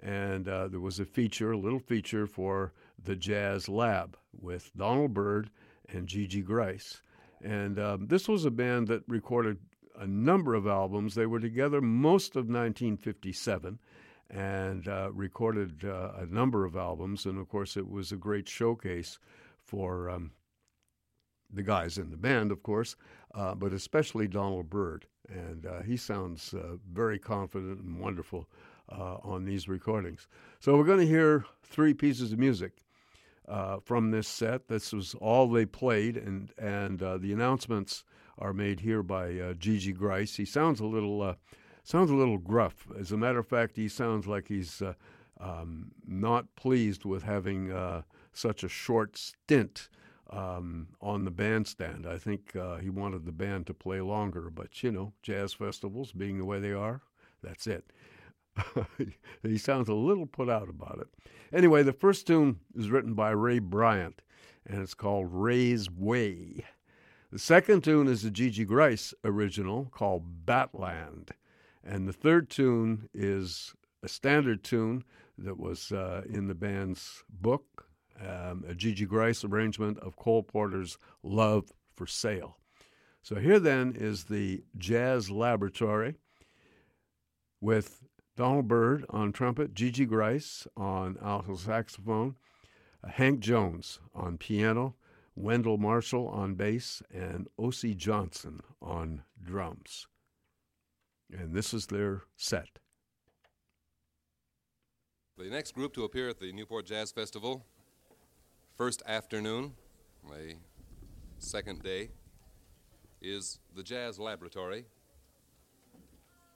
And 0.00 0.48
uh, 0.48 0.68
there 0.68 0.80
was 0.80 1.00
a 1.00 1.04
feature, 1.04 1.52
a 1.52 1.58
little 1.58 1.78
feature 1.78 2.26
for 2.26 2.72
the 3.02 3.16
Jazz 3.16 3.68
Lab 3.68 4.16
with 4.38 4.70
Donald 4.76 5.14
Byrd 5.14 5.50
and 5.88 6.06
Gigi 6.06 6.42
Gryce. 6.42 7.00
And 7.42 7.78
um, 7.78 8.06
this 8.06 8.28
was 8.28 8.44
a 8.44 8.50
band 8.50 8.88
that 8.88 9.02
recorded 9.06 9.58
a 9.98 10.06
number 10.06 10.54
of 10.54 10.66
albums. 10.66 11.14
They 11.14 11.26
were 11.26 11.40
together 11.40 11.80
most 11.80 12.36
of 12.36 12.46
1957 12.46 13.78
and 14.30 14.88
uh, 14.88 15.10
recorded 15.12 15.84
uh, 15.84 16.12
a 16.18 16.26
number 16.26 16.64
of 16.64 16.76
albums. 16.76 17.26
And 17.26 17.38
of 17.38 17.48
course, 17.48 17.76
it 17.76 17.88
was 17.88 18.12
a 18.12 18.16
great 18.16 18.48
showcase 18.48 19.18
for 19.58 20.10
um, 20.10 20.32
the 21.52 21.62
guys 21.62 21.98
in 21.98 22.10
the 22.10 22.16
band, 22.16 22.50
of 22.50 22.62
course, 22.62 22.96
uh, 23.34 23.54
but 23.54 23.72
especially 23.72 24.26
Donald 24.26 24.70
Byrd. 24.70 25.06
And 25.28 25.66
uh, 25.66 25.82
he 25.82 25.96
sounds 25.96 26.54
uh, 26.54 26.76
very 26.92 27.18
confident 27.18 27.80
and 27.80 27.98
wonderful 27.98 28.48
uh, 28.90 29.16
on 29.22 29.44
these 29.44 29.68
recordings. 29.68 30.26
So 30.60 30.76
we're 30.76 30.84
going 30.84 31.00
to 31.00 31.06
hear 31.06 31.44
three 31.62 31.94
pieces 31.94 32.32
of 32.32 32.38
music 32.38 32.83
uh, 33.48 33.78
from 33.84 34.10
this 34.10 34.28
set. 34.28 34.68
This 34.68 34.92
was 34.92 35.14
all 35.16 35.48
they 35.48 35.66
played, 35.66 36.16
and 36.16 36.52
and 36.58 37.02
uh, 37.02 37.18
the 37.18 37.32
announcements 37.32 38.04
are 38.38 38.52
made 38.52 38.80
here 38.80 39.02
by 39.02 39.38
uh, 39.38 39.54
Gigi 39.54 39.92
Gryce. 39.92 40.36
He 40.36 40.44
sounds 40.44 40.80
a 40.80 40.86
little 40.86 41.22
uh, 41.22 41.34
sounds 41.82 42.10
a 42.10 42.14
little 42.14 42.38
gruff. 42.38 42.86
As 42.98 43.12
a 43.12 43.16
matter 43.16 43.38
of 43.38 43.46
fact, 43.46 43.76
he 43.76 43.88
sounds 43.88 44.26
like 44.26 44.48
he's 44.48 44.80
uh, 44.82 44.94
um, 45.40 45.92
not 46.06 46.54
pleased 46.56 47.04
with 47.04 47.22
having 47.22 47.72
such 48.32 48.64
a 48.64 48.68
short 48.68 49.16
stint. 49.16 49.88
Um, 50.30 50.88
on 51.02 51.24
the 51.24 51.30
bandstand. 51.30 52.06
I 52.06 52.18
think 52.18 52.56
he 52.80 52.88
wanted 52.88 53.24
the 53.24 53.30
band 53.30 53.66
to 53.68 53.74
play 53.74 54.00
longer, 54.00 54.50
but 54.50 54.82
you 54.82 54.90
know, 54.90 55.12
jazz 55.22 55.52
festivals 55.52 56.10
being 56.12 56.38
the 56.38 56.46
way 56.46 56.58
they 56.58 56.72
are, 56.72 57.02
that's 57.42 57.66
it. 57.66 57.92
he 59.42 59.58
sounds 59.58 59.88
a 59.88 59.94
little 59.94 60.26
put 60.26 60.48
out 60.48 60.68
about 60.68 60.98
it. 61.00 61.08
Anyway, 61.52 61.82
the 61.82 61.92
first 61.92 62.26
tune 62.26 62.60
is 62.76 62.90
written 62.90 63.14
by 63.14 63.30
Ray 63.30 63.58
Bryant, 63.58 64.22
and 64.66 64.82
it's 64.82 64.94
called 64.94 65.28
Ray's 65.30 65.90
Way. 65.90 66.64
The 67.30 67.38
second 67.38 67.82
tune 67.82 68.06
is 68.06 68.24
a 68.24 68.30
Gigi 68.30 68.64
Gryce 68.64 69.12
original 69.24 69.86
called 69.86 70.46
Batland. 70.46 71.30
And 71.82 72.08
the 72.08 72.12
third 72.12 72.48
tune 72.48 73.08
is 73.12 73.74
a 74.02 74.08
standard 74.08 74.62
tune 74.62 75.04
that 75.38 75.58
was 75.58 75.90
uh, 75.90 76.22
in 76.28 76.46
the 76.46 76.54
band's 76.54 77.24
book, 77.28 77.86
um, 78.20 78.64
a 78.68 78.74
Gigi 78.74 79.04
Gryce 79.04 79.44
arrangement 79.44 79.98
of 79.98 80.16
Cole 80.16 80.44
Porter's 80.44 80.96
Love 81.22 81.72
for 81.94 82.06
Sale. 82.06 82.56
So 83.22 83.36
here 83.36 83.58
then 83.58 83.96
is 83.98 84.24
the 84.24 84.62
Jazz 84.78 85.30
Laboratory 85.30 86.14
with 87.60 88.00
Donald 88.36 88.66
Byrd 88.66 89.04
on 89.10 89.32
trumpet, 89.32 89.74
Gigi 89.74 90.06
Gryce 90.06 90.66
on 90.76 91.16
alto 91.22 91.54
saxophone, 91.54 92.34
Hank 93.08 93.40
Jones 93.40 94.00
on 94.14 94.38
piano, 94.38 94.96
Wendell 95.36 95.78
Marshall 95.78 96.28
on 96.28 96.54
bass, 96.54 97.02
and 97.12 97.48
O.C. 97.58 97.94
Johnson 97.94 98.60
on 98.82 99.22
drums. 99.42 100.06
And 101.32 101.54
this 101.54 101.72
is 101.72 101.86
their 101.86 102.22
set. 102.36 102.78
The 105.36 105.50
next 105.50 105.72
group 105.72 105.92
to 105.94 106.04
appear 106.04 106.28
at 106.28 106.38
the 106.38 106.52
Newport 106.52 106.86
Jazz 106.86 107.10
Festival, 107.10 107.64
first 108.76 109.02
afternoon, 109.06 109.72
the 110.28 110.54
second 111.38 111.82
day, 111.82 112.10
is 113.20 113.58
the 113.74 113.82
Jazz 113.82 114.18
Laboratory 114.18 114.86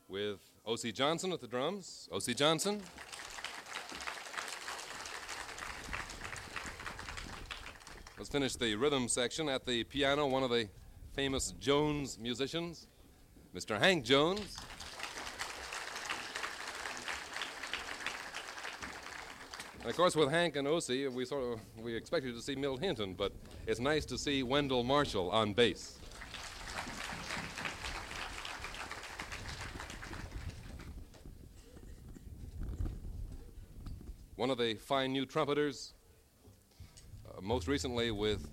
with 0.07 0.39
O.C. 0.69 0.93
Johnson 0.93 1.33
at 1.33 1.41
the 1.41 1.47
drums. 1.47 2.11
O.C. 2.13 2.35
Johnson. 2.35 2.83
Let's 8.19 8.29
finish 8.29 8.55
the 8.55 8.75
rhythm 8.75 9.09
section 9.09 9.49
at 9.49 9.65
the 9.65 9.85
piano, 9.85 10.27
one 10.27 10.43
of 10.43 10.51
the 10.51 10.69
famous 11.15 11.53
Jones 11.53 12.19
musicians, 12.19 12.87
Mr. 13.57 13.79
Hank 13.79 14.05
Jones. 14.05 14.59
And 19.81 19.89
of 19.89 19.97
course, 19.97 20.15
with 20.15 20.29
Hank 20.29 20.57
and 20.57 20.69
O.C., 20.69 21.09
we 21.09 21.25
sort 21.25 21.45
of 21.45 21.61
we 21.83 21.95
expected 21.95 22.35
to 22.35 22.43
see 22.43 22.57
Milt 22.57 22.81
Hinton, 22.81 23.15
but 23.15 23.33
it's 23.67 23.81
nice 23.81 24.05
to 24.05 24.19
see 24.19 24.43
Wendell 24.43 24.85
Marshall 24.85 25.31
on 25.31 25.55
bass. 25.55 25.99
One 34.49 34.59
of 34.59 34.67
the 34.67 34.77
fine 34.77 35.13
new 35.13 35.27
trumpeters, 35.27 35.93
uh, 37.29 37.43
most 37.43 37.69
recently 37.69 38.11
with 38.11 38.49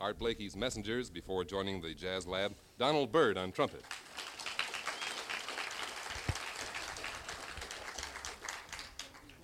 Art 0.00 0.18
Blakey's 0.18 0.56
Messengers 0.56 1.10
before 1.10 1.44
joining 1.44 1.80
the 1.80 1.94
Jazz 1.94 2.26
Lab, 2.26 2.56
Donald 2.76 3.12
Byrd 3.12 3.38
on 3.38 3.52
trumpet. 3.52 3.84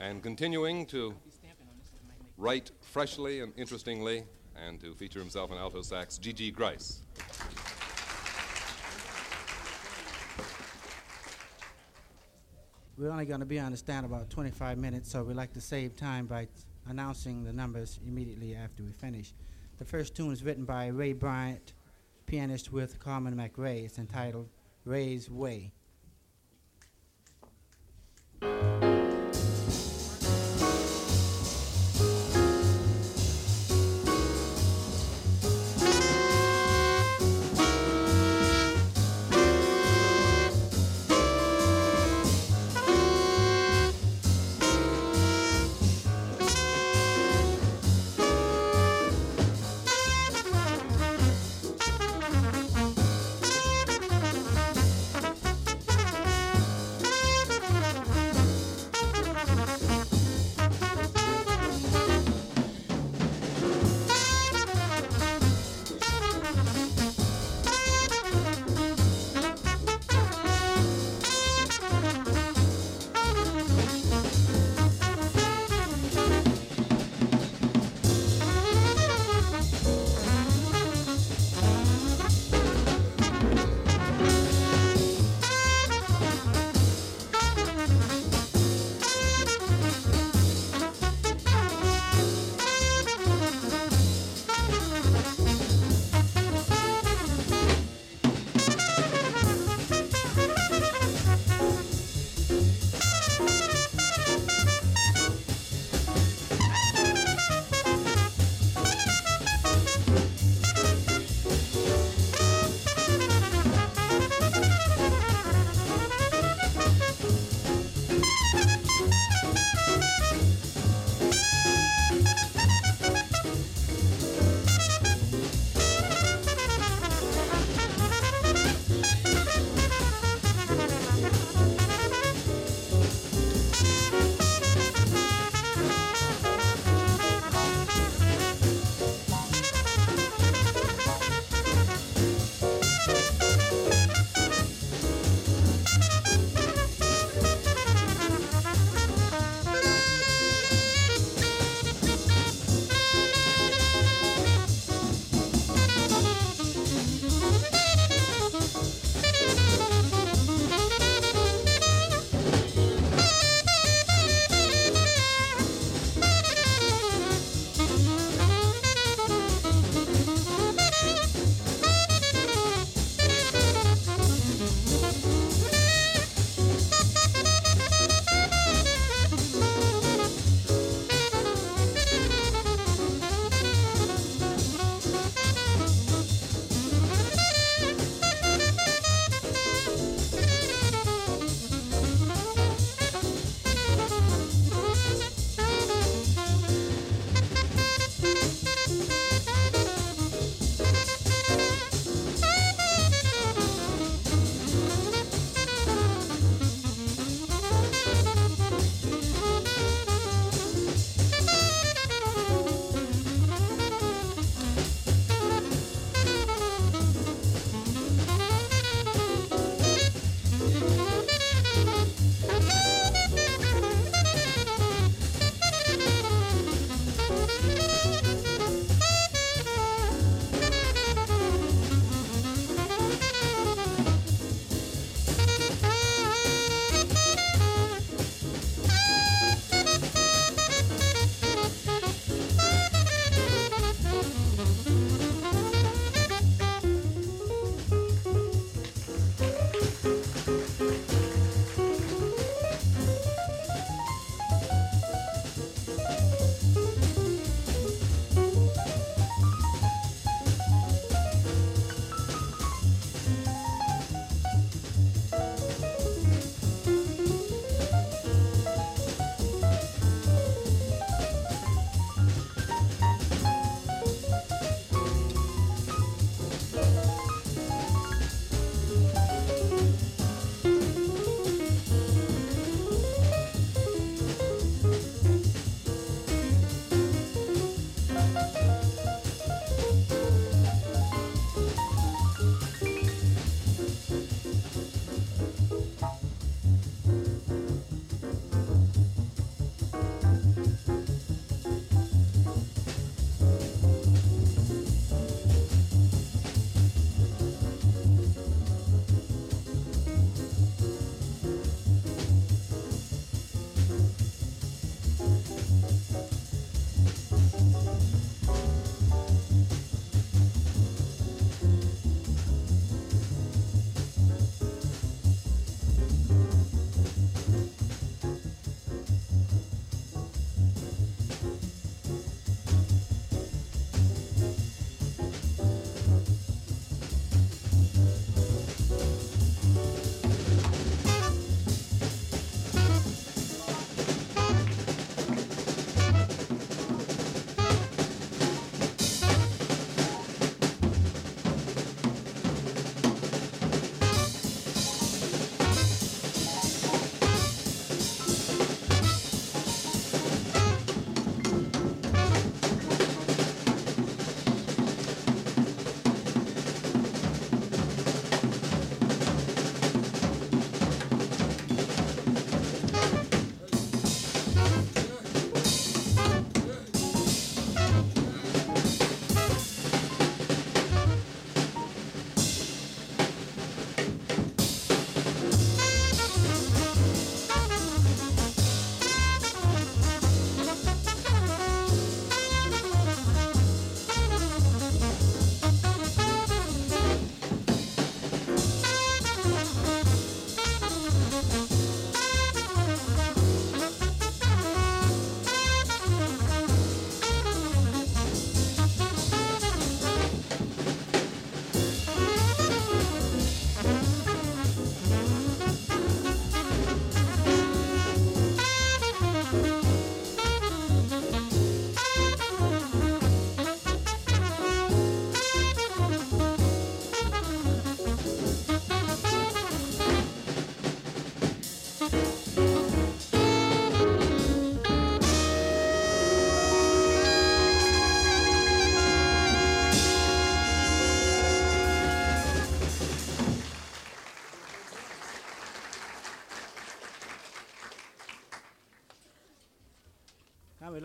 and 0.00 0.20
continuing 0.20 0.84
to 0.86 1.14
write 2.36 2.72
freshly 2.80 3.38
and 3.38 3.52
interestingly 3.56 4.24
and 4.56 4.80
to 4.80 4.96
feature 4.96 5.20
himself 5.20 5.52
in 5.52 5.58
alto 5.58 5.80
sax, 5.82 6.18
Gigi 6.18 6.50
Gryce. 6.50 7.02
We're 13.02 13.10
only 13.10 13.24
going 13.24 13.40
to 13.40 13.46
be 13.46 13.58
on 13.58 13.72
the 13.72 13.76
stand 13.76 14.06
about 14.06 14.30
25 14.30 14.78
minutes, 14.78 15.10
so 15.10 15.24
we'd 15.24 15.34
like 15.34 15.52
to 15.54 15.60
save 15.60 15.96
time 15.96 16.26
by 16.26 16.46
announcing 16.86 17.42
the 17.42 17.52
numbers 17.52 17.98
immediately 18.06 18.54
after 18.54 18.84
we 18.84 18.92
finish. 18.92 19.34
The 19.78 19.84
first 19.84 20.14
tune 20.14 20.30
is 20.30 20.44
written 20.44 20.64
by 20.64 20.86
Ray 20.86 21.12
Bryant, 21.12 21.72
pianist 22.26 22.72
with 22.72 23.00
Carmen 23.00 23.34
McRae. 23.34 23.86
It's 23.86 23.98
entitled 23.98 24.50
Ray's 24.84 25.28
Way. 25.28 25.72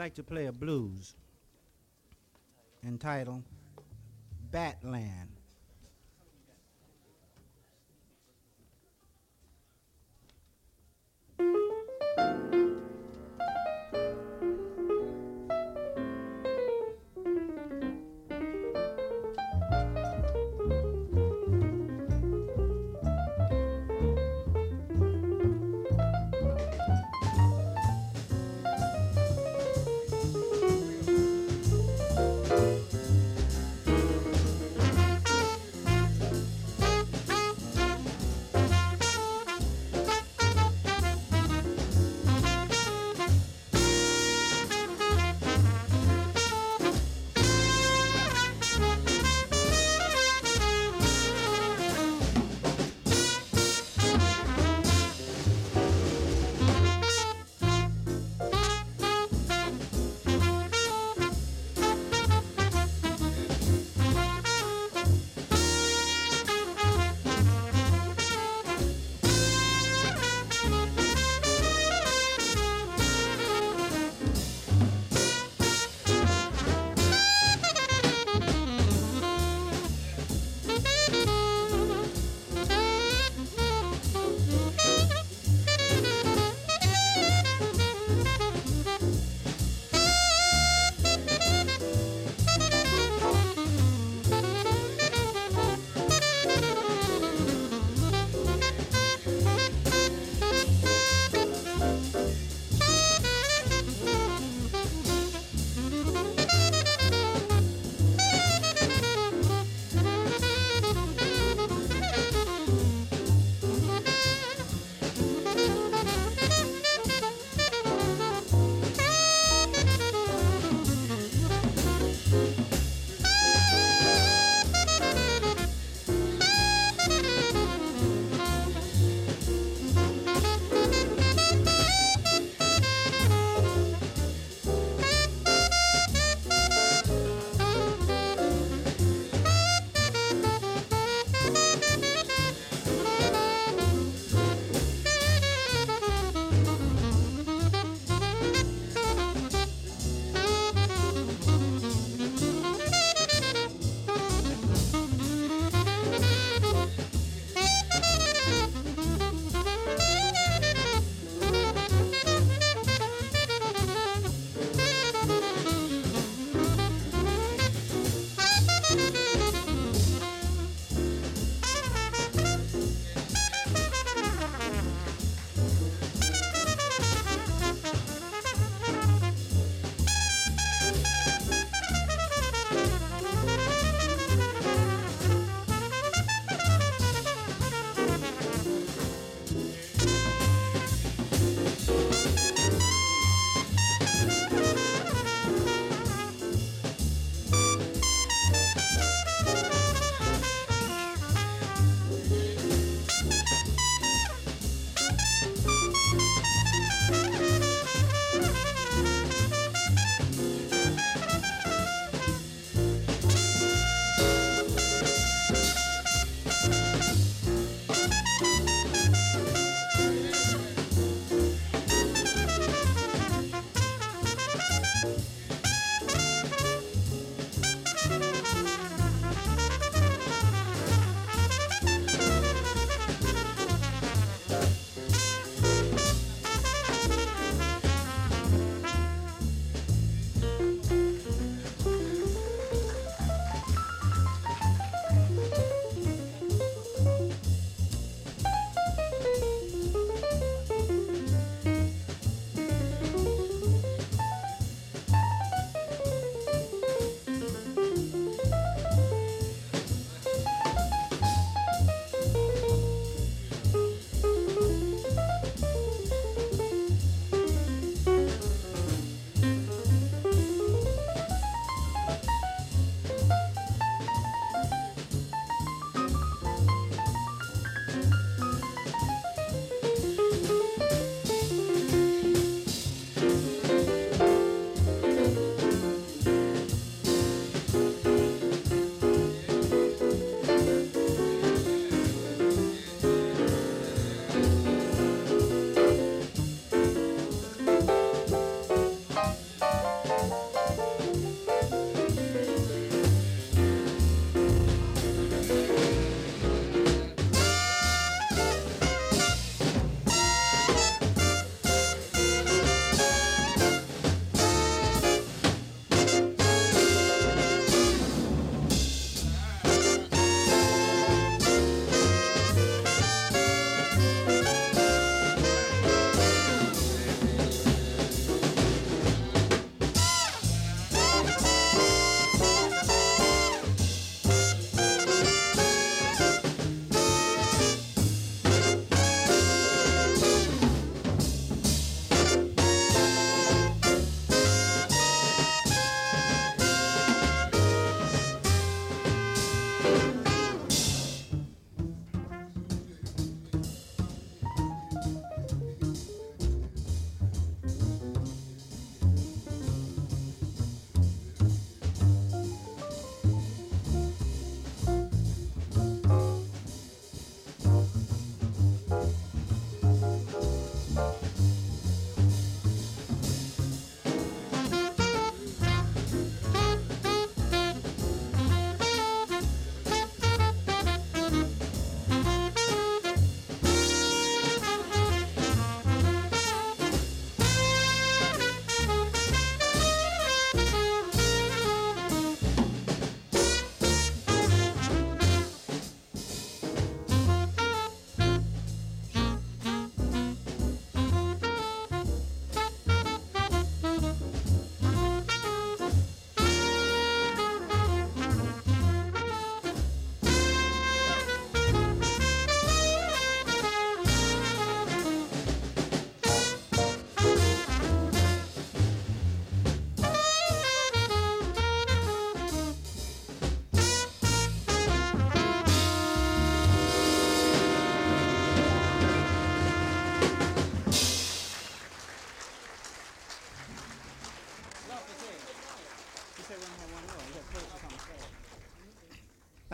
Like 0.08 0.16
to 0.16 0.24
play 0.24 0.46
a 0.46 0.54
blues 0.54 1.16
entitled 2.82 3.44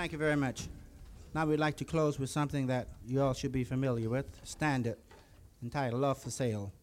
Thank 0.03 0.11
you 0.11 0.17
very 0.17 0.35
much. 0.35 0.67
Now 1.33 1.45
we'd 1.45 1.61
like 1.61 1.77
to 1.77 1.85
close 1.85 2.19
with 2.19 2.29
something 2.29 2.67
that 2.67 2.89
you 3.07 3.21
all 3.21 3.33
should 3.33 3.53
be 3.53 3.63
familiar 3.63 4.09
with, 4.09 4.25
standard, 4.43 4.97
entitled 5.63 6.01
Love 6.01 6.21
for 6.21 6.29
Sale. 6.29 6.73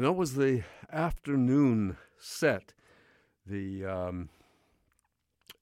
And 0.00 0.06
that 0.06 0.12
was 0.12 0.32
the 0.32 0.62
afternoon 0.90 1.98
set. 2.18 2.72
The 3.46 3.84
um, 3.84 4.30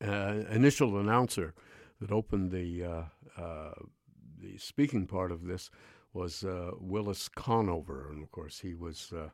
uh, 0.00 0.44
initial 0.48 0.96
announcer 0.96 1.54
that 2.00 2.12
opened 2.12 2.52
the 2.52 2.84
uh, 2.84 3.02
uh, 3.36 3.72
the 4.40 4.56
speaking 4.56 5.08
part 5.08 5.32
of 5.32 5.44
this 5.44 5.72
was 6.12 6.44
uh, 6.44 6.70
Willis 6.78 7.28
Conover, 7.28 8.12
and 8.12 8.22
of 8.22 8.30
course 8.30 8.60
he 8.60 8.76
was 8.76 9.12
uh, 9.12 9.30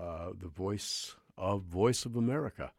uh, 0.00 0.28
the 0.40 0.46
voice 0.46 1.16
of 1.36 1.62
Voice 1.62 2.04
of 2.04 2.14
America, 2.14 2.70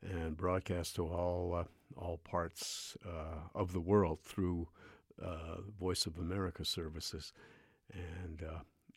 and 0.00 0.36
broadcast 0.36 0.94
to 0.94 1.04
all 1.04 1.66
all 1.96 2.18
parts 2.18 2.96
of 3.56 3.72
the 3.72 3.80
world 3.80 4.20
through 4.22 4.68
Voice 5.80 6.06
of 6.06 6.16
America 6.16 6.64
services, 6.64 7.32
and 7.92 8.40
in, 8.40 8.48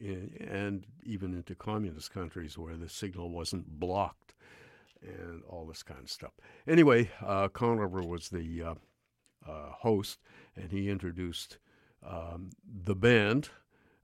and 0.01 0.85
even 1.03 1.33
into 1.33 1.55
communist 1.55 2.11
countries 2.11 2.57
where 2.57 2.75
the 2.75 2.89
signal 2.89 3.29
wasn't 3.29 3.79
blocked 3.79 4.33
and 5.01 5.43
all 5.47 5.65
this 5.65 5.83
kind 5.83 6.01
of 6.01 6.09
stuff. 6.09 6.31
Anyway, 6.67 7.09
uh, 7.25 7.47
Conover 7.47 8.01
was 8.01 8.29
the 8.29 8.63
uh, 8.63 8.73
uh, 9.47 9.71
host, 9.79 10.19
and 10.55 10.71
he 10.71 10.89
introduced 10.89 11.57
um, 12.05 12.49
the 12.83 12.95
band, 12.95 13.49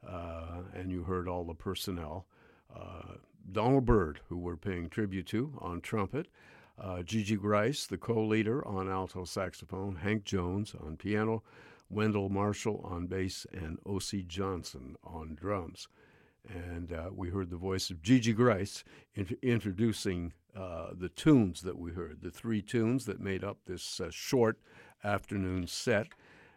uh, 0.07 0.61
and 0.74 0.91
you 0.91 1.03
heard 1.03 1.28
all 1.28 1.44
the 1.44 1.53
personnel. 1.53 2.26
Uh, 2.76 3.15
Donald 3.52 3.86
Byrd, 3.86 4.19
who 4.28 4.38
we're 4.38 4.57
paying 4.57 4.90
tribute 4.90 5.28
to 5.28 5.53
on 5.61 5.82
trumpet, 5.82 6.28
uh, 6.80 7.02
Gigi 7.02 7.36
Gryce, 7.36 7.86
the 7.86 7.98
co 7.98 8.24
leader 8.24 8.65
on 8.68 8.90
alto 8.90 9.24
saxophone, 9.24 9.95
Hank 9.95 10.26
Jones 10.26 10.76
on 10.80 10.98
piano, 10.98 11.44
Wendell 11.89 12.30
Marshall 12.30 12.81
on 12.84 13.07
bass, 13.07 13.45
and 13.51 13.77
O.C. 13.85 14.23
Johnson 14.23 14.95
on 15.03 15.35
drums. 15.35 15.88
And 16.47 16.91
uh, 16.93 17.09
we 17.14 17.30
heard 17.30 17.49
the 17.49 17.57
voice 17.57 17.89
of 17.89 18.01
Gigi 18.01 18.34
Gryce 18.34 18.84
int- 19.15 19.38
introducing 19.41 20.34
uh, 20.55 20.88
the 20.97 21.09
tunes 21.09 21.61
that 21.61 21.77
we 21.77 21.91
heard, 21.91 22.22
the 22.22 22.31
three 22.31 22.61
tunes 22.61 23.05
that 23.05 23.19
made 23.19 23.43
up 23.43 23.57
this 23.65 23.99
uh, 23.99 24.09
short 24.09 24.57
afternoon 25.03 25.68
set. 25.68 26.07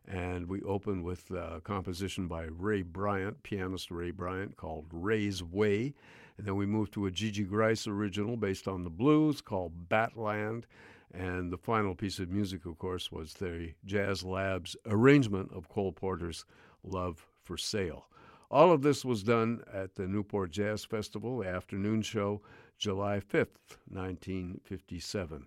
And 0.07 0.49
we 0.49 0.63
opened 0.63 1.05
with 1.05 1.31
a 1.31 1.61
composition 1.63 2.27
by 2.27 2.45
Ray 2.45 2.83
Bryant, 2.83 3.43
pianist 3.43 3.91
Ray 3.91 4.11
Bryant, 4.11 4.57
called 4.57 4.87
Ray's 4.91 5.43
Way. 5.43 5.95
And 6.39 6.47
then 6.47 6.57
we 6.57 6.67
moved 6.67 6.93
to 6.95 7.07
a 7.07 7.11
Gigi 7.11 7.45
Gryce 7.45 7.87
original 7.87 8.37
based 8.37 8.67
on 8.67 8.83
the 8.83 8.91
blues 8.91 9.41
called 9.41 9.89
Batland. 9.89 10.65
And 11.13 11.53
the 11.53 11.59
final 11.59 11.95
piece 11.95 12.19
of 12.19 12.31
music, 12.31 12.67
of 12.67 12.79
course, 12.79 13.11
was 13.11 13.35
the 13.35 13.73
Jazz 13.85 14.23
Labs 14.23 14.77
arrangement 14.87 15.51
of 15.53 15.69
Cole 15.69 15.93
Porter's 15.93 16.45
Love 16.85 17.27
for 17.43 17.57
Sale. 17.57 18.07
All 18.51 18.73
of 18.73 18.83
this 18.83 19.05
was 19.05 19.23
done 19.23 19.63
at 19.73 19.95
the 19.95 20.07
Newport 20.07 20.51
Jazz 20.51 20.85
Festival, 20.85 21.45
afternoon 21.45 22.03
show, 22.03 22.43
July 22.79 23.21
5th, 23.21 23.77
1957. 23.89 25.47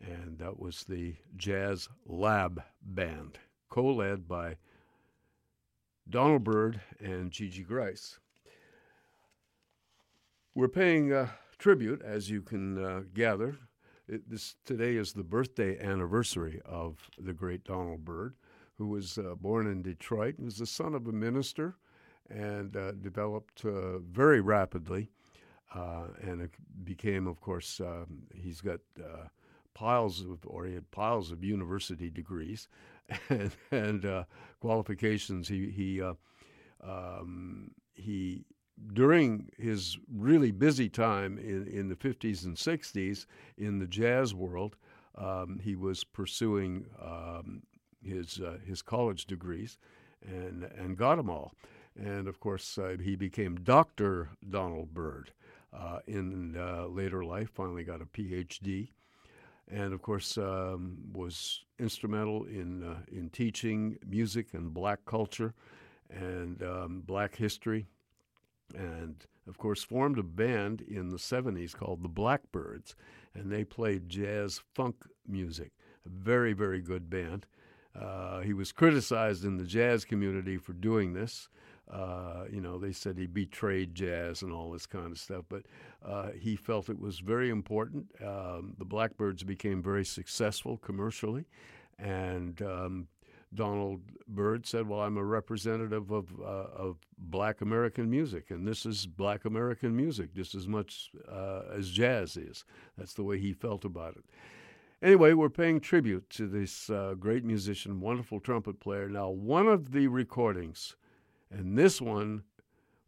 And 0.00 0.38
that 0.38 0.58
was 0.58 0.84
the 0.84 1.14
Jazz 1.36 1.88
Lab 2.04 2.62
Band, 2.82 3.38
co 3.70 3.86
led 3.86 4.28
by 4.28 4.56
Donald 6.08 6.44
Byrd 6.44 6.80
and 7.00 7.30
Gigi 7.30 7.62
Gryce. 7.62 8.18
We're 10.54 10.68
paying 10.68 11.12
uh, 11.12 11.28
tribute, 11.58 12.02
as 12.02 12.30
you 12.30 12.42
can 12.42 12.82
uh, 12.82 13.02
gather, 13.12 13.56
it, 14.08 14.28
this 14.28 14.56
today 14.64 14.96
is 14.96 15.12
the 15.12 15.24
birthday 15.24 15.78
anniversary 15.78 16.60
of 16.64 17.10
the 17.18 17.32
great 17.32 17.64
Donald 17.64 18.04
Byrd, 18.04 18.34
who 18.78 18.88
was 18.88 19.18
uh, 19.18 19.34
born 19.34 19.66
in 19.66 19.82
Detroit. 19.82 20.36
He 20.38 20.44
was 20.44 20.58
the 20.58 20.66
son 20.66 20.94
of 20.94 21.06
a 21.06 21.12
minister 21.12 21.76
and 22.30 22.76
uh, 22.76 22.92
developed 22.92 23.64
uh, 23.64 23.98
very 23.98 24.40
rapidly, 24.40 25.10
uh, 25.74 26.06
and 26.20 26.48
became, 26.84 27.26
of 27.26 27.40
course, 27.40 27.80
um, 27.80 28.22
he's 28.34 28.60
got 28.60 28.80
uh, 28.98 29.28
piles 29.74 30.20
of, 30.20 30.38
or 30.46 30.66
he 30.66 30.74
had 30.74 30.90
piles 30.90 31.30
of 31.30 31.44
university 31.44 32.10
degrees 32.10 32.68
and, 33.28 33.52
and 33.70 34.04
uh, 34.04 34.24
qualifications. 34.60 35.48
He 35.48 35.70
he 35.70 36.02
um, 36.82 37.70
he 37.94 38.44
during 38.92 39.50
his 39.58 39.98
really 40.12 40.50
busy 40.50 40.88
time 40.88 41.38
in, 41.38 41.66
in 41.66 41.88
the 41.88 41.96
50s 41.96 42.44
and 42.44 42.56
60s 42.56 43.26
in 43.56 43.78
the 43.78 43.86
jazz 43.86 44.34
world, 44.34 44.76
um, 45.16 45.58
he 45.62 45.76
was 45.76 46.04
pursuing 46.04 46.86
um, 47.02 47.62
his, 48.04 48.40
uh, 48.40 48.58
his 48.66 48.82
college 48.82 49.26
degrees 49.26 49.78
and, 50.26 50.64
and 50.76 50.96
got 50.96 51.16
them 51.16 51.30
all. 51.30 51.52
And 51.98 52.28
of 52.28 52.40
course, 52.40 52.76
uh, 52.76 52.96
he 53.02 53.16
became 53.16 53.56
Dr. 53.56 54.28
Donald 54.48 54.92
Byrd 54.92 55.32
uh, 55.72 56.00
in 56.06 56.56
uh, 56.56 56.86
later 56.86 57.24
life, 57.24 57.50
finally 57.54 57.84
got 57.84 58.02
a 58.02 58.06
PhD. 58.06 58.88
And 59.68 59.92
of 59.92 60.02
course, 60.02 60.36
um, 60.38 60.98
was 61.12 61.64
instrumental 61.78 62.44
in, 62.44 62.84
uh, 62.84 62.98
in 63.10 63.30
teaching 63.30 63.98
music 64.06 64.48
and 64.52 64.72
black 64.72 65.04
culture 65.06 65.54
and 66.10 66.62
um, 66.62 67.02
black 67.04 67.34
history 67.34 67.86
and 68.74 69.26
of 69.48 69.58
course 69.58 69.82
formed 69.82 70.18
a 70.18 70.22
band 70.22 70.82
in 70.82 71.08
the 71.08 71.16
70s 71.16 71.74
called 71.74 72.02
the 72.02 72.08
Blackbyrds, 72.08 72.94
and 73.34 73.50
they 73.50 73.64
played 73.64 74.08
jazz 74.08 74.60
funk 74.74 74.96
music. 75.26 75.72
A 76.04 76.08
very, 76.08 76.52
very 76.52 76.80
good 76.80 77.10
band. 77.10 77.46
Uh, 77.98 78.40
he 78.40 78.52
was 78.52 78.72
criticized 78.72 79.44
in 79.44 79.56
the 79.56 79.64
jazz 79.64 80.04
community 80.04 80.56
for 80.56 80.72
doing 80.72 81.14
this. 81.14 81.48
Uh, 81.90 82.44
you 82.50 82.60
know, 82.60 82.78
they 82.78 82.92
said 82.92 83.16
he 83.16 83.26
betrayed 83.26 83.94
jazz 83.94 84.42
and 84.42 84.52
all 84.52 84.72
this 84.72 84.86
kind 84.86 85.12
of 85.12 85.18
stuff, 85.18 85.44
but 85.48 85.62
uh, 86.04 86.30
he 86.32 86.56
felt 86.56 86.88
it 86.88 87.00
was 87.00 87.20
very 87.20 87.48
important. 87.48 88.06
Um, 88.20 88.74
the 88.76 88.84
Blackbyrds 88.84 89.46
became 89.46 89.82
very 89.82 90.04
successful 90.04 90.78
commercially, 90.78 91.44
and 91.98 92.60
um, 92.60 93.06
Donald 93.56 94.02
Byrd 94.28 94.66
said, 94.66 94.88
"Well, 94.88 95.00
I'm 95.00 95.16
a 95.16 95.24
representative 95.24 96.12
of 96.12 96.28
uh, 96.40 96.68
of 96.76 96.98
Black 97.18 97.60
American 97.60 98.08
music, 98.08 98.50
and 98.50 98.66
this 98.66 98.86
is 98.86 99.06
Black 99.06 99.44
American 99.44 99.96
music 99.96 100.32
just 100.34 100.54
as 100.54 100.68
much 100.68 101.10
uh, 101.28 101.62
as 101.72 101.90
jazz 101.90 102.36
is." 102.36 102.64
That's 102.96 103.14
the 103.14 103.24
way 103.24 103.38
he 103.38 103.52
felt 103.52 103.84
about 103.84 104.16
it. 104.16 104.24
Anyway, 105.02 105.32
we're 105.32 105.50
paying 105.50 105.80
tribute 105.80 106.30
to 106.30 106.46
this 106.46 106.88
uh, 106.88 107.14
great 107.18 107.44
musician, 107.44 108.00
wonderful 108.00 108.40
trumpet 108.40 108.80
player. 108.80 109.08
Now, 109.08 109.28
one 109.28 109.66
of 109.68 109.92
the 109.92 110.06
recordings, 110.06 110.96
and 111.50 111.76
this 111.76 112.00
one 112.00 112.44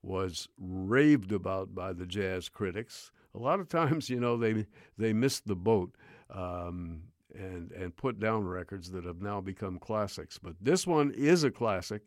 was 0.02 0.48
raved 0.58 1.32
about 1.32 1.74
by 1.74 1.92
the 1.92 2.06
jazz 2.06 2.48
critics. 2.48 3.10
A 3.34 3.38
lot 3.38 3.60
of 3.60 3.68
times, 3.68 4.10
you 4.10 4.20
know, 4.20 4.36
they 4.36 4.66
they 4.96 5.12
missed 5.12 5.46
the 5.46 5.56
boat. 5.56 5.94
Um, 6.30 7.02
and 7.34 7.72
and 7.72 7.96
put 7.96 8.18
down 8.18 8.46
records 8.46 8.90
that 8.92 9.04
have 9.04 9.20
now 9.20 9.40
become 9.40 9.78
classics. 9.78 10.38
But 10.38 10.54
this 10.60 10.86
one 10.86 11.10
is 11.12 11.44
a 11.44 11.50
classic, 11.50 12.02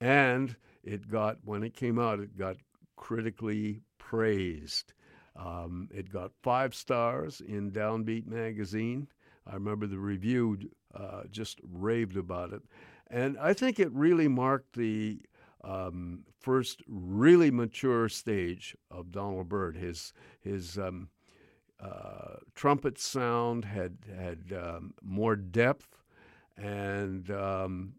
and 0.00 0.56
it 0.82 1.08
got 1.08 1.38
when 1.44 1.62
it 1.62 1.74
came 1.74 1.98
out, 1.98 2.20
it 2.20 2.36
got 2.36 2.56
critically 2.96 3.80
praised. 3.98 4.92
Um, 5.36 5.88
it 5.92 6.12
got 6.12 6.30
five 6.42 6.74
stars 6.74 7.40
in 7.40 7.72
Downbeat 7.72 8.26
magazine. 8.26 9.08
I 9.46 9.54
remember 9.54 9.86
the 9.86 9.98
review 9.98 10.58
uh, 10.94 11.22
just 11.30 11.60
raved 11.62 12.16
about 12.16 12.52
it, 12.52 12.62
and 13.08 13.36
I 13.38 13.52
think 13.52 13.78
it 13.78 13.92
really 13.92 14.28
marked 14.28 14.74
the 14.74 15.20
um, 15.64 16.24
first 16.40 16.82
really 16.86 17.50
mature 17.50 18.08
stage 18.08 18.76
of 18.90 19.10
Donald 19.10 19.48
Byrd. 19.48 19.76
His 19.76 20.12
his 20.40 20.78
um, 20.78 21.08
uh, 21.80 22.36
trumpet 22.54 22.98
sound 22.98 23.64
had 23.64 23.98
had 24.16 24.52
um, 24.56 24.94
more 25.02 25.36
depth, 25.36 25.98
and 26.56 27.30
um, 27.30 27.94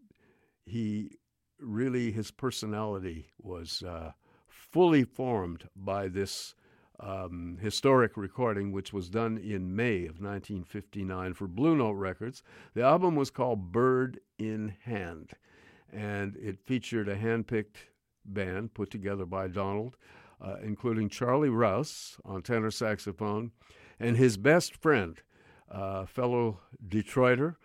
he 0.64 1.18
really 1.60 2.10
his 2.10 2.30
personality 2.30 3.26
was 3.40 3.82
uh, 3.82 4.12
fully 4.48 5.04
formed 5.04 5.68
by 5.74 6.08
this 6.08 6.54
um, 7.00 7.58
historic 7.60 8.16
recording, 8.16 8.72
which 8.72 8.92
was 8.92 9.10
done 9.10 9.36
in 9.36 9.76
May 9.76 10.04
of 10.04 10.20
1959 10.20 11.34
for 11.34 11.46
Blue 11.46 11.76
Note 11.76 11.92
Records. 11.92 12.42
The 12.74 12.82
album 12.82 13.16
was 13.16 13.30
called 13.30 13.72
Byrd 13.72 14.20
in 14.38 14.74
Hand, 14.82 15.32
and 15.92 16.36
it 16.36 16.58
featured 16.64 17.08
a 17.08 17.16
hand-picked 17.16 17.78
band 18.24 18.74
put 18.74 18.90
together 18.90 19.26
by 19.26 19.48
Donald 19.48 19.96
uh, 20.40 20.56
including 20.62 21.08
Charlie 21.08 21.48
Rouse 21.48 22.18
on 22.24 22.42
tenor 22.42 22.70
saxophone, 22.70 23.52
and 23.98 24.16
his 24.16 24.36
best 24.36 24.76
friend, 24.76 25.20
uh, 25.70 26.06
fellow 26.06 26.60
Detroiter, 26.86 27.56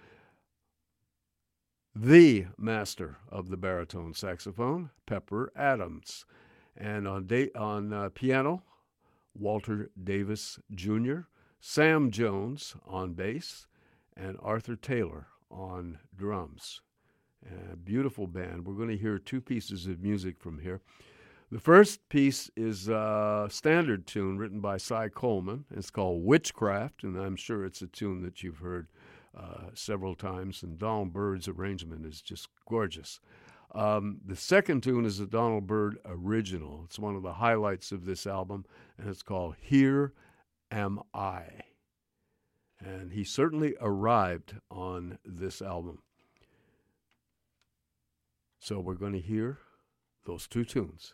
the 1.93 2.47
master 2.57 3.17
of 3.29 3.49
the 3.49 3.57
baritone 3.57 4.13
saxophone, 4.13 4.91
Pepper 5.05 5.51
Adams. 5.55 6.25
And 6.77 7.07
on, 7.07 7.27
da- 7.27 7.51
on 7.53 7.91
uh, 7.91 8.09
piano, 8.13 8.63
Walter 9.33 9.89
Davis 10.01 10.57
Jr., 10.73 11.21
Sam 11.59 12.09
Jones 12.09 12.75
on 12.87 13.13
bass, 13.13 13.67
and 14.15 14.37
Arthur 14.41 14.75
Taylor 14.75 15.27
on 15.49 15.99
drums. 16.15 16.81
beautiful 17.83 18.25
band. 18.25 18.65
We're 18.65 18.73
going 18.73 18.89
to 18.89 18.97
hear 18.97 19.19
two 19.19 19.41
pieces 19.41 19.85
of 19.85 20.01
music 20.01 20.39
from 20.39 20.59
here. 20.59 20.81
The 21.51 21.59
first 21.59 22.07
piece 22.07 22.49
is 22.55 22.87
a 22.87 23.47
standard 23.51 24.07
tune 24.07 24.37
written 24.37 24.61
by 24.61 24.77
Cy 24.77 25.09
Coleman. 25.09 25.65
It's 25.69 25.89
called 25.89 26.23
Witchcraft, 26.23 27.03
and 27.03 27.17
I'm 27.17 27.35
sure 27.35 27.65
it's 27.65 27.81
a 27.81 27.87
tune 27.87 28.21
that 28.21 28.41
you've 28.41 28.59
heard 28.59 28.87
uh, 29.37 29.65
several 29.73 30.15
times. 30.15 30.63
And 30.63 30.77
Donald 30.79 31.11
Byrd's 31.11 31.49
arrangement 31.49 32.05
is 32.05 32.21
just 32.21 32.47
gorgeous. 32.69 33.19
Um, 33.75 34.21
the 34.25 34.37
second 34.37 34.81
tune 34.81 35.03
is 35.03 35.19
a 35.19 35.25
Donald 35.25 35.67
Byrd 35.67 35.97
original. 36.05 36.83
It's 36.85 36.97
one 36.97 37.17
of 37.17 37.21
the 37.21 37.33
highlights 37.33 37.91
of 37.91 38.05
this 38.05 38.25
album, 38.25 38.63
and 38.97 39.09
it's 39.09 39.21
called 39.21 39.55
Here 39.59 40.13
Am 40.71 40.99
I. 41.13 41.43
And 42.79 43.11
he 43.11 43.25
certainly 43.25 43.75
arrived 43.81 44.53
on 44.69 45.17
this 45.25 45.61
album. 45.61 46.01
So 48.57 48.79
we're 48.79 48.93
going 48.93 49.13
to 49.13 49.19
hear 49.19 49.57
those 50.25 50.47
two 50.47 50.63
tunes. 50.63 51.13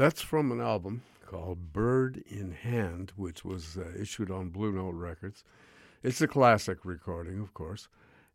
That's 0.00 0.22
from 0.22 0.50
an 0.50 0.62
album 0.62 1.02
called 1.26 1.74
Byrd 1.74 2.24
in 2.26 2.52
Hand, 2.52 3.12
which 3.16 3.44
was 3.44 3.76
uh, 3.76 3.84
issued 4.00 4.30
on 4.30 4.48
Blue 4.48 4.72
Note 4.72 4.94
Records. 4.94 5.44
It's 6.02 6.22
a 6.22 6.26
classic 6.26 6.86
recording, 6.86 7.38
of 7.38 7.52
course, 7.52 7.86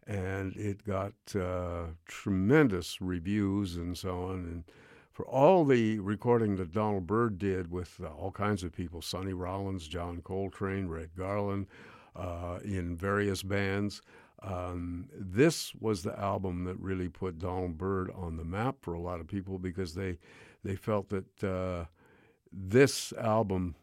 and 0.06 0.56
it 0.58 0.86
got 0.86 1.14
uh, 1.34 1.86
tremendous 2.06 3.02
reviews 3.02 3.78
and 3.78 3.98
so 3.98 4.26
on. 4.26 4.36
And 4.46 4.64
for 5.12 5.26
all 5.26 5.66
the 5.66 5.98
recording 6.02 6.56
that 6.58 6.72
Donald 6.72 7.08
Byrd 7.08 7.40
did 7.40 7.72
with 7.72 8.00
uh, 8.00 8.10
all 8.10 8.30
kinds 8.30 8.64
of 8.64 8.72
people, 8.72 9.02
Sonny 9.02 9.34
Rollins, 9.34 9.88
John 9.88 10.22
Coltrane, 10.22 10.88
Red 10.88 11.16
Garland, 11.18 11.66
uh, 12.16 12.60
in 12.64 12.96
various 12.96 13.42
bands, 13.42 14.04
um, 14.44 15.10
this 15.12 15.74
was 15.80 16.04
the 16.04 16.18
album 16.20 16.66
that 16.66 16.80
really 16.80 17.10
put 17.10 17.40
Donald 17.40 17.80
Byrd 17.80 18.12
on 18.14 18.38
the 18.38 18.46
map 18.46 18.76
for 18.82 18.94
a 18.94 19.02
lot 19.02 19.20
of 19.20 19.28
people 19.28 19.58
because 19.58 19.96
they 19.96 20.20
they 20.66 20.76
felt 20.76 21.10
that 21.10 21.44
uh, 21.44 21.86
this 22.52 23.14
album 23.14 23.76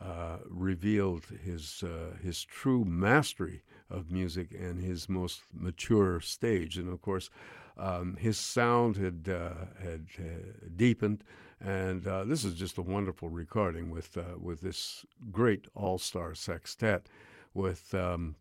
uh, 0.00 0.38
revealed 0.48 1.26
his 1.44 1.84
uh, 1.84 2.16
his 2.22 2.42
true 2.44 2.84
mastery 2.84 3.62
of 3.88 4.10
music 4.10 4.48
and 4.58 4.80
his 4.80 5.08
most 5.08 5.42
mature 5.52 6.20
stage. 6.20 6.76
And 6.76 6.88
of 6.88 7.00
course, 7.02 7.30
um, 7.76 8.16
his 8.16 8.38
sound 8.38 8.96
had 8.96 9.28
uh, 9.28 9.66
had 9.80 10.06
uh, 10.18 10.68
deepened, 10.74 11.22
and 11.60 12.06
uh, 12.06 12.24
this 12.24 12.44
is 12.44 12.54
just 12.54 12.78
a 12.78 12.82
wonderful 12.82 13.28
recording 13.28 13.90
with 13.90 14.16
with 14.40 14.62
this 14.62 15.04
great 15.30 15.66
all 15.74 15.98
star 15.98 16.34
sextet 16.34 17.08
with. 17.54 17.94
Um, 17.94 18.36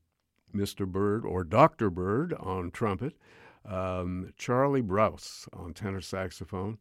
Mr. 0.54 0.86
Byrd 0.86 1.26
or 1.26 1.46
Dr. 1.46 1.90
Byrd 1.90 2.34
on 2.34 2.72
trumpet, 2.72 3.14
um, 3.64 4.34
Charlie 4.38 4.82
Rouse 4.82 5.48
on 5.54 5.74
tenor 5.74 6.02
saxophone, 6.02 6.78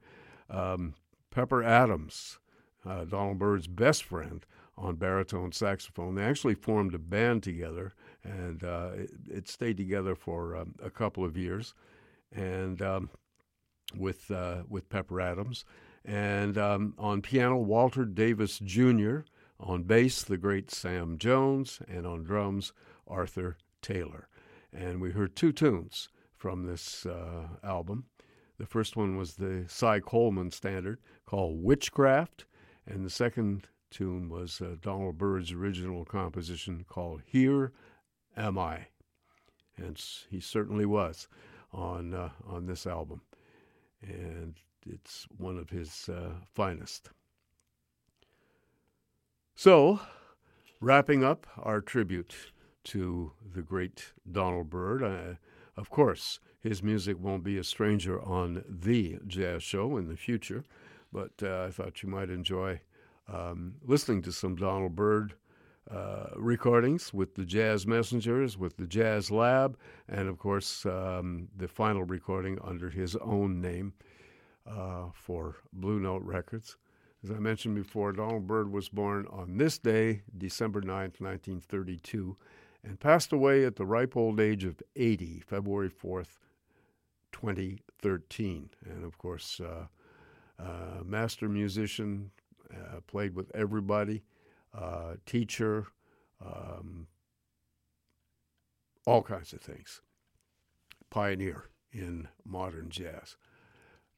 um, 0.50 0.94
Pepper 1.30 1.62
Adams, 1.62 2.38
uh, 2.84 3.04
Donald 3.04 3.38
Byrd's 3.38 3.66
best 3.66 4.04
friend, 4.04 4.44
on 4.76 4.96
baritone 4.96 5.52
saxophone. 5.52 6.14
They 6.14 6.24
actually 6.24 6.54
formed 6.54 6.94
a 6.94 6.98
band 6.98 7.42
together, 7.42 7.92
and 8.24 8.64
uh, 8.64 8.90
it, 8.94 9.10
it, 9.28 9.48
stayed 9.48 9.76
together 9.76 10.14
for 10.14 10.56
um, 10.56 10.74
a 10.82 10.90
couple 10.90 11.24
of 11.24 11.36
years, 11.36 11.74
and 12.32 12.80
um, 12.80 13.10
with 13.94 14.30
uh, 14.30 14.62
with 14.68 14.88
Pepper 14.88 15.20
Adams, 15.20 15.64
and 16.04 16.56
um, 16.56 16.94
on 16.98 17.20
piano 17.20 17.58
Walter 17.58 18.04
Davis 18.04 18.58
Jr. 18.58 19.18
On 19.58 19.82
bass, 19.82 20.22
the 20.22 20.38
great 20.38 20.70
Sam 20.70 21.18
Jones, 21.18 21.82
and 21.86 22.06
on 22.06 22.22
drums, 22.22 22.72
Arthur 23.06 23.58
Taylor. 23.82 24.26
And 24.72 25.02
we 25.02 25.10
heard 25.10 25.36
two 25.36 25.52
tunes 25.52 26.08
from 26.34 26.64
this 26.64 27.04
uh, 27.04 27.48
album. 27.62 28.06
The 28.60 28.66
first 28.66 28.94
one 28.94 29.16
was 29.16 29.36
the 29.36 29.64
Cy 29.68 30.00
Coleman 30.00 30.50
standard 30.50 30.98
called 31.24 31.64
Witchcraft, 31.64 32.44
and 32.84 33.02
the 33.02 33.08
second 33.08 33.68
tune 33.90 34.28
was 34.28 34.60
uh, 34.60 34.76
Donald 34.82 35.16
Byrd's 35.16 35.50
original 35.50 36.04
composition 36.04 36.84
called 36.86 37.22
Here 37.24 37.72
Am 38.36 38.58
I. 38.58 38.88
And 39.78 39.98
he 40.28 40.40
certainly 40.40 40.84
was 40.84 41.26
on, 41.72 42.12
uh, 42.12 42.28
on 42.46 42.66
this 42.66 42.86
album. 42.86 43.22
And 44.02 44.56
it's 44.86 45.26
one 45.38 45.56
of 45.56 45.70
his 45.70 46.10
uh, 46.10 46.32
finest. 46.54 47.08
So, 49.54 50.00
wrapping 50.82 51.24
up 51.24 51.46
our 51.56 51.80
tribute 51.80 52.34
to 52.84 53.32
the 53.54 53.62
great 53.62 54.12
Donald 54.30 54.68
Byrd. 54.68 55.02
Uh, 55.02 55.36
of 55.78 55.88
course, 55.88 56.40
his 56.60 56.82
music 56.82 57.16
won't 57.18 57.42
be 57.42 57.58
a 57.58 57.64
stranger 57.64 58.20
on 58.22 58.64
the 58.68 59.18
jazz 59.26 59.62
show 59.62 59.96
in 59.96 60.08
the 60.08 60.16
future, 60.16 60.64
but 61.12 61.32
uh, 61.42 61.64
I 61.66 61.70
thought 61.70 62.02
you 62.02 62.08
might 62.08 62.30
enjoy 62.30 62.80
um, 63.32 63.74
listening 63.84 64.22
to 64.22 64.32
some 64.32 64.56
Donald 64.56 64.94
Byrd 64.94 65.34
uh, 65.90 66.26
recordings 66.36 67.12
with 67.12 67.34
the 67.34 67.44
Jazz 67.44 67.86
Messengers, 67.86 68.58
with 68.58 68.76
the 68.76 68.86
Jazz 68.86 69.30
Lab, 69.30 69.76
and 70.08 70.28
of 70.28 70.38
course, 70.38 70.84
um, 70.86 71.48
the 71.56 71.66
final 71.66 72.04
recording 72.04 72.58
under 72.62 72.90
his 72.90 73.16
own 73.16 73.60
name 73.60 73.92
uh, 74.68 75.06
for 75.14 75.56
Blue 75.72 75.98
Note 75.98 76.22
Records. 76.22 76.76
As 77.24 77.30
I 77.30 77.38
mentioned 77.38 77.74
before, 77.74 78.12
Donald 78.12 78.46
Byrd 78.46 78.72
was 78.72 78.88
born 78.88 79.26
on 79.30 79.56
this 79.56 79.78
day, 79.78 80.22
December 80.36 80.80
9th, 80.80 81.20
1932, 81.20 82.36
and 82.82 82.98
passed 82.98 83.32
away 83.32 83.64
at 83.64 83.76
the 83.76 83.84
ripe 83.84 84.16
old 84.16 84.40
age 84.40 84.64
of 84.64 84.82
80, 84.96 85.40
February 85.40 85.90
4th, 85.90 86.38
2013. 87.32 88.70
And 88.84 89.04
of 89.04 89.18
course, 89.18 89.60
uh, 89.60 89.86
uh, 90.58 91.02
master 91.04 91.48
musician, 91.48 92.30
uh, 92.72 93.00
played 93.06 93.34
with 93.34 93.50
everybody, 93.54 94.22
teacher, 95.26 95.86
um, 96.44 97.06
all 99.06 99.22
kinds 99.22 99.52
of 99.52 99.60
things. 99.60 100.00
Pioneer 101.10 101.64
in 101.92 102.28
modern 102.44 102.90
jazz. 102.90 103.36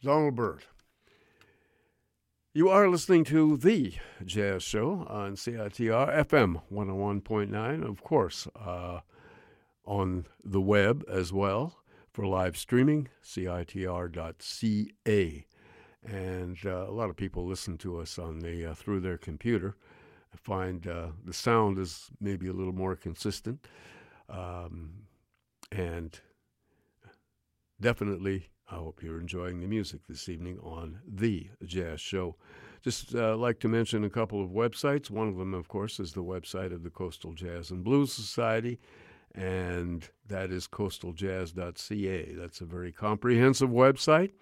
Donald 0.02 0.34
Byrd. 0.34 0.64
You 2.54 2.68
are 2.68 2.88
listening 2.88 3.24
to 3.24 3.56
The 3.56 3.94
Jazz 4.26 4.62
Show 4.62 5.06
on 5.08 5.36
CITR 5.36 6.26
FM 6.26 6.60
101.9, 6.70 7.88
of 7.88 8.02
course, 8.02 8.46
uh, 8.54 9.00
on 9.86 10.26
the 10.44 10.60
web 10.60 11.02
as 11.08 11.32
well 11.32 11.81
for 12.12 12.26
live 12.26 12.56
streaming, 12.56 13.08
CITR.ca. 13.24 13.76
And 16.04 16.58
uh, 16.64 16.86
a 16.88 16.90
lot 16.90 17.10
of 17.10 17.16
people 17.16 17.46
listen 17.46 17.78
to 17.78 17.98
us 17.98 18.18
on 18.18 18.40
the 18.40 18.66
uh, 18.70 18.74
through 18.74 19.00
their 19.00 19.18
computer. 19.18 19.76
I 20.32 20.36
find 20.36 20.86
uh, 20.86 21.08
the 21.24 21.32
sound 21.32 21.78
is 21.78 22.10
maybe 22.20 22.48
a 22.48 22.52
little 22.52 22.72
more 22.72 22.96
consistent. 22.96 23.66
Um, 24.28 25.04
and 25.70 26.18
definitely 27.80 28.48
I 28.70 28.76
hope 28.76 29.02
you're 29.02 29.20
enjoying 29.20 29.60
the 29.60 29.66
music 29.66 30.00
this 30.08 30.28
evening 30.28 30.58
on 30.62 31.00
The 31.06 31.48
Jazz 31.64 32.00
Show. 32.00 32.36
Just 32.82 33.14
uh, 33.14 33.36
like 33.36 33.60
to 33.60 33.68
mention 33.68 34.02
a 34.04 34.10
couple 34.10 34.42
of 34.42 34.50
websites. 34.50 35.10
One 35.10 35.28
of 35.28 35.36
them, 35.36 35.52
of 35.52 35.68
course, 35.68 36.00
is 36.00 36.12
the 36.12 36.24
website 36.24 36.72
of 36.72 36.82
the 36.82 36.90
Coastal 36.90 37.34
Jazz 37.34 37.70
and 37.70 37.84
Blues 37.84 38.12
Society, 38.12 38.80
and 39.34 40.08
that 40.28 40.50
is 40.50 40.68
coastaljazz.ca. 40.68 42.34
That's 42.34 42.60
a 42.60 42.64
very 42.64 42.92
comprehensive 42.92 43.70
website 43.70 44.32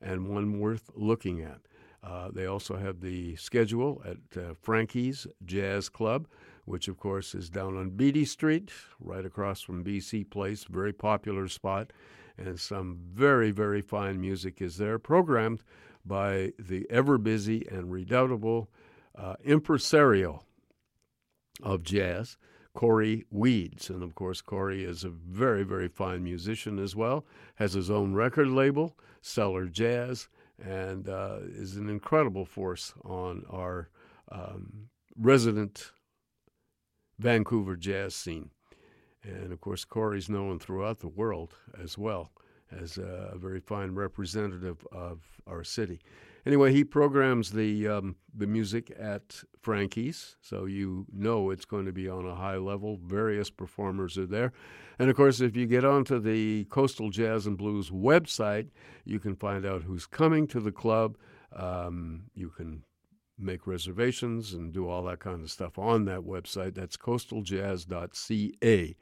and 0.00 0.28
one 0.28 0.58
worth 0.58 0.90
looking 0.94 1.40
at. 1.40 1.60
Uh, 2.02 2.30
they 2.30 2.46
also 2.46 2.76
have 2.76 3.00
the 3.00 3.34
schedule 3.36 4.02
at 4.04 4.42
uh, 4.42 4.54
Frankie's 4.60 5.26
Jazz 5.44 5.88
Club, 5.88 6.28
which, 6.66 6.88
of 6.88 6.98
course, 6.98 7.34
is 7.34 7.48
down 7.48 7.78
on 7.78 7.90
Beatty 7.90 8.26
Street, 8.26 8.70
right 9.00 9.24
across 9.24 9.62
from 9.62 9.82
BC 9.82 10.28
Place. 10.28 10.64
Very 10.64 10.92
popular 10.92 11.48
spot 11.48 11.92
and 12.36 12.58
some 12.58 12.98
very, 13.12 13.50
very 13.50 13.80
fine 13.80 14.20
music 14.20 14.60
is 14.60 14.76
there, 14.76 14.98
programmed 14.98 15.62
by 16.04 16.52
the 16.58 16.86
ever 16.90 17.16
busy 17.18 17.66
and 17.70 17.90
redoubtable 17.90 18.68
uh, 19.16 19.34
impresario 19.44 20.42
of 21.62 21.82
jazz, 21.82 22.36
Cory 22.74 23.24
Weeds. 23.30 23.88
And 23.88 24.02
of 24.02 24.14
course, 24.14 24.40
Cory 24.40 24.84
is 24.84 25.04
a 25.04 25.08
very, 25.08 25.62
very 25.62 25.88
fine 25.88 26.22
musician 26.22 26.78
as 26.78 26.94
well, 26.94 27.24
has 27.56 27.72
his 27.72 27.90
own 27.90 28.14
record 28.14 28.48
label, 28.48 28.96
Cellar 29.22 29.66
Jazz, 29.66 30.28
and 30.62 31.08
uh, 31.08 31.38
is 31.42 31.76
an 31.76 31.88
incredible 31.88 32.44
force 32.44 32.92
on 33.04 33.44
our 33.50 33.88
um, 34.30 34.88
resident 35.16 35.92
Vancouver 37.18 37.76
jazz 37.76 38.14
scene. 38.14 38.50
And 39.22 39.52
of 39.52 39.60
course, 39.60 39.84
Cory's 39.84 40.28
known 40.28 40.58
throughout 40.58 40.98
the 40.98 41.08
world 41.08 41.54
as 41.80 41.96
well 41.96 42.32
as 42.70 42.98
a 42.98 43.34
very 43.36 43.60
fine 43.60 43.94
representative 43.94 44.86
of 44.92 45.22
our 45.46 45.64
city. 45.64 46.00
Anyway, 46.46 46.72
he 46.72 46.84
programs 46.84 47.52
the 47.52 47.88
um, 47.88 48.16
the 48.34 48.46
music 48.46 48.94
at 48.98 49.42
Frankie's, 49.62 50.36
so 50.42 50.66
you 50.66 51.06
know 51.10 51.50
it's 51.50 51.64
going 51.64 51.86
to 51.86 51.92
be 51.92 52.08
on 52.08 52.26
a 52.26 52.34
high 52.34 52.56
level. 52.56 52.98
Various 53.02 53.50
performers 53.50 54.18
are 54.18 54.26
there, 54.26 54.52
and 54.98 55.08
of 55.08 55.16
course, 55.16 55.40
if 55.40 55.56
you 55.56 55.66
get 55.66 55.84
onto 55.84 56.18
the 56.18 56.64
Coastal 56.66 57.10
Jazz 57.10 57.46
and 57.46 57.56
Blues 57.56 57.90
website, 57.90 58.68
you 59.04 59.18
can 59.18 59.34
find 59.34 59.64
out 59.64 59.82
who's 59.82 60.06
coming 60.06 60.46
to 60.48 60.60
the 60.60 60.72
club. 60.72 61.16
Um, 61.56 62.24
you 62.34 62.50
can 62.50 62.82
make 63.38 63.66
reservations 63.66 64.52
and 64.52 64.72
do 64.72 64.88
all 64.88 65.04
that 65.04 65.20
kind 65.20 65.42
of 65.42 65.50
stuff 65.50 65.78
on 65.78 66.04
that 66.04 66.20
website. 66.20 66.74
That's 66.74 66.96
coastaljazz.ca. 66.96 68.96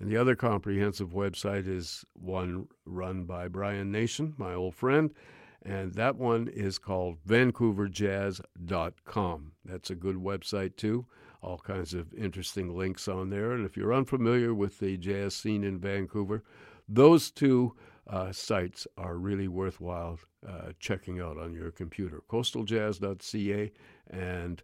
And 0.00 0.10
the 0.10 0.16
other 0.16 0.36
comprehensive 0.36 1.10
website 1.10 1.68
is 1.68 2.04
one 2.14 2.68
run 2.86 3.24
by 3.24 3.48
Brian 3.48 3.90
Nation, 3.90 4.34
my 4.36 4.54
old 4.54 4.74
friend, 4.74 5.12
and 5.62 5.94
that 5.94 6.16
one 6.16 6.48
is 6.48 6.78
called 6.78 7.16
vancouverjazz.com. 7.26 9.52
That's 9.64 9.90
a 9.90 9.94
good 9.94 10.16
website 10.16 10.76
too. 10.76 11.06
All 11.42 11.58
kinds 11.58 11.94
of 11.94 12.12
interesting 12.14 12.76
links 12.76 13.08
on 13.08 13.30
there. 13.30 13.52
And 13.52 13.64
if 13.64 13.76
you're 13.76 13.94
unfamiliar 13.94 14.52
with 14.54 14.78
the 14.78 14.96
jazz 14.96 15.34
scene 15.34 15.64
in 15.64 15.78
Vancouver, 15.78 16.42
those 16.88 17.30
two 17.30 17.74
uh, 18.08 18.32
sites 18.32 18.88
are 18.96 19.18
really 19.18 19.48
worthwhile 19.48 20.18
uh, 20.48 20.72
checking 20.78 21.20
out 21.20 21.36
on 21.36 21.52
your 21.52 21.70
computer 21.70 22.22
coastaljazz.ca 22.28 23.70
and 24.08 24.62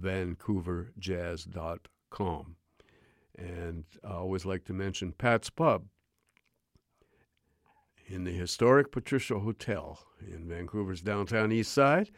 vancouverjazz.com. 0.00 2.56
And 3.36 3.84
I 4.02 4.12
always 4.12 4.44
like 4.44 4.64
to 4.64 4.72
mention 4.72 5.12
Pat's 5.12 5.50
Pub 5.50 5.84
in 8.06 8.24
the 8.24 8.32
historic 8.32 8.92
Patricia 8.92 9.38
Hotel 9.38 9.98
in 10.20 10.48
Vancouver's 10.48 11.00
downtown 11.00 11.52
east 11.52 11.72
side. 11.72 12.10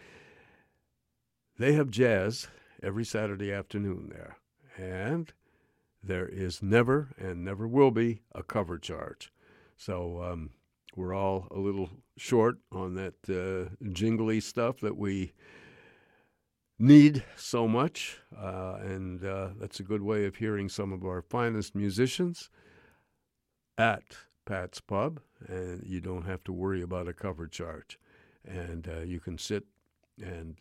They 1.58 1.72
have 1.72 1.90
jazz 1.90 2.48
every 2.82 3.04
Saturday 3.04 3.52
afternoon 3.52 4.10
there. 4.10 4.36
And 4.76 5.32
there 6.02 6.28
is 6.28 6.62
never 6.62 7.14
and 7.18 7.44
never 7.44 7.66
will 7.66 7.90
be 7.90 8.20
a 8.32 8.42
cover 8.42 8.78
charge. 8.78 9.32
So 9.76 10.22
um, 10.22 10.50
we're 10.94 11.14
all 11.14 11.48
a 11.50 11.58
little 11.58 11.90
short 12.16 12.58
on 12.72 12.94
that 12.94 13.14
uh, 13.28 13.74
jingly 13.92 14.40
stuff 14.40 14.80
that 14.80 14.96
we 14.96 15.32
need 16.78 17.24
so 17.36 17.66
much. 17.66 18.18
Uh, 18.36 18.78
and 18.82 19.24
uh, 19.24 19.48
that's 19.58 19.80
a 19.80 19.84
good 19.84 20.02
way 20.02 20.26
of 20.26 20.36
hearing 20.36 20.68
some 20.68 20.92
of 20.92 21.04
our 21.04 21.22
finest 21.22 21.74
musicians 21.74 22.50
at 23.78 24.02
Pat's 24.46 24.80
Pub. 24.80 25.20
And 25.46 25.82
you 25.84 26.00
don't 26.00 26.24
have 26.24 26.42
to 26.44 26.52
worry 26.52 26.80
about 26.80 27.08
a 27.08 27.12
cover 27.12 27.46
charge. 27.46 27.98
And 28.46 28.88
uh, 28.88 29.00
you 29.00 29.20
can 29.20 29.36
sit 29.36 29.64
and 30.22 30.56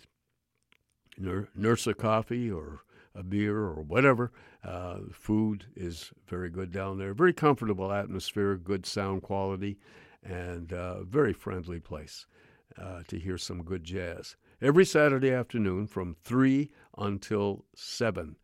nurse 1.18 1.88
a 1.88 1.94
coffee 1.94 2.52
or 2.52 2.82
a 3.14 3.24
beer 3.24 3.58
or 3.58 3.82
whatever. 3.82 4.32
Uh, 4.64 4.98
food 5.14 5.66
is 5.76 6.12
very 6.28 6.50
good 6.50 6.72
down 6.72 6.98
there. 6.98 7.14
Very 7.14 7.34
comfortable 7.34 7.92
atmosphere, 7.92 8.58
good 8.58 8.86
sound 8.86 9.22
quality, 9.22 9.78
and 10.24 10.74
uh, 10.74 11.04
very 11.04 11.32
friendly 11.32 11.80
place 11.80 12.26
uh, 12.82 13.04
to 13.08 13.18
hear 13.18 13.38
some 13.38 13.64
good 13.64 13.84
jazz. 13.84 14.36
Every 14.62 14.86
Saturday 14.86 15.32
afternoon 15.32 15.88
from 15.88 16.16
3 16.24 16.70
until 16.98 17.66
7 17.76 18.36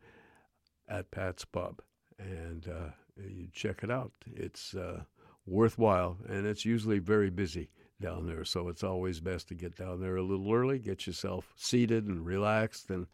at 0.88 1.10
Pat's 1.10 1.44
Pub. 1.44 1.82
And 2.18 2.68
uh, 2.68 2.90
you 3.16 3.48
check 3.52 3.82
it 3.82 3.90
out. 3.90 4.12
It's 4.26 4.74
uh, 4.74 5.02
worthwhile, 5.46 6.18
and 6.28 6.46
it's 6.46 6.64
usually 6.64 6.98
very 6.98 7.30
busy 7.30 7.70
down 8.00 8.26
there. 8.26 8.44
So 8.44 8.68
it's 8.68 8.84
always 8.84 9.20
best 9.20 9.48
to 9.48 9.54
get 9.54 9.76
down 9.76 10.00
there 10.00 10.16
a 10.16 10.22
little 10.22 10.52
early, 10.52 10.78
get 10.78 11.06
yourself 11.06 11.52
seated 11.56 12.06
and 12.06 12.24
relaxed, 12.24 12.90
and 12.90 13.06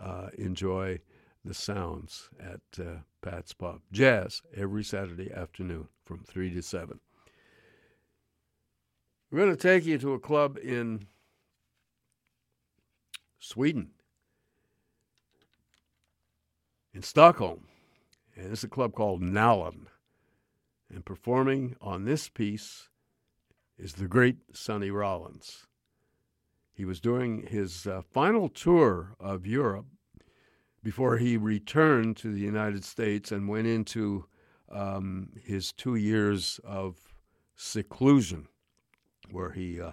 uh, 0.00 0.28
enjoy 0.36 1.00
the 1.44 1.54
sounds 1.54 2.30
at 2.40 2.60
uh, 2.80 2.98
Pat's 3.22 3.52
Pub. 3.52 3.80
Jazz 3.92 4.42
every 4.56 4.84
Saturday 4.84 5.32
afternoon 5.32 5.88
from 6.04 6.20
3 6.20 6.52
to 6.54 6.62
7. 6.62 7.00
We're 9.30 9.38
going 9.40 9.54
to 9.54 9.56
take 9.56 9.84
you 9.84 9.98
to 9.98 10.14
a 10.14 10.18
club 10.18 10.56
in 10.62 11.06
Sweden, 13.38 13.90
in 16.94 17.02
Stockholm. 17.02 17.66
And 18.36 18.52
it's 18.52 18.64
a 18.64 18.68
club 18.68 18.94
called 18.94 19.22
Nalen. 19.22 19.86
And 20.90 21.04
performing 21.04 21.76
on 21.80 22.04
this 22.04 22.28
piece 22.28 22.88
is 23.76 23.94
the 23.94 24.08
great 24.08 24.36
Sonny 24.52 24.90
Rollins. 24.90 25.66
He 26.72 26.84
was 26.84 27.00
doing 27.00 27.46
his 27.46 27.86
uh, 27.86 28.02
final 28.02 28.48
tour 28.48 29.14
of 29.18 29.46
Europe 29.46 29.86
before 30.82 31.18
he 31.18 31.36
returned 31.36 32.16
to 32.16 32.32
the 32.32 32.40
United 32.40 32.84
States 32.84 33.32
and 33.32 33.48
went 33.48 33.66
into 33.66 34.26
um, 34.70 35.30
his 35.44 35.72
two 35.72 35.96
years 35.96 36.60
of 36.64 36.96
seclusion, 37.56 38.46
where 39.30 39.50
he 39.50 39.80
uh, 39.80 39.92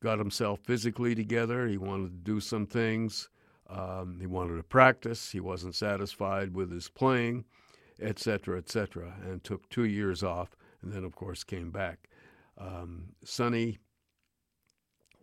got 0.00 0.18
himself 0.18 0.60
physically 0.60 1.14
together. 1.14 1.66
He 1.66 1.78
wanted 1.78 2.10
to 2.10 2.32
do 2.32 2.40
some 2.40 2.66
things. 2.66 3.28
Um, 3.68 4.18
he 4.20 4.26
wanted 4.26 4.56
to 4.56 4.62
practice. 4.62 5.32
He 5.32 5.40
wasn't 5.40 5.74
satisfied 5.74 6.54
with 6.54 6.70
his 6.70 6.88
playing, 6.88 7.44
etc., 8.00 8.58
etc., 8.58 9.14
and 9.24 9.42
took 9.42 9.68
two 9.68 9.84
years 9.84 10.22
off, 10.22 10.56
and 10.82 10.92
then, 10.92 11.04
of 11.04 11.14
course, 11.14 11.44
came 11.44 11.70
back. 11.70 12.08
Um, 12.58 13.14
Sonny 13.24 13.78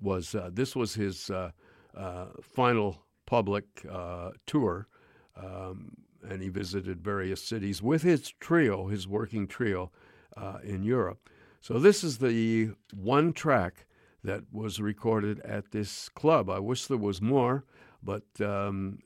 was 0.02 0.36
uh, 0.36 0.50
this 0.52 0.76
was 0.76 0.96
his 0.96 1.30
uh, 1.30 1.52
uh, 1.96 2.28
final 2.42 3.04
public 3.26 3.66
uh, 3.90 4.32
tour, 4.46 4.88
um, 5.36 5.96
and 6.28 6.42
he 6.42 6.50
visited 6.50 7.02
various 7.02 7.44
cities 7.44 7.82
with 7.82 8.02
his 8.02 8.34
trio, 8.40 8.88
his 8.88 9.08
working 9.08 9.48
trio, 9.48 9.92
uh, 10.36 10.58
in 10.64 10.84
Europe. 10.84 11.30
So 11.62 11.80
this 11.80 12.04
is 12.04 12.18
the 12.18 12.72
one 12.94 13.34
track 13.34 13.86
that 14.24 14.44
was 14.52 14.80
recorded 14.80 15.40
at 15.42 15.72
this 15.72 16.10
club. 16.10 16.50
I 16.50 16.60
wish 16.60 16.88
there 16.88 16.98
was 16.98 17.22
more, 17.22 17.66
but 18.04 18.24
um, 18.40 19.00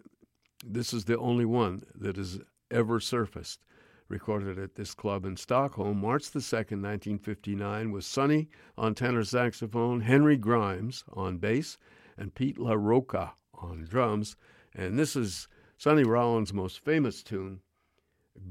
this 0.65 0.93
is 0.93 1.05
the 1.05 1.17
only 1.17 1.45
one 1.45 1.83
that 1.95 2.15
has 2.17 2.39
ever 2.75 2.99
surfaced 2.99 3.61
recorded 4.07 4.59
at 4.59 4.75
this 4.75 4.93
club 4.93 5.25
in 5.25 5.35
Stockholm, 5.35 5.99
March 5.99 6.29
the 6.29 6.39
2nd, 6.39 6.81
1959, 6.81 7.91
with 7.91 8.03
Sonny 8.03 8.49
on 8.77 8.93
tenor 8.93 9.23
saxophone, 9.23 10.01
Henry 10.01 10.37
Grimes 10.37 11.03
on 11.13 11.37
bass, 11.37 11.77
and 12.17 12.35
Pete 12.35 12.59
La 12.59 12.73
Roca 12.73 13.33
on 13.53 13.85
drums. 13.85 14.35
And 14.73 14.99
this 14.99 15.15
is 15.15 15.47
Sonny 15.77 16.03
Rollins' 16.03 16.53
most 16.53 16.79
famous 16.79 17.23
tune, 17.23 17.61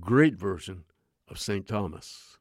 great 0.00 0.36
version 0.36 0.84
of 1.28 1.38
St. 1.38 1.66
Thomas. 1.66 2.38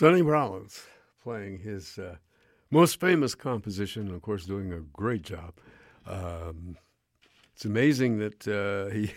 Sonny 0.00 0.22
Rollins 0.22 0.84
playing 1.22 1.58
his 1.58 1.98
uh, 1.98 2.16
most 2.70 2.98
famous 2.98 3.34
composition, 3.34 4.06
and 4.06 4.14
of 4.14 4.22
course, 4.22 4.46
doing 4.46 4.72
a 4.72 4.80
great 4.80 5.20
job. 5.20 5.52
Um, 6.06 6.78
it's 7.52 7.66
amazing 7.66 8.16
that 8.16 8.48
uh, 8.48 8.90
he, 8.94 9.12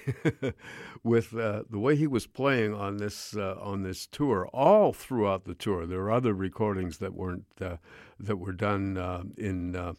with 1.04 1.34
uh, 1.38 1.64
the 1.70 1.80
way 1.80 1.96
he 1.96 2.06
was 2.06 2.28
playing 2.28 2.74
on 2.74 2.98
this 2.98 3.34
uh, 3.34 3.56
on 3.62 3.84
this 3.84 4.08
tour, 4.08 4.50
all 4.52 4.92
throughout 4.92 5.46
the 5.46 5.56
tour. 5.56 5.86
There 5.86 6.02
are 6.02 6.12
other 6.12 6.34
recordings 6.34 6.98
that 6.98 7.14
weren't 7.14 7.46
uh, 7.62 7.78
that 8.20 8.36
were 8.36 8.52
done 8.52 8.98
uh, 8.98 9.24
in 9.38 9.78
uh, 9.78 9.94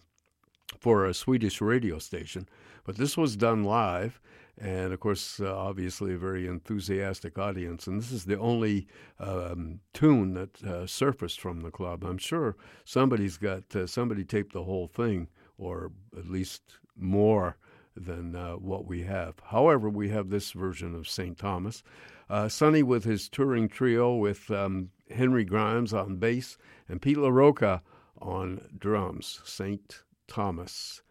for 0.79 1.07
a 1.07 1.15
Swedish 1.15 1.63
radio 1.63 1.99
station, 1.99 2.47
but 2.85 2.99
this 2.99 3.17
was 3.17 3.37
done 3.37 3.65
live, 3.65 4.21
and 4.59 4.93
of 4.93 5.01
course, 5.01 5.41
uh, 5.41 5.55
obviously, 5.55 6.15
a 6.15 6.19
very 6.19 6.47
enthusiastic 6.47 7.39
audience. 7.39 7.87
And 7.87 8.01
this 8.01 8.13
is 8.13 8.25
the 8.25 8.39
only 8.39 8.87
um, 9.19 9.81
tune 9.93 10.35
that 10.35 10.63
uh, 10.63 10.87
surfaced 10.87 11.41
from 11.41 11.61
the 11.61 11.71
club. 11.71 12.05
I'm 12.05 12.19
sure 12.19 12.57
somebody's 12.85 13.37
got 13.37 13.75
uh, 13.75 13.87
somebody 13.87 14.25
taped 14.25 14.53
the 14.53 14.65
whole 14.65 14.87
thing, 14.87 15.29
or 15.59 15.93
at 16.17 16.29
least 16.29 16.79
more 16.97 17.57
than 17.97 18.35
uh, 18.35 18.53
what 18.53 18.87
we 18.87 19.03
have. 19.03 19.35
However, 19.47 19.89
we 19.89 20.09
have 20.11 20.31
this 20.31 20.53
version 20.53 20.95
of 20.95 21.09
St. 21.09 21.39
Thomas. 21.39 21.83
Uh, 22.29 22.49
Sonny 22.49 22.83
with 22.83 23.05
his 23.05 23.29
touring 23.29 23.69
trio 23.69 24.15
with 24.15 24.51
um, 24.51 24.91
Henry 25.11 25.45
Grimes 25.45 25.93
on 25.93 26.17
bass 26.17 26.57
and 26.89 27.03
Pete 27.03 27.19
La 27.19 27.29
Roca 27.29 27.83
on 28.21 28.61
drums. 28.77 29.41
St. 29.45 30.03
Thomas. 30.27 31.03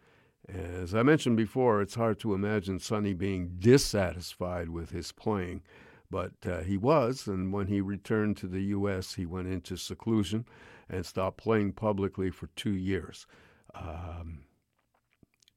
As 0.48 0.94
I 0.94 1.02
mentioned 1.02 1.36
before, 1.36 1.80
it's 1.80 1.94
hard 1.94 2.18
to 2.20 2.34
imagine 2.34 2.78
Sonny 2.78 3.14
being 3.14 3.56
dissatisfied 3.58 4.68
with 4.68 4.90
his 4.90 5.10
playing, 5.10 5.62
but 6.10 6.32
uh, 6.44 6.60
he 6.60 6.76
was, 6.76 7.26
and 7.26 7.52
when 7.52 7.68
he 7.68 7.80
returned 7.80 8.36
to 8.38 8.46
the 8.46 8.62
U.S., 8.64 9.14
he 9.14 9.24
went 9.24 9.48
into 9.48 9.76
seclusion 9.76 10.44
and 10.88 11.06
stopped 11.06 11.38
playing 11.38 11.72
publicly 11.72 12.30
for 12.30 12.48
two 12.48 12.74
years. 12.74 13.26
Um, 13.74 14.44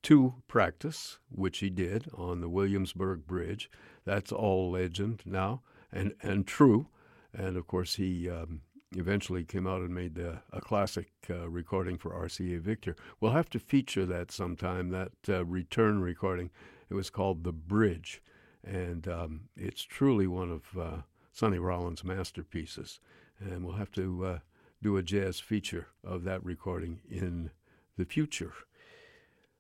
to 0.04 0.36
practice, 0.48 1.20
which 1.30 1.58
he 1.60 1.70
did 1.70 2.08
on 2.14 2.40
the 2.40 2.48
Williamsburg 2.48 3.28
Bridge. 3.28 3.70
That's 4.06 4.32
all 4.32 4.72
legend 4.72 5.22
now 5.26 5.64
and, 5.92 6.14
and 6.22 6.48
true. 6.48 6.88
And 7.34 7.58
of 7.58 7.68
course, 7.68 7.96
he 7.96 8.30
um, 8.30 8.62
eventually 8.96 9.44
came 9.44 9.68
out 9.68 9.82
and 9.82 9.94
made 9.94 10.16
the, 10.16 10.40
a 10.52 10.62
classic 10.62 11.10
uh, 11.30 11.50
recording 11.50 11.98
for 11.98 12.12
RCA 12.12 12.60
Victor. 12.60 12.96
We'll 13.20 13.32
have 13.32 13.50
to 13.52 13.60
feature 13.60 14.06
that 14.06 14.32
sometime, 14.32 14.90
that 14.90 15.12
uh, 15.28 15.46
return 15.46 16.02
recording. 16.02 16.52
It 16.90 16.94
was 16.94 17.10
called 17.10 17.44
The 17.44 17.52
Bridge, 17.52 18.22
and 18.64 19.08
um, 19.08 19.42
it's 19.56 19.84
truly 19.84 20.28
one 20.28 20.52
of 20.52 20.78
uh, 20.78 21.02
Sonny 21.32 21.60
Rollins' 21.60 22.04
masterpieces. 22.04 23.00
And 23.40 23.66
we'll 23.66 23.76
have 23.76 23.92
to 23.92 24.26
uh, 24.26 24.40
do 24.82 24.98
a 24.98 25.04
jazz 25.04 25.40
feature 25.40 25.88
of 26.04 26.24
that 26.24 26.44
recording 26.44 27.02
in 27.10 27.52
the 27.98 28.06
future. 28.06 28.54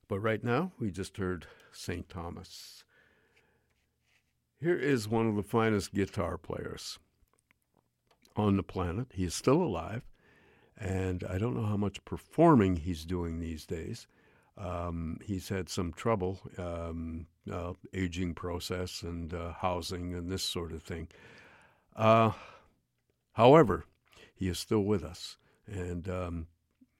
But 0.08 0.20
right 0.20 0.44
now, 0.44 0.72
we 0.80 0.90
just 0.90 1.18
heard 1.18 1.48
St. 1.72 2.08
Thomas. 2.10 2.84
Here 4.60 4.78
is 4.78 5.08
one 5.08 5.28
of 5.28 5.36
the 5.36 5.44
finest 5.44 5.94
guitar 5.94 6.38
players 6.38 6.98
on 8.40 8.58
the 8.58 8.64
planet. 8.64 9.08
He 9.14 9.24
is 9.24 9.34
still 9.34 9.62
alive, 9.62 10.04
and 10.78 11.24
I 11.30 11.38
don't 11.38 11.56
know 11.56 11.66
how 11.66 11.78
much 11.78 12.04
performing 12.06 12.78
he's 12.78 13.06
doing 13.06 13.40
these 13.40 13.66
days. 13.66 14.08
Um, 14.58 15.20
he's 15.24 15.50
had 15.50 15.70
some 15.70 15.94
trouble, 15.94 16.40
um, 16.58 17.28
uh, 17.52 17.74
aging 17.94 18.34
process 18.34 19.04
and 19.04 19.34
uh, 19.34 19.54
housing 19.54 20.16
and 20.16 20.32
this 20.32 20.44
sort 20.44 20.72
of 20.72 20.82
thing. 20.82 21.08
Uh, 21.96 22.32
however, 23.34 23.86
he 24.34 24.48
is 24.48 24.58
still 24.58 24.84
with 24.84 25.04
us, 25.04 25.38
and 25.68 26.10
um, 26.10 26.48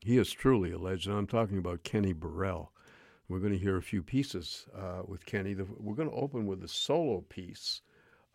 he 0.02 0.18
is 0.18 0.32
truly 0.32 0.72
a 0.72 0.78
legend. 0.78 1.18
I'm 1.18 1.28
talking 1.28 1.58
about 1.58 1.84
Kenny 1.84 2.14
Burrell. 2.14 2.72
We're 3.28 3.40
going 3.40 3.54
to 3.54 3.60
hear 3.60 3.78
a 3.78 3.82
few 3.82 4.04
pieces 4.04 4.68
uh, 4.76 5.02
with 5.06 5.26
Kenny. 5.26 5.56
We're 5.56 5.96
going 5.96 6.10
to 6.10 6.16
open 6.16 6.46
with 6.46 6.64
a 6.64 6.68
solo 6.68 7.22
piece. 7.28 7.82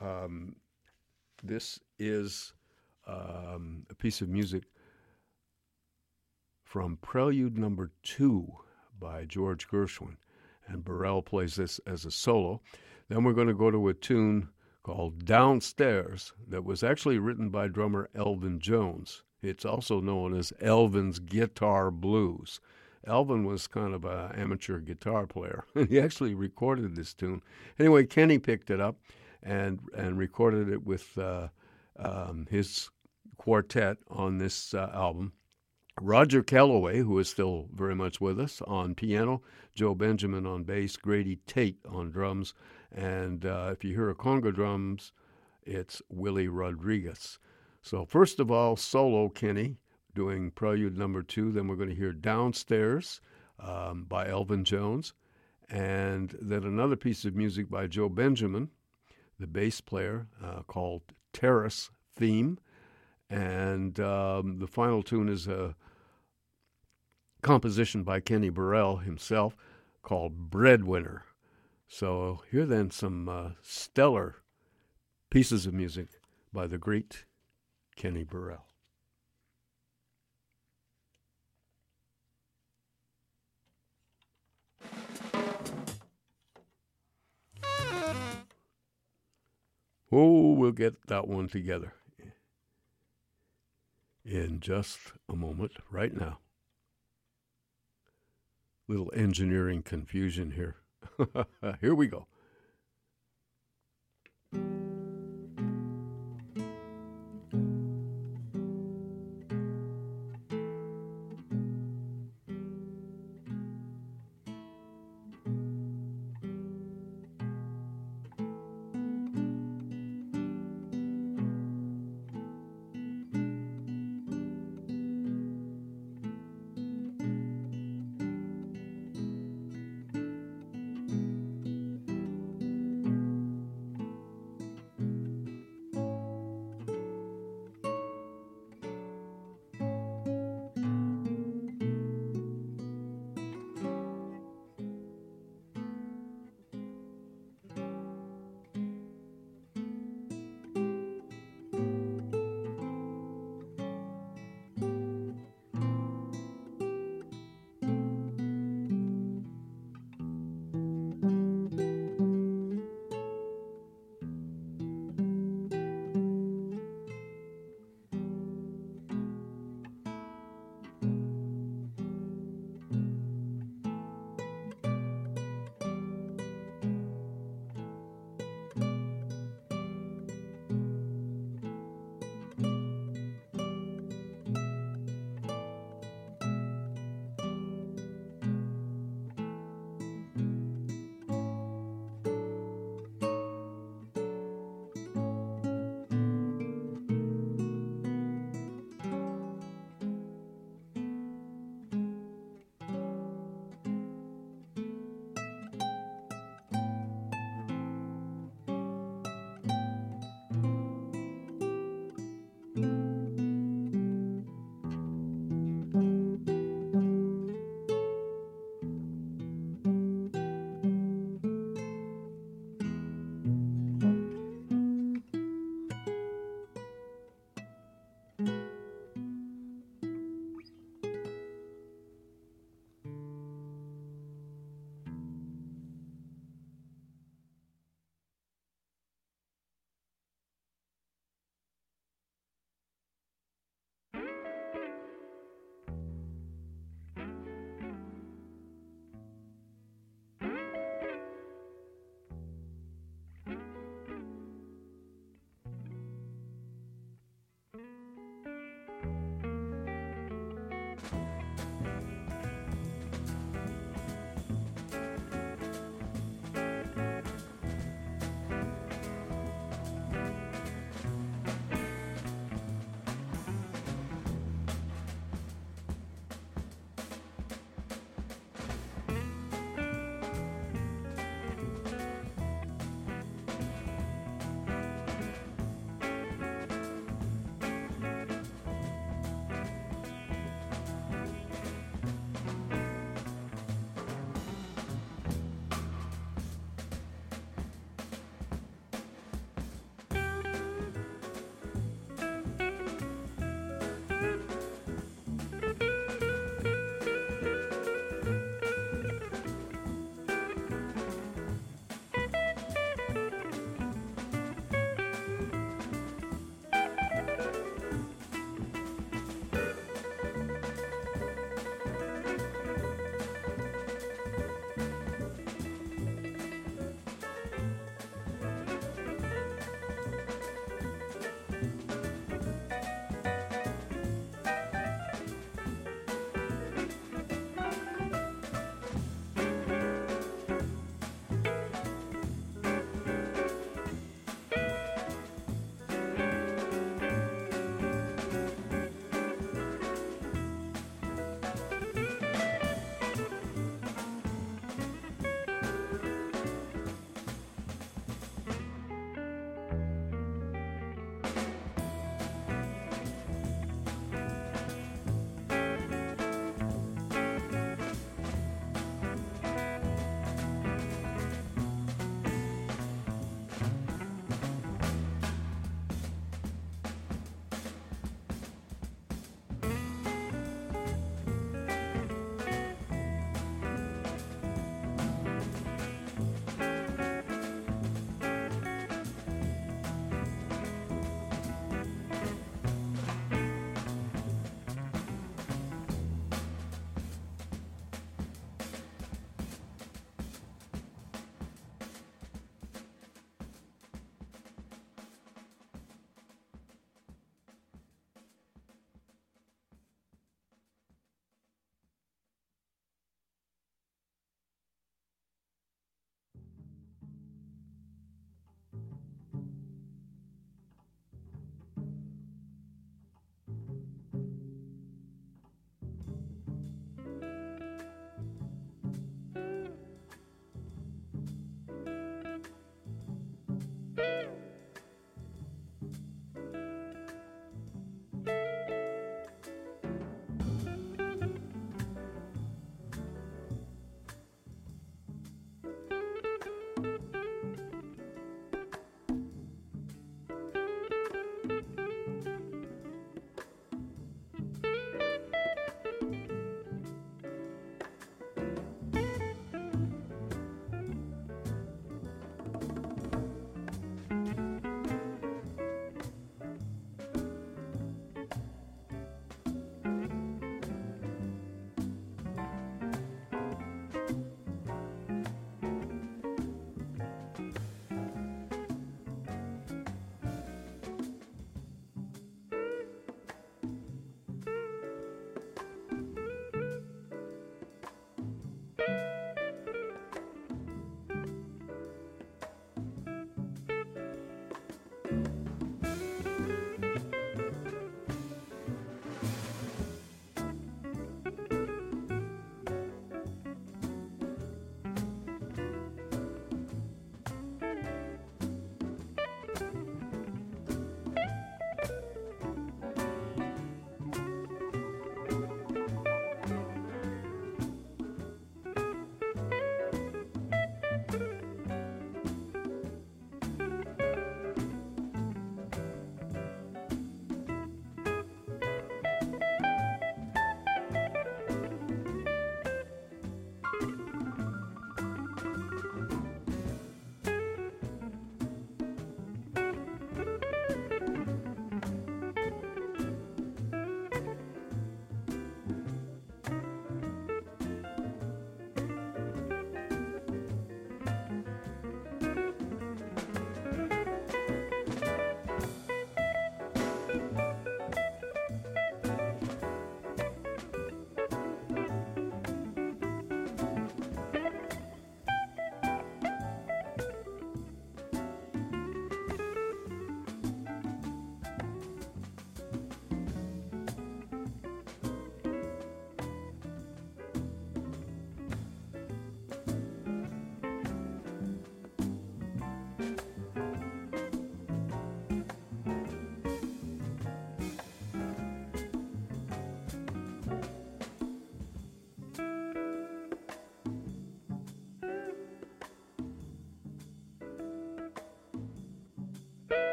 Um, 0.00 0.56
this 1.42 1.78
is 1.98 2.52
um, 3.08 3.86
a 3.90 3.94
piece 3.94 4.20
of 4.20 4.28
music 4.28 4.64
from 6.62 6.98
Prelude 7.00 7.56
Number 7.56 7.90
Two 8.02 8.58
by 9.00 9.24
George 9.24 9.68
Gershwin, 9.68 10.16
and 10.66 10.84
Burrell 10.84 11.22
plays 11.22 11.56
this 11.56 11.80
as 11.86 12.04
a 12.04 12.10
solo. 12.10 12.60
Then 13.08 13.24
we're 13.24 13.32
going 13.32 13.48
to 13.48 13.54
go 13.54 13.70
to 13.70 13.88
a 13.88 13.94
tune 13.94 14.50
called 14.82 15.24
Downstairs 15.24 16.32
that 16.48 16.64
was 16.64 16.82
actually 16.82 17.18
written 17.18 17.48
by 17.48 17.68
drummer 17.68 18.08
Elvin 18.14 18.60
Jones. 18.60 19.22
It's 19.42 19.64
also 19.64 20.00
known 20.00 20.34
as 20.34 20.52
Elvin's 20.60 21.18
Guitar 21.18 21.90
Blues. 21.90 22.60
Elvin 23.06 23.44
was 23.44 23.66
kind 23.66 23.94
of 23.94 24.04
an 24.04 24.32
amateur 24.32 24.80
guitar 24.80 25.26
player, 25.26 25.64
and 25.74 25.88
he 25.88 26.00
actually 26.00 26.34
recorded 26.34 26.96
this 26.96 27.14
tune. 27.14 27.42
Anyway, 27.78 28.04
Kenny 28.04 28.38
picked 28.38 28.70
it 28.70 28.80
up 28.80 28.96
and 29.42 29.80
and 29.96 30.18
recorded 30.18 30.68
it 30.68 30.84
with 30.84 31.16
uh, 31.16 31.48
um, 31.98 32.46
his 32.50 32.90
quartet 33.38 33.96
on 34.08 34.38
this 34.38 34.74
uh, 34.74 34.90
album. 34.92 35.32
Roger 36.00 36.42
Kellaway, 36.42 36.98
who 36.98 37.18
is 37.18 37.28
still 37.28 37.68
very 37.72 37.94
much 37.94 38.20
with 38.20 38.38
us, 38.38 38.60
on 38.62 38.94
piano, 38.94 39.42
Joe 39.74 39.94
Benjamin 39.94 40.46
on 40.46 40.64
bass, 40.64 40.96
Grady 40.96 41.36
Tate 41.46 41.80
on 41.88 42.10
drums, 42.10 42.54
and 42.92 43.44
uh, 43.44 43.70
if 43.72 43.84
you 43.84 43.94
hear 43.94 44.10
a 44.10 44.14
conga 44.14 44.54
drums, 44.54 45.12
it's 45.64 46.00
Willie 46.08 46.48
Rodriguez. 46.48 47.38
So, 47.82 48.04
first 48.04 48.40
of 48.40 48.50
all, 48.50 48.76
solo 48.76 49.28
Kenny 49.28 49.78
doing 50.14 50.50
Prelude 50.50 50.96
number 50.96 51.22
two. 51.22 51.52
Then 51.52 51.68
we're 51.68 51.76
going 51.76 51.90
to 51.90 51.94
hear 51.94 52.12
Downstairs 52.12 53.20
um, 53.58 54.04
by 54.04 54.28
Elvin 54.28 54.64
Jones, 54.64 55.14
and 55.68 56.36
then 56.40 56.64
another 56.64 56.96
piece 56.96 57.24
of 57.24 57.34
music 57.34 57.68
by 57.70 57.86
Joe 57.86 58.08
Benjamin, 58.08 58.70
the 59.38 59.46
bass 59.46 59.80
player, 59.80 60.26
uh, 60.42 60.62
called 60.62 61.02
Terrace 61.32 61.90
Theme. 62.14 62.58
And 63.30 64.00
um, 64.00 64.58
the 64.58 64.66
final 64.66 65.02
tune 65.02 65.28
is 65.28 65.46
a 65.46 65.74
composition 67.42 68.02
by 68.02 68.20
Kenny 68.20 68.48
Burrell 68.48 68.98
himself 68.98 69.56
called 70.02 70.50
Breadwinner. 70.50 71.24
So 71.86 72.42
here 72.50 72.66
then 72.66 72.90
some 72.90 73.28
uh, 73.28 73.50
stellar 73.62 74.36
pieces 75.30 75.66
of 75.66 75.74
music 75.74 76.08
by 76.52 76.66
the 76.66 76.78
great 76.78 77.24
Kenny 77.96 78.24
Burrell. 78.24 78.64
Oh, 90.10 90.52
we'll 90.54 90.72
get 90.72 91.06
that 91.08 91.28
one 91.28 91.48
together 91.48 91.97
in 94.28 94.60
just 94.60 94.98
a 95.28 95.34
moment, 95.34 95.72
right 95.90 96.14
now. 96.14 96.38
Little 98.86 99.10
engineering 99.14 99.82
confusion 99.82 100.52
here. 100.52 100.76
here 101.80 101.94
we 101.94 102.06
go. 102.08 102.26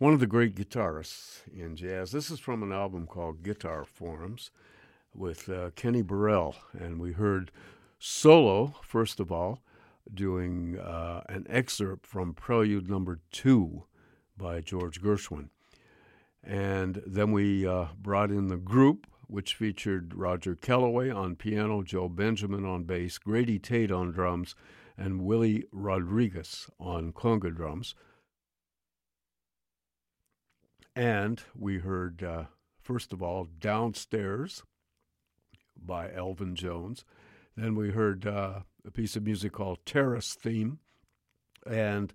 One 0.00 0.14
of 0.14 0.20
the 0.20 0.26
great 0.26 0.54
guitarists 0.54 1.42
in 1.54 1.76
jazz. 1.76 2.10
This 2.10 2.30
is 2.30 2.40
from 2.40 2.62
an 2.62 2.72
album 2.72 3.06
called 3.06 3.42
Guitar 3.42 3.84
Forms 3.84 4.50
with 5.14 5.46
uh, 5.50 5.72
Kenny 5.76 6.00
Burrell, 6.00 6.56
and 6.72 6.98
we 6.98 7.12
heard 7.12 7.50
solo 7.98 8.76
first 8.80 9.20
of 9.20 9.30
all, 9.30 9.60
doing 10.14 10.78
uh, 10.78 11.22
an 11.28 11.46
excerpt 11.50 12.06
from 12.06 12.32
Prelude 12.32 12.88
Number 12.88 13.20
Two 13.30 13.84
by 14.38 14.62
George 14.62 15.02
Gershwin, 15.02 15.50
and 16.42 17.02
then 17.06 17.30
we 17.32 17.66
uh, 17.66 17.88
brought 18.00 18.30
in 18.30 18.48
the 18.48 18.56
group. 18.56 19.06
Which 19.26 19.54
featured 19.54 20.14
Roger 20.14 20.56
Kellaway 20.56 21.14
on 21.14 21.36
piano, 21.36 21.82
Joe 21.82 22.08
Benjamin 22.08 22.64
on 22.64 22.84
bass, 22.84 23.18
Grady 23.18 23.58
Tate 23.58 23.92
on 23.92 24.12
drums, 24.12 24.54
and 24.96 25.20
Willie 25.26 25.66
Rodriguez 25.72 26.70
on 26.80 27.12
conga 27.12 27.54
drums. 27.54 27.94
And 30.94 31.42
we 31.54 31.78
heard, 31.78 32.22
uh, 32.22 32.44
first 32.82 33.12
of 33.12 33.22
all, 33.22 33.48
Downstairs 33.58 34.62
by 35.76 36.12
Elvin 36.12 36.56
Jones. 36.56 37.04
Then 37.56 37.74
we 37.74 37.90
heard 37.90 38.26
uh, 38.26 38.60
a 38.86 38.90
piece 38.90 39.16
of 39.16 39.22
music 39.22 39.52
called 39.52 39.84
Terrace 39.86 40.34
Theme. 40.34 40.78
And 41.66 42.12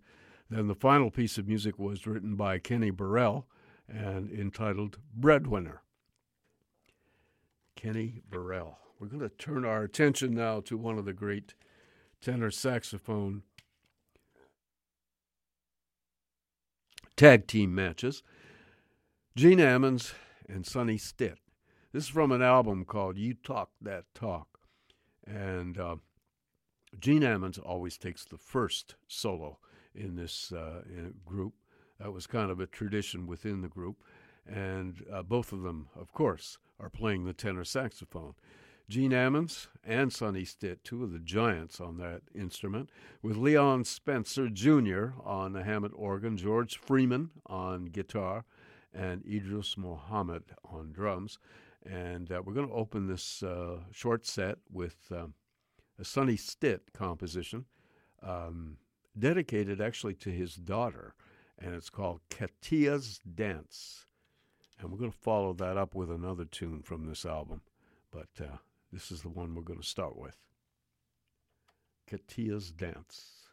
then 0.49 0.67
the 0.67 0.75
final 0.75 1.09
piece 1.09 1.37
of 1.37 1.47
music 1.47 1.79
was 1.79 2.05
written 2.05 2.35
by 2.35 2.59
Kenny 2.59 2.89
Burrell 2.89 3.47
and 3.87 4.31
entitled 4.31 4.97
Breadwinner. 5.15 5.81
Kenny 7.75 8.21
Burrell. 8.29 8.79
We're 8.99 9.07
going 9.07 9.21
to 9.21 9.29
turn 9.29 9.65
our 9.65 9.83
attention 9.83 10.33
now 10.33 10.61
to 10.61 10.77
one 10.77 10.97
of 10.97 11.05
the 11.05 11.13
great 11.13 11.53
tenor 12.21 12.49
saxophone 12.49 13.43
tag 17.15 17.47
team 17.47 17.75
matches. 17.75 18.23
Gene 19.37 19.59
Ammons 19.59 20.13
and 20.47 20.65
Sonny 20.65 20.97
Stitt. 20.97 21.39
This 21.91 22.05
is 22.05 22.09
from 22.09 22.31
an 22.31 22.41
album 22.41 22.85
called 22.85 23.17
You 23.17 23.33
Talk 23.33 23.69
That 23.81 24.05
Talk. 24.13 24.47
And 25.27 25.77
uh, 25.77 25.97
Gene 26.97 27.21
Ammons 27.23 27.59
always 27.61 27.97
takes 27.97 28.23
the 28.23 28.37
first 28.37 28.95
solo 29.09 29.59
in 29.93 30.15
this 30.15 30.53
uh, 30.53 30.83
in 30.87 31.15
group. 31.25 31.53
That 31.99 32.13
was 32.13 32.27
kind 32.27 32.49
of 32.49 32.61
a 32.61 32.65
tradition 32.65 33.27
within 33.27 33.59
the 33.59 33.67
group. 33.67 34.05
And 34.47 35.03
uh, 35.11 35.21
both 35.23 35.51
of 35.51 35.63
them, 35.63 35.89
of 35.99 36.13
course, 36.13 36.57
are 36.79 36.89
playing 36.89 37.25
the 37.25 37.33
tenor 37.33 37.65
saxophone. 37.65 38.35
Gene 38.87 39.11
Ammons 39.11 39.67
and 39.83 40.13
Sonny 40.13 40.45
Stitt, 40.45 40.85
two 40.85 41.03
of 41.03 41.11
the 41.11 41.19
giants 41.19 41.81
on 41.81 41.97
that 41.97 42.21
instrument, 42.33 42.89
with 43.21 43.35
Leon 43.35 43.83
Spencer 43.83 44.47
Jr. 44.47 45.07
on 45.25 45.51
the 45.51 45.63
Hammond 45.63 45.93
organ, 45.97 46.37
George 46.37 46.77
Freeman 46.77 47.31
on 47.47 47.87
guitar, 47.87 48.45
and 48.95 49.23
Idris 49.25 49.77
Muhammad 49.77 50.43
on 50.63 50.91
drums. 50.91 51.37
And 51.85 52.31
uh, 52.31 52.41
we're 52.43 52.53
going 52.53 52.67
to 52.67 52.73
open 52.73 53.07
this 53.07 53.43
uh, 53.43 53.77
short 53.91 54.25
set 54.25 54.57
with 54.71 54.95
um, 55.11 55.33
a 55.99 56.05
Sonny 56.05 56.35
Stitt 56.35 56.93
composition 56.93 57.65
um, 58.23 58.77
dedicated 59.17 59.79
actually 59.79 60.15
to 60.15 60.29
his 60.29 60.55
daughter, 60.55 61.13
and 61.59 61.75
it's 61.75 61.89
called 61.89 62.21
Katia's 62.29 63.19
Dance. 63.19 64.05
And 64.79 64.91
we're 64.91 64.97
going 64.97 65.11
to 65.11 65.17
follow 65.17 65.53
that 65.53 65.77
up 65.77 65.95
with 65.95 66.11
another 66.11 66.45
tune 66.45 66.81
from 66.81 67.05
this 67.05 67.25
album, 67.25 67.61
but 68.11 68.29
uh, 68.41 68.57
this 68.91 69.11
is 69.11 69.21
the 69.21 69.29
one 69.29 69.55
we're 69.55 69.61
going 69.61 69.79
to 69.79 69.87
start 69.87 70.17
with 70.17 70.35
Katia's 72.09 72.71
Dance. 72.71 73.45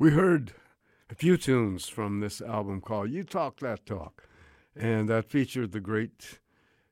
We 0.00 0.12
heard 0.12 0.54
a 1.10 1.14
few 1.14 1.36
tunes 1.36 1.86
from 1.86 2.20
this 2.20 2.40
album 2.40 2.80
called 2.80 3.10
You 3.10 3.22
Talk 3.22 3.60
That 3.60 3.84
Talk, 3.84 4.26
and 4.74 5.10
that 5.10 5.28
featured 5.28 5.72
the 5.72 5.80
great 5.80 6.38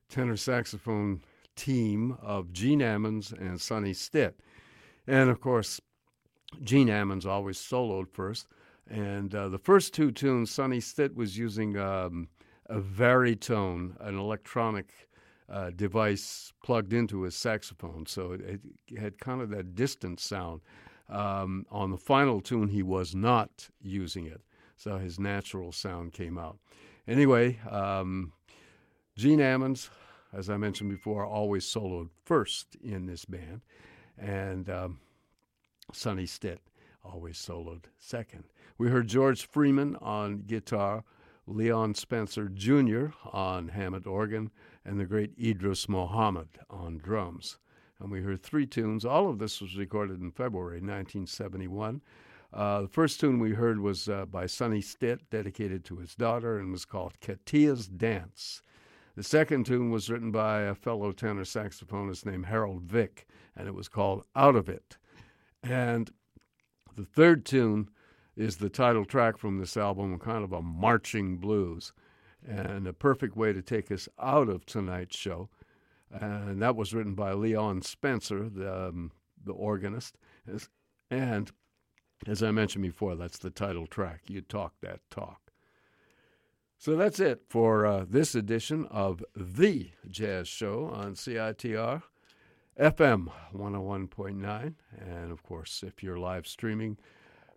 tenor 0.09 0.37
saxophone 0.37 1.21
team 1.55 2.19
of 2.21 2.53
Gene 2.53 2.81
Ammons 2.81 3.31
and 3.31 3.59
Sonny 3.59 3.93
Stitt. 3.93 4.39
And 5.07 5.31
of 5.31 5.41
course, 5.41 5.81
Gene 6.61 6.89
Ammons 6.89 7.25
always 7.25 7.57
soloed 7.57 8.11
first. 8.11 8.45
And 8.87 9.33
uh, 9.33 9.49
the 9.49 9.57
first 9.57 9.95
two 9.95 10.11
tunes, 10.11 10.51
Sonny 10.51 10.79
Stitt 10.79 11.15
was 11.15 11.35
using 11.35 11.79
um, 11.79 12.27
a 12.67 12.79
Varitone, 12.79 13.99
an 14.01 14.19
electronic 14.19 14.91
uh, 15.51 15.71
device 15.71 16.53
plugged 16.63 16.93
into 16.93 17.23
his 17.23 17.35
saxophone. 17.35 18.05
So 18.05 18.33
it, 18.33 18.61
it, 18.87 18.99
had 18.99 19.17
kind 19.17 19.41
of 19.41 19.49
that 19.49 19.73
distant 19.73 20.19
sound. 20.19 20.61
Um, 21.09 21.65
on 21.71 21.91
the 21.91 21.97
final 21.97 22.41
tune, 22.41 22.69
he 22.69 22.83
was 22.83 23.15
not 23.15 23.69
using 23.81 24.25
it. 24.25 24.41
So 24.77 24.97
his 24.97 25.19
natural 25.19 25.71
sound 25.71 26.13
came 26.13 26.37
out. 26.37 26.57
Anyway, 27.07 27.59
um, 27.69 28.31
Gene 29.17 29.39
Ammons, 29.39 29.89
as 30.31 30.49
I 30.49 30.57
mentioned 30.57 30.89
before, 30.89 31.25
always 31.25 31.65
soloed 31.65 32.09
first 32.23 32.75
in 32.81 33.05
this 33.05 33.25
band. 33.25 33.61
And 34.17 34.69
um, 34.69 34.99
Sonny 35.91 36.25
Stitt 36.25 36.61
always 37.03 37.37
soloed 37.37 37.85
second. 37.97 38.43
We 38.77 38.89
heard 38.89 39.07
George 39.07 39.45
Freeman 39.47 39.95
on 39.97 40.43
guitar, 40.45 41.03
Leon 41.47 41.95
Spencer 41.95 42.47
Jr. 42.47 43.07
on 43.33 43.69
Hammond 43.69 44.05
organ, 44.07 44.51
and 44.85 44.99
the 44.99 45.05
great 45.05 45.31
Idris 45.37 45.89
Muhammad 45.89 46.49
on 46.69 46.99
drums. 46.99 47.57
And 47.99 48.11
we 48.11 48.21
heard 48.21 48.41
three 48.41 48.65
tunes. 48.65 49.03
All 49.05 49.29
of 49.29 49.39
this 49.39 49.61
was 49.61 49.77
recorded 49.77 50.21
in 50.21 50.31
February 50.31 50.77
1971. 50.77 52.01
Uh, 52.51 52.81
the 52.81 52.87
first 52.87 53.19
tune 53.19 53.39
we 53.39 53.51
heard 53.51 53.79
was 53.79 54.07
uh, 54.09 54.25
by 54.25 54.45
Sonny 54.45 54.81
Stitt, 54.81 55.29
dedicated 55.29 55.83
to 55.85 55.97
his 55.97 56.15
daughter, 56.15 56.57
and 56.57 56.71
was 56.71 56.85
called 56.85 57.19
Katia's 57.19 57.87
Dance. 57.87 58.61
The 59.15 59.23
second 59.23 59.65
tune 59.65 59.91
was 59.91 60.09
written 60.09 60.31
by 60.31 60.61
a 60.61 60.73
fellow 60.73 61.11
tenor 61.11 61.43
saxophonist 61.43 62.25
named 62.25 62.45
Harold 62.45 62.83
Vick, 62.83 63.27
and 63.55 63.67
it 63.67 63.75
was 63.75 63.89
called 63.89 64.23
Out 64.35 64.55
of 64.55 64.69
It. 64.69 64.97
And 65.61 66.09
the 66.95 67.05
third 67.05 67.45
tune 67.45 67.89
is 68.35 68.57
the 68.57 68.69
title 68.69 69.05
track 69.05 69.37
from 69.37 69.57
this 69.57 69.75
album, 69.75 70.17
kind 70.19 70.43
of 70.43 70.53
a 70.53 70.61
marching 70.61 71.37
blues, 71.37 71.91
and 72.47 72.87
a 72.87 72.93
perfect 72.93 73.35
way 73.35 73.51
to 73.51 73.61
take 73.61 73.91
us 73.91 74.07
out 74.17 74.47
of 74.47 74.65
tonight's 74.65 75.17
show. 75.17 75.49
And 76.11 76.61
that 76.61 76.75
was 76.75 76.93
written 76.93 77.13
by 77.13 77.33
Leon 77.33 77.81
Spencer, 77.83 78.49
the, 78.49 78.87
um, 78.87 79.11
the 79.43 79.53
organist. 79.53 80.17
And 81.11 81.51
as 82.27 82.43
I 82.43 82.51
mentioned 82.51 82.83
before, 82.83 83.15
that's 83.15 83.37
the 83.37 83.49
title 83.49 83.87
track. 83.87 84.23
You 84.27 84.41
talk 84.41 84.73
that 84.81 84.99
talk. 85.09 85.51
So 86.77 86.95
that's 86.95 87.19
it 87.19 87.41
for 87.49 87.85
uh, 87.85 88.05
this 88.09 88.35
edition 88.35 88.85
of 88.85 89.23
The 89.35 89.91
Jazz 90.07 90.47
Show 90.47 90.85
on 90.85 91.13
CITR 91.13 92.03
FM 92.79 93.27
101.9. 93.53 94.73
And 94.97 95.31
of 95.31 95.43
course, 95.43 95.83
if 95.85 96.01
you're 96.01 96.17
live 96.17 96.47
streaming, 96.47 96.97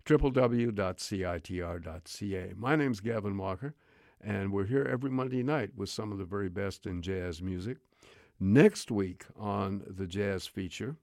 www.citr.ca. 0.05 0.73
My 2.57 2.75
name's 2.75 2.99
Gavin 2.99 3.37
Walker, 3.37 3.73
and 4.19 4.51
we're 4.51 4.65
here 4.65 4.85
every 4.91 5.09
Monday 5.09 5.41
night 5.43 5.71
with 5.77 5.87
some 5.89 6.11
of 6.11 6.17
the 6.17 6.25
very 6.25 6.49
best 6.49 6.85
in 6.85 7.01
jazz 7.01 7.41
music. 7.41 7.77
Next 8.39 8.91
week 8.91 9.25
on 9.37 9.83
the 9.87 10.07
jazz 10.07 10.47
feature 10.47 10.97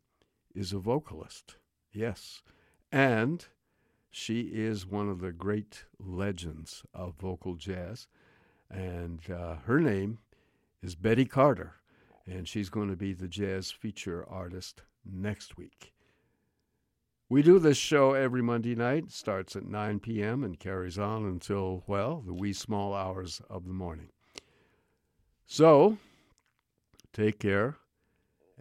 is 0.54 0.72
a 0.72 0.78
vocalist. 0.78 1.56
Yes. 1.92 2.42
And 2.92 3.46
she 4.10 4.40
is 4.40 4.86
one 4.86 5.08
of 5.08 5.20
the 5.20 5.32
great 5.32 5.84
legends 5.98 6.82
of 6.92 7.14
vocal 7.14 7.54
jazz. 7.54 8.08
And 8.70 9.20
uh, 9.30 9.56
her 9.66 9.80
name 9.80 10.18
is 10.82 10.94
Betty 10.94 11.24
Carter. 11.24 11.76
And 12.26 12.46
she's 12.46 12.68
going 12.68 12.90
to 12.90 12.96
be 12.96 13.12
the 13.12 13.28
jazz 13.28 13.70
feature 13.70 14.28
artist 14.28 14.82
next 15.04 15.56
week. 15.56 15.92
We 17.28 17.42
do 17.42 17.60
this 17.60 17.76
show 17.76 18.12
every 18.12 18.42
Monday 18.42 18.74
night, 18.74 19.12
starts 19.12 19.54
at 19.54 19.64
9 19.64 20.00
p.m. 20.00 20.42
and 20.42 20.58
carries 20.58 20.98
on 20.98 21.24
until, 21.24 21.84
well, 21.86 22.24
the 22.26 22.34
wee 22.34 22.52
small 22.52 22.92
hours 22.92 23.40
of 23.48 23.66
the 23.66 23.72
morning. 23.72 24.08
So, 25.46 25.98
take 27.12 27.38
care 27.38 27.76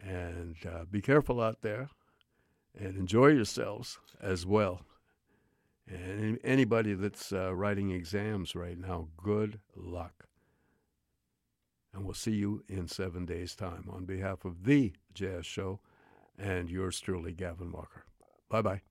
and 0.02 0.56
uh, 0.66 0.86
be 0.90 1.02
careful 1.02 1.42
out 1.42 1.62
there 1.62 1.90
and 2.78 2.96
enjoy 2.96 3.28
yourselves 3.28 4.00
as 4.22 4.46
well. 4.46 4.82
And 5.88 6.40
anybody 6.44 6.94
that's 6.94 7.34
uh, 7.34 7.54
writing 7.56 7.92
exams 7.92 8.56
right 8.56 8.78
now, 8.78 9.08
good 9.18 9.60
luck. 9.76 10.26
And 11.94 12.06
we'll 12.06 12.14
see 12.14 12.36
you 12.36 12.64
in 12.68 12.88
seven 12.88 13.26
days' 13.26 13.56
time 13.56 13.90
on 13.92 14.06
behalf 14.06 14.46
of 14.46 14.66
The 14.66 14.94
Jazz 15.14 15.48
Show 15.48 15.80
and 16.38 16.70
yours 16.70 17.00
truly, 17.00 17.34
Gavin 17.34 17.72
Walker. 17.72 18.06
Bye 18.50 18.62
bye. 18.62 18.82